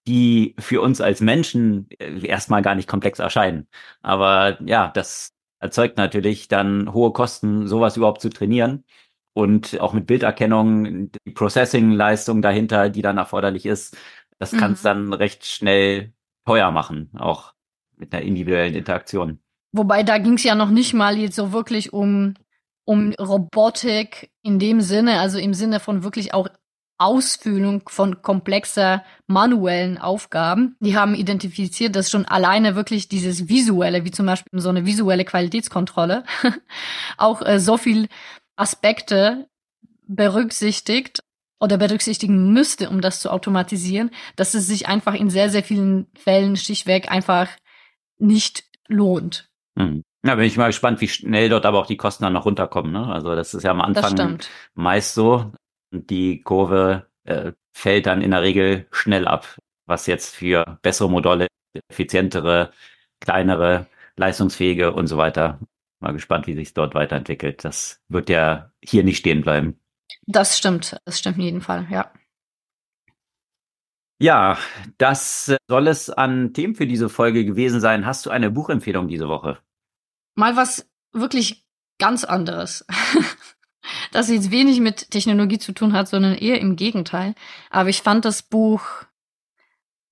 die 0.06 0.54
für 0.58 0.80
uns 0.82 1.00
als 1.00 1.20
Menschen 1.20 1.88
äh, 1.98 2.26
erstmal 2.26 2.62
gar 2.62 2.74
nicht 2.74 2.88
komplex 2.88 3.18
erscheinen. 3.18 3.66
Aber 4.02 4.58
ja, 4.64 4.88
das 4.88 5.32
erzeugt 5.60 5.96
natürlich 5.96 6.48
dann 6.48 6.92
hohe 6.92 7.12
Kosten, 7.12 7.66
sowas 7.66 7.96
überhaupt 7.96 8.20
zu 8.20 8.28
trainieren. 8.30 8.84
Und 9.32 9.80
auch 9.80 9.92
mit 9.92 10.06
Bilderkennung, 10.06 11.10
die 11.10 11.32
Processing-Leistung 11.32 12.40
dahinter, 12.40 12.88
die 12.88 13.02
dann 13.02 13.18
erforderlich 13.18 13.66
ist, 13.66 13.96
das 14.38 14.52
mhm. 14.52 14.58
kann 14.58 14.72
es 14.72 14.82
dann 14.82 15.12
recht 15.12 15.44
schnell 15.44 16.12
teuer 16.44 16.70
machen, 16.70 17.10
auch 17.18 17.54
mit 17.96 18.14
einer 18.14 18.22
individuellen 18.22 18.74
Interaktion. 18.74 19.40
Wobei 19.72 20.04
da 20.04 20.18
ging 20.18 20.34
es 20.34 20.44
ja 20.44 20.54
noch 20.54 20.70
nicht 20.70 20.94
mal 20.94 21.18
jetzt 21.18 21.34
so 21.34 21.52
wirklich 21.52 21.92
um 21.92 22.34
um 22.84 23.12
Robotik 23.14 24.30
in 24.42 24.58
dem 24.58 24.80
Sinne, 24.80 25.20
also 25.20 25.38
im 25.38 25.54
Sinne 25.54 25.80
von 25.80 26.02
wirklich 26.02 26.34
auch 26.34 26.48
Ausführung 26.98 27.82
von 27.88 28.22
komplexer 28.22 29.04
manuellen 29.26 29.98
Aufgaben. 29.98 30.76
Die 30.80 30.96
haben 30.96 31.14
identifiziert, 31.14 31.96
dass 31.96 32.10
schon 32.10 32.24
alleine 32.24 32.76
wirklich 32.76 33.08
dieses 33.08 33.48
visuelle, 33.48 34.04
wie 34.04 34.10
zum 34.10 34.26
Beispiel 34.26 34.60
so 34.60 34.68
eine 34.68 34.86
visuelle 34.86 35.24
Qualitätskontrolle, 35.24 36.24
auch 37.18 37.42
äh, 37.42 37.58
so 37.58 37.76
viel 37.76 38.08
Aspekte 38.56 39.48
berücksichtigt 40.06 41.24
oder 41.60 41.78
berücksichtigen 41.78 42.52
müsste, 42.52 42.90
um 42.90 43.00
das 43.00 43.20
zu 43.20 43.30
automatisieren, 43.30 44.10
dass 44.36 44.54
es 44.54 44.66
sich 44.66 44.86
einfach 44.86 45.14
in 45.14 45.30
sehr, 45.30 45.50
sehr 45.50 45.64
vielen 45.64 46.06
Fällen 46.14 46.56
schlichtweg 46.56 47.10
einfach 47.10 47.48
nicht 48.18 48.64
lohnt. 48.86 49.50
Mhm. 49.74 50.04
Ja, 50.24 50.36
bin 50.36 50.46
ich 50.46 50.56
mal 50.56 50.68
gespannt, 50.68 51.02
wie 51.02 51.08
schnell 51.08 51.50
dort 51.50 51.66
aber 51.66 51.78
auch 51.78 51.86
die 51.86 51.98
Kosten 51.98 52.24
dann 52.24 52.32
noch 52.32 52.46
runterkommen. 52.46 52.92
Ne? 52.92 53.06
Also 53.06 53.34
das 53.34 53.52
ist 53.52 53.62
ja 53.62 53.72
am 53.72 53.82
Anfang 53.82 54.38
meist 54.74 55.14
so. 55.14 55.52
Die 55.90 56.40
Kurve 56.40 57.06
äh, 57.24 57.52
fällt 57.74 58.06
dann 58.06 58.22
in 58.22 58.30
der 58.30 58.40
Regel 58.40 58.86
schnell 58.90 59.28
ab, 59.28 59.58
was 59.84 60.06
jetzt 60.06 60.34
für 60.34 60.78
bessere 60.80 61.10
Modelle, 61.10 61.48
effizientere, 61.88 62.72
kleinere, 63.20 63.86
leistungsfähige 64.16 64.94
und 64.94 65.08
so 65.08 65.18
weiter. 65.18 65.60
Mal 66.00 66.12
gespannt, 66.14 66.46
wie 66.46 66.54
sich 66.54 66.72
dort 66.72 66.94
weiterentwickelt. 66.94 67.62
Das 67.62 68.00
wird 68.08 68.30
ja 68.30 68.70
hier 68.82 69.04
nicht 69.04 69.18
stehen 69.18 69.42
bleiben. 69.42 69.78
Das 70.26 70.56
stimmt, 70.56 70.96
das 71.04 71.18
stimmt 71.18 71.36
in 71.36 71.42
jedem 71.42 71.60
Fall, 71.60 71.86
ja. 71.90 72.10
Ja, 74.18 74.56
das 74.96 75.54
soll 75.68 75.88
es 75.88 76.08
an 76.08 76.54
Themen 76.54 76.74
für 76.76 76.86
diese 76.86 77.10
Folge 77.10 77.44
gewesen 77.44 77.80
sein. 77.80 78.06
Hast 78.06 78.24
du 78.24 78.30
eine 78.30 78.50
Buchempfehlung 78.50 79.06
diese 79.08 79.28
Woche? 79.28 79.58
Mal 80.34 80.56
was 80.56 80.88
wirklich 81.12 81.66
ganz 81.98 82.24
anderes. 82.24 82.84
das 84.12 84.28
jetzt 84.28 84.50
wenig 84.50 84.80
mit 84.80 85.10
Technologie 85.10 85.58
zu 85.58 85.72
tun 85.72 85.92
hat, 85.92 86.08
sondern 86.08 86.34
eher 86.34 86.60
im 86.60 86.76
Gegenteil. 86.76 87.34
Aber 87.70 87.88
ich 87.88 88.02
fand 88.02 88.24
das 88.24 88.42
Buch 88.42 88.82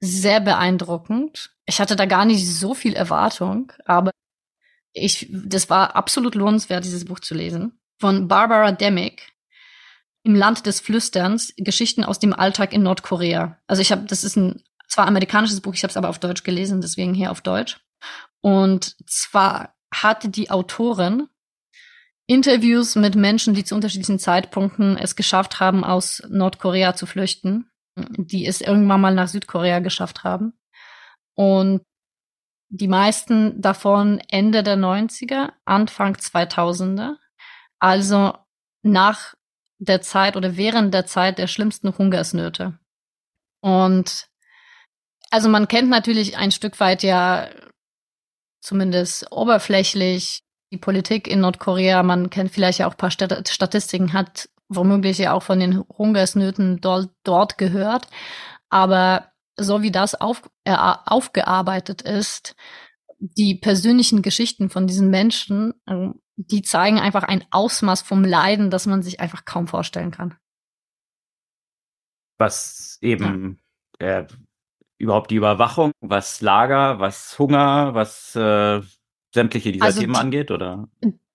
sehr 0.00 0.40
beeindruckend. 0.40 1.54
Ich 1.64 1.80
hatte 1.80 1.96
da 1.96 2.06
gar 2.06 2.24
nicht 2.24 2.46
so 2.46 2.74
viel 2.74 2.94
Erwartung, 2.94 3.72
aber 3.84 4.10
ich, 4.92 5.28
das 5.30 5.70
war 5.70 5.96
absolut 5.96 6.34
lohnenswert, 6.34 6.84
dieses 6.84 7.04
Buch 7.04 7.20
zu 7.20 7.34
lesen. 7.34 7.80
Von 7.98 8.28
Barbara 8.28 8.72
Demick. 8.72 9.32
Im 10.24 10.34
Land 10.36 10.66
des 10.66 10.80
Flüsterns, 10.80 11.52
Geschichten 11.56 12.04
aus 12.04 12.20
dem 12.20 12.32
Alltag 12.32 12.72
in 12.72 12.82
Nordkorea. 12.82 13.60
Also 13.66 13.82
ich 13.82 13.90
habe, 13.90 14.04
das 14.04 14.22
ist 14.22 14.36
ein 14.36 14.62
zwar 14.86 15.06
amerikanisches 15.06 15.60
Buch, 15.60 15.74
ich 15.74 15.82
habe 15.82 15.90
es 15.90 15.96
aber 15.96 16.08
auf 16.10 16.20
Deutsch 16.20 16.44
gelesen, 16.44 16.80
deswegen 16.80 17.14
hier 17.14 17.32
auf 17.32 17.40
Deutsch. 17.40 17.80
Und 18.40 18.96
zwar 19.08 19.74
hatte 19.92 20.28
die 20.28 20.50
Autorin 20.50 21.28
Interviews 22.26 22.96
mit 22.96 23.14
Menschen, 23.14 23.54
die 23.54 23.64
zu 23.64 23.74
unterschiedlichen 23.74 24.18
Zeitpunkten 24.18 24.96
es 24.96 25.16
geschafft 25.16 25.60
haben, 25.60 25.84
aus 25.84 26.22
Nordkorea 26.28 26.94
zu 26.94 27.06
flüchten, 27.06 27.70
die 27.96 28.46
es 28.46 28.60
irgendwann 28.60 29.00
mal 29.00 29.14
nach 29.14 29.28
Südkorea 29.28 29.80
geschafft 29.80 30.24
haben. 30.24 30.54
Und 31.34 31.82
die 32.70 32.88
meisten 32.88 33.60
davon 33.60 34.20
Ende 34.28 34.62
der 34.62 34.76
90er, 34.76 35.52
Anfang 35.66 36.14
2000er, 36.14 37.16
also 37.78 38.34
nach 38.82 39.34
der 39.78 40.00
Zeit 40.00 40.36
oder 40.36 40.56
während 40.56 40.94
der 40.94 41.04
Zeit 41.06 41.38
der 41.38 41.48
schlimmsten 41.48 41.98
Hungersnöte. 41.98 42.78
Und 43.60 44.28
also 45.30 45.48
man 45.48 45.68
kennt 45.68 45.90
natürlich 45.90 46.36
ein 46.36 46.50
Stück 46.52 46.78
weit 46.80 47.02
ja 47.02 47.48
zumindest 48.62 49.30
oberflächlich 49.30 50.42
die 50.72 50.78
Politik 50.78 51.28
in 51.28 51.40
Nordkorea. 51.40 52.02
Man 52.02 52.30
kennt 52.30 52.50
vielleicht 52.50 52.78
ja 52.78 52.86
auch 52.86 52.92
ein 52.92 52.96
paar 52.96 53.10
Statistiken, 53.10 54.12
hat 54.14 54.48
womöglich 54.68 55.18
ja 55.18 55.34
auch 55.34 55.42
von 55.42 55.60
den 55.60 55.80
Hungersnöten 55.80 56.80
dort, 56.80 57.10
dort 57.24 57.58
gehört. 57.58 58.06
Aber 58.70 59.32
so 59.58 59.82
wie 59.82 59.90
das 59.90 60.14
auf, 60.14 60.48
äh, 60.64 60.74
aufgearbeitet 60.74 62.02
ist, 62.02 62.56
die 63.18 63.54
persönlichen 63.54 64.22
Geschichten 64.22 64.70
von 64.70 64.86
diesen 64.86 65.10
Menschen, 65.10 65.74
äh, 65.86 66.08
die 66.36 66.62
zeigen 66.62 66.98
einfach 66.98 67.24
ein 67.24 67.44
Ausmaß 67.50 68.02
vom 68.02 68.24
Leiden, 68.24 68.70
das 68.70 68.86
man 68.86 69.02
sich 69.02 69.20
einfach 69.20 69.44
kaum 69.44 69.68
vorstellen 69.68 70.10
kann. 70.10 70.36
Was 72.38 72.98
eben 73.02 73.60
ja. 74.00 74.20
äh, 74.20 74.26
überhaupt 75.02 75.30
die 75.32 75.36
Überwachung, 75.36 75.90
was 76.00 76.40
Lager, 76.40 77.00
was 77.00 77.38
Hunger, 77.38 77.92
was 77.94 78.36
äh, 78.36 78.80
sämtliche 79.34 79.72
dieser 79.72 79.86
also 79.86 80.00
Themen 80.00 80.14
die, 80.14 80.20
angeht, 80.20 80.50
oder? 80.50 80.88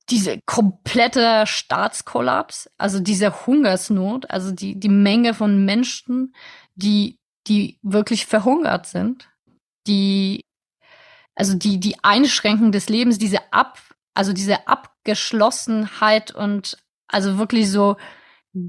Diese 0.09 0.39
komplette 0.45 1.43
Staatskollaps, 1.45 2.69
also 2.77 2.99
diese 3.01 3.45
Hungersnot, 3.45 4.29
also 4.31 4.51
die, 4.51 4.79
die 4.79 4.89
Menge 4.89 5.33
von 5.33 5.65
Menschen, 5.65 6.33
die, 6.75 7.19
die 7.47 7.77
wirklich 7.81 8.25
verhungert 8.25 8.85
sind, 8.85 9.29
die, 9.85 10.45
also 11.35 11.53
die, 11.53 11.79
die 11.79 11.97
Einschränkung 12.03 12.71
des 12.71 12.87
Lebens, 12.87 13.17
diese 13.17 13.51
Ab, 13.51 13.79
also 14.13 14.31
diese 14.31 14.67
Abgeschlossenheit 14.67 16.31
und 16.33 16.77
also 17.09 17.37
wirklich 17.37 17.69
so 17.69 17.97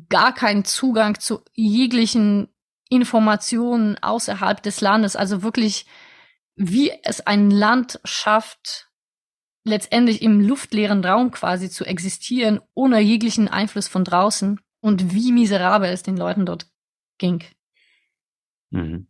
gar 0.08 0.34
keinen 0.34 0.64
Zugang 0.64 1.20
zu 1.20 1.40
jeglichen 1.54 2.48
Informationen 2.88 3.98
außerhalb 4.02 4.62
des 4.62 4.80
Landes, 4.80 5.16
also 5.16 5.42
wirklich, 5.42 5.86
wie 6.56 6.92
es 7.02 7.26
ein 7.26 7.50
Land 7.50 8.00
schafft, 8.04 8.88
letztendlich 9.64 10.22
im 10.22 10.40
luftleeren 10.40 11.04
Raum 11.04 11.30
quasi 11.30 11.70
zu 11.70 11.84
existieren, 11.84 12.60
ohne 12.74 13.00
jeglichen 13.00 13.48
Einfluss 13.48 13.88
von 13.88 14.04
draußen 14.04 14.60
und 14.80 15.14
wie 15.14 15.32
miserabel 15.32 15.90
es 15.90 16.02
den 16.02 16.16
Leuten 16.16 16.46
dort 16.46 16.66
ging. 17.18 17.44
Mhm. 18.70 19.08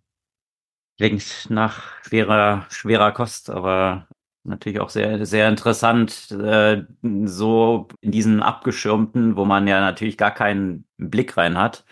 Klingt 0.96 1.46
nach 1.48 2.02
schwerer, 2.04 2.66
schwerer 2.70 3.12
Kost, 3.12 3.50
aber 3.50 4.08
natürlich 4.42 4.80
auch 4.80 4.90
sehr, 4.90 5.24
sehr 5.26 5.48
interessant, 5.48 6.30
äh, 6.32 6.84
so 7.24 7.88
in 8.00 8.10
diesen 8.10 8.42
abgeschirmten, 8.42 9.36
wo 9.36 9.44
man 9.44 9.68
ja 9.68 9.80
natürlich 9.80 10.18
gar 10.18 10.32
keinen 10.32 10.86
Blick 10.96 11.36
rein 11.36 11.56
hat, 11.56 11.84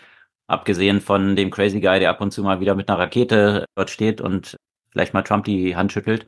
Abgesehen 0.47 1.01
von 1.01 1.35
dem 1.35 1.51
Crazy 1.51 1.81
Guy, 1.81 1.99
der 1.99 2.09
ab 2.09 2.21
und 2.21 2.31
zu 2.31 2.41
mal 2.41 2.59
wieder 2.59 2.75
mit 2.75 2.89
einer 2.89 2.99
Rakete 2.99 3.65
dort 3.75 3.89
steht 3.89 4.21
und 4.21 4.55
vielleicht 4.89 5.13
mal 5.13 5.23
Trump 5.23 5.45
die 5.45 5.75
Hand 5.75 5.91
schüttelt, 5.91 6.25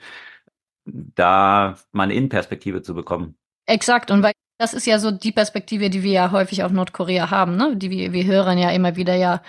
da 0.85 1.75
mal 1.91 2.03
eine 2.03 2.13
Innenperspektive 2.13 2.81
zu 2.81 2.93
bekommen. 2.93 3.35
Exakt. 3.65 4.11
Und 4.11 4.23
weil 4.23 4.33
das 4.57 4.73
ist 4.73 4.85
ja 4.85 4.99
so 4.99 5.11
die 5.11 5.31
Perspektive, 5.31 5.89
die 5.89 6.03
wir 6.03 6.11
ja 6.11 6.31
häufig 6.31 6.63
auf 6.63 6.71
Nordkorea 6.71 7.31
haben, 7.31 7.55
ne? 7.55 7.77
Die 7.77 7.89
wir, 7.89 8.11
wir 8.11 8.25
hören 8.25 8.57
ja 8.57 8.71
immer 8.71 8.97
wieder 8.97 9.15
ja 9.15 9.41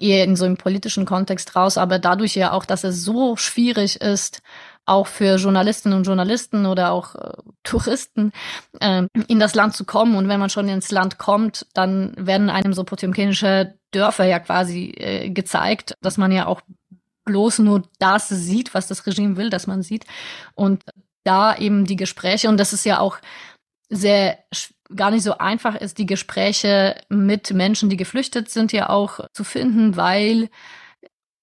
eher 0.00 0.24
in 0.24 0.36
so 0.36 0.44
einem 0.44 0.56
politischen 0.56 1.04
Kontext 1.04 1.54
raus, 1.54 1.76
aber 1.76 1.98
dadurch 1.98 2.34
ja 2.34 2.52
auch, 2.52 2.64
dass 2.64 2.84
es 2.84 3.04
so 3.04 3.36
schwierig 3.36 4.00
ist, 4.00 4.42
auch 4.86 5.06
für 5.06 5.36
Journalistinnen 5.36 5.98
und 5.98 6.04
Journalisten 6.04 6.66
oder 6.66 6.92
auch 6.92 7.14
äh, 7.14 7.32
Touristen 7.62 8.32
äh, 8.80 9.02
in 9.26 9.38
das 9.38 9.54
Land 9.54 9.74
zu 9.74 9.84
kommen. 9.84 10.16
Und 10.16 10.28
wenn 10.28 10.40
man 10.40 10.50
schon 10.50 10.68
ins 10.68 10.90
Land 10.90 11.18
kommt, 11.18 11.66
dann 11.74 12.14
werden 12.16 12.48
einem 12.48 12.72
so 12.72 12.84
potemkinische 12.84 13.77
Dörfer 13.90 14.24
ja 14.24 14.38
quasi 14.38 14.94
äh, 14.96 15.30
gezeigt, 15.30 15.94
dass 16.00 16.18
man 16.18 16.32
ja 16.32 16.46
auch 16.46 16.60
bloß 17.24 17.60
nur 17.60 17.82
das 17.98 18.28
sieht, 18.28 18.74
was 18.74 18.88
das 18.88 19.06
Regime 19.06 19.36
will, 19.36 19.50
dass 19.50 19.66
man 19.66 19.82
sieht. 19.82 20.06
Und 20.54 20.82
da 21.24 21.56
eben 21.56 21.84
die 21.84 21.96
Gespräche, 21.96 22.48
und 22.48 22.58
das 22.58 22.72
ist 22.72 22.84
ja 22.84 23.00
auch 23.00 23.18
sehr 23.90 24.38
gar 24.94 25.10
nicht 25.10 25.22
so 25.22 25.36
einfach 25.38 25.74
ist, 25.74 25.98
die 25.98 26.06
Gespräche 26.06 27.00
mit 27.08 27.52
Menschen, 27.52 27.90
die 27.90 27.96
geflüchtet 27.96 28.50
sind, 28.50 28.72
ja 28.72 28.88
auch 28.88 29.20
zu 29.32 29.44
finden, 29.44 29.96
weil 29.96 30.48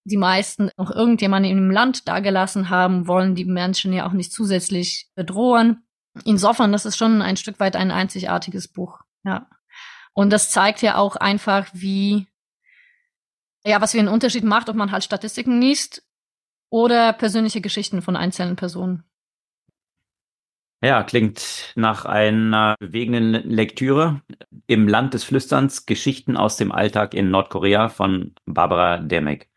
die 0.04 0.18
meisten 0.18 0.70
noch 0.78 0.92
irgendjemanden 0.92 1.52
im 1.52 1.72
Land 1.72 2.08
dagelassen 2.08 2.70
haben, 2.70 3.08
wollen 3.08 3.36
die 3.36 3.46
Menschen 3.46 3.94
ja 3.94 4.08
auch 4.08 4.14
nicht 4.14 4.32
zusätzlich 4.32 5.10
bedrohen. 5.16 5.84
Insofern, 6.24 6.72
das 6.72 6.86
ist 6.86 6.98
schon 6.98 7.22
ein 7.22 7.38
Stück 7.38 7.60
weit 7.60 7.76
ein 7.76 7.92
einzigartiges 7.92 8.68
Buch, 8.68 9.02
ja. 9.24 9.48
Und 10.14 10.32
das 10.32 10.50
zeigt 10.50 10.82
ja 10.82 10.96
auch 10.96 11.18
einfach, 11.18 11.68
wie, 11.74 12.28
ja, 13.66 13.82
was 13.82 13.92
für 13.92 14.00
einen 14.00 14.08
Unterschied 14.08 14.44
macht, 14.44 14.70
ob 14.70 14.76
man 14.76 14.92
halt 14.92 15.04
Statistiken 15.04 15.60
liest 15.60 16.04
oder 16.70 17.14
persönliche 17.14 17.62
Geschichten 17.62 18.02
von 18.02 18.16
einzelnen 18.16 18.56
Personen. 18.56 19.04
Ja, 20.84 21.04
klingt 21.04 21.74
nach 21.76 22.06
einer 22.06 22.76
bewegenden 22.80 23.50
Lektüre. 23.50 24.22
Im 24.68 24.88
Land 24.88 25.14
des 25.16 25.24
Flüsterns 25.24 25.86
Geschichten 25.86 26.38
aus 26.38 26.58
dem 26.58 26.72
Alltag 26.72 27.14
in 27.14 27.32
Nordkorea 27.32 27.90
von 27.90 28.36
Barbara 28.46 28.98
Demek. 28.98 29.50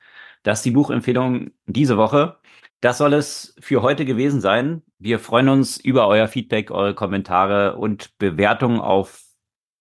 Das 0.42 0.60
ist 0.60 0.64
die 0.64 0.70
Buchempfehlung 0.70 1.50
diese 1.66 1.98
Woche. 1.98 2.38
Das 2.80 2.98
soll 2.98 3.12
es 3.12 3.54
für 3.60 3.82
heute 3.82 4.04
gewesen 4.04 4.40
sein. 4.40 4.82
Wir 4.98 5.18
freuen 5.18 5.48
uns 5.48 5.76
über 5.76 6.06
euer 6.08 6.28
Feedback, 6.28 6.70
eure 6.70 6.94
Kommentare 6.94 7.76
und 7.76 8.16
Bewertungen 8.18 8.80
auf 8.80 9.24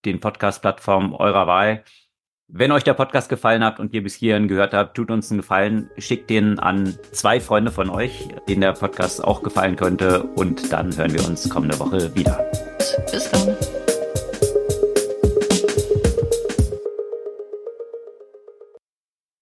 den 0.04 0.20
Podcast-Plattformen 0.20 1.14
eurer 1.14 1.46
Wahl. 1.46 1.84
Wenn 2.50 2.72
euch 2.72 2.82
der 2.82 2.94
Podcast 2.94 3.28
gefallen 3.28 3.62
hat 3.62 3.78
und 3.78 3.92
ihr 3.92 4.02
bis 4.02 4.14
hierhin 4.14 4.48
gehört 4.48 4.72
habt, 4.72 4.96
tut 4.96 5.10
uns 5.10 5.30
einen 5.30 5.40
Gefallen, 5.40 5.90
schickt 5.98 6.30
den 6.30 6.58
an 6.58 6.94
zwei 7.12 7.40
Freunde 7.40 7.70
von 7.70 7.90
euch, 7.90 8.26
denen 8.48 8.62
der 8.62 8.72
Podcast 8.72 9.22
auch 9.22 9.42
gefallen 9.42 9.76
könnte 9.76 10.22
und 10.22 10.72
dann 10.72 10.96
hören 10.96 11.12
wir 11.12 11.28
uns 11.28 11.50
kommende 11.50 11.78
Woche 11.78 12.14
wieder. 12.14 12.42
Bis 13.12 13.30
dann. 13.30 13.54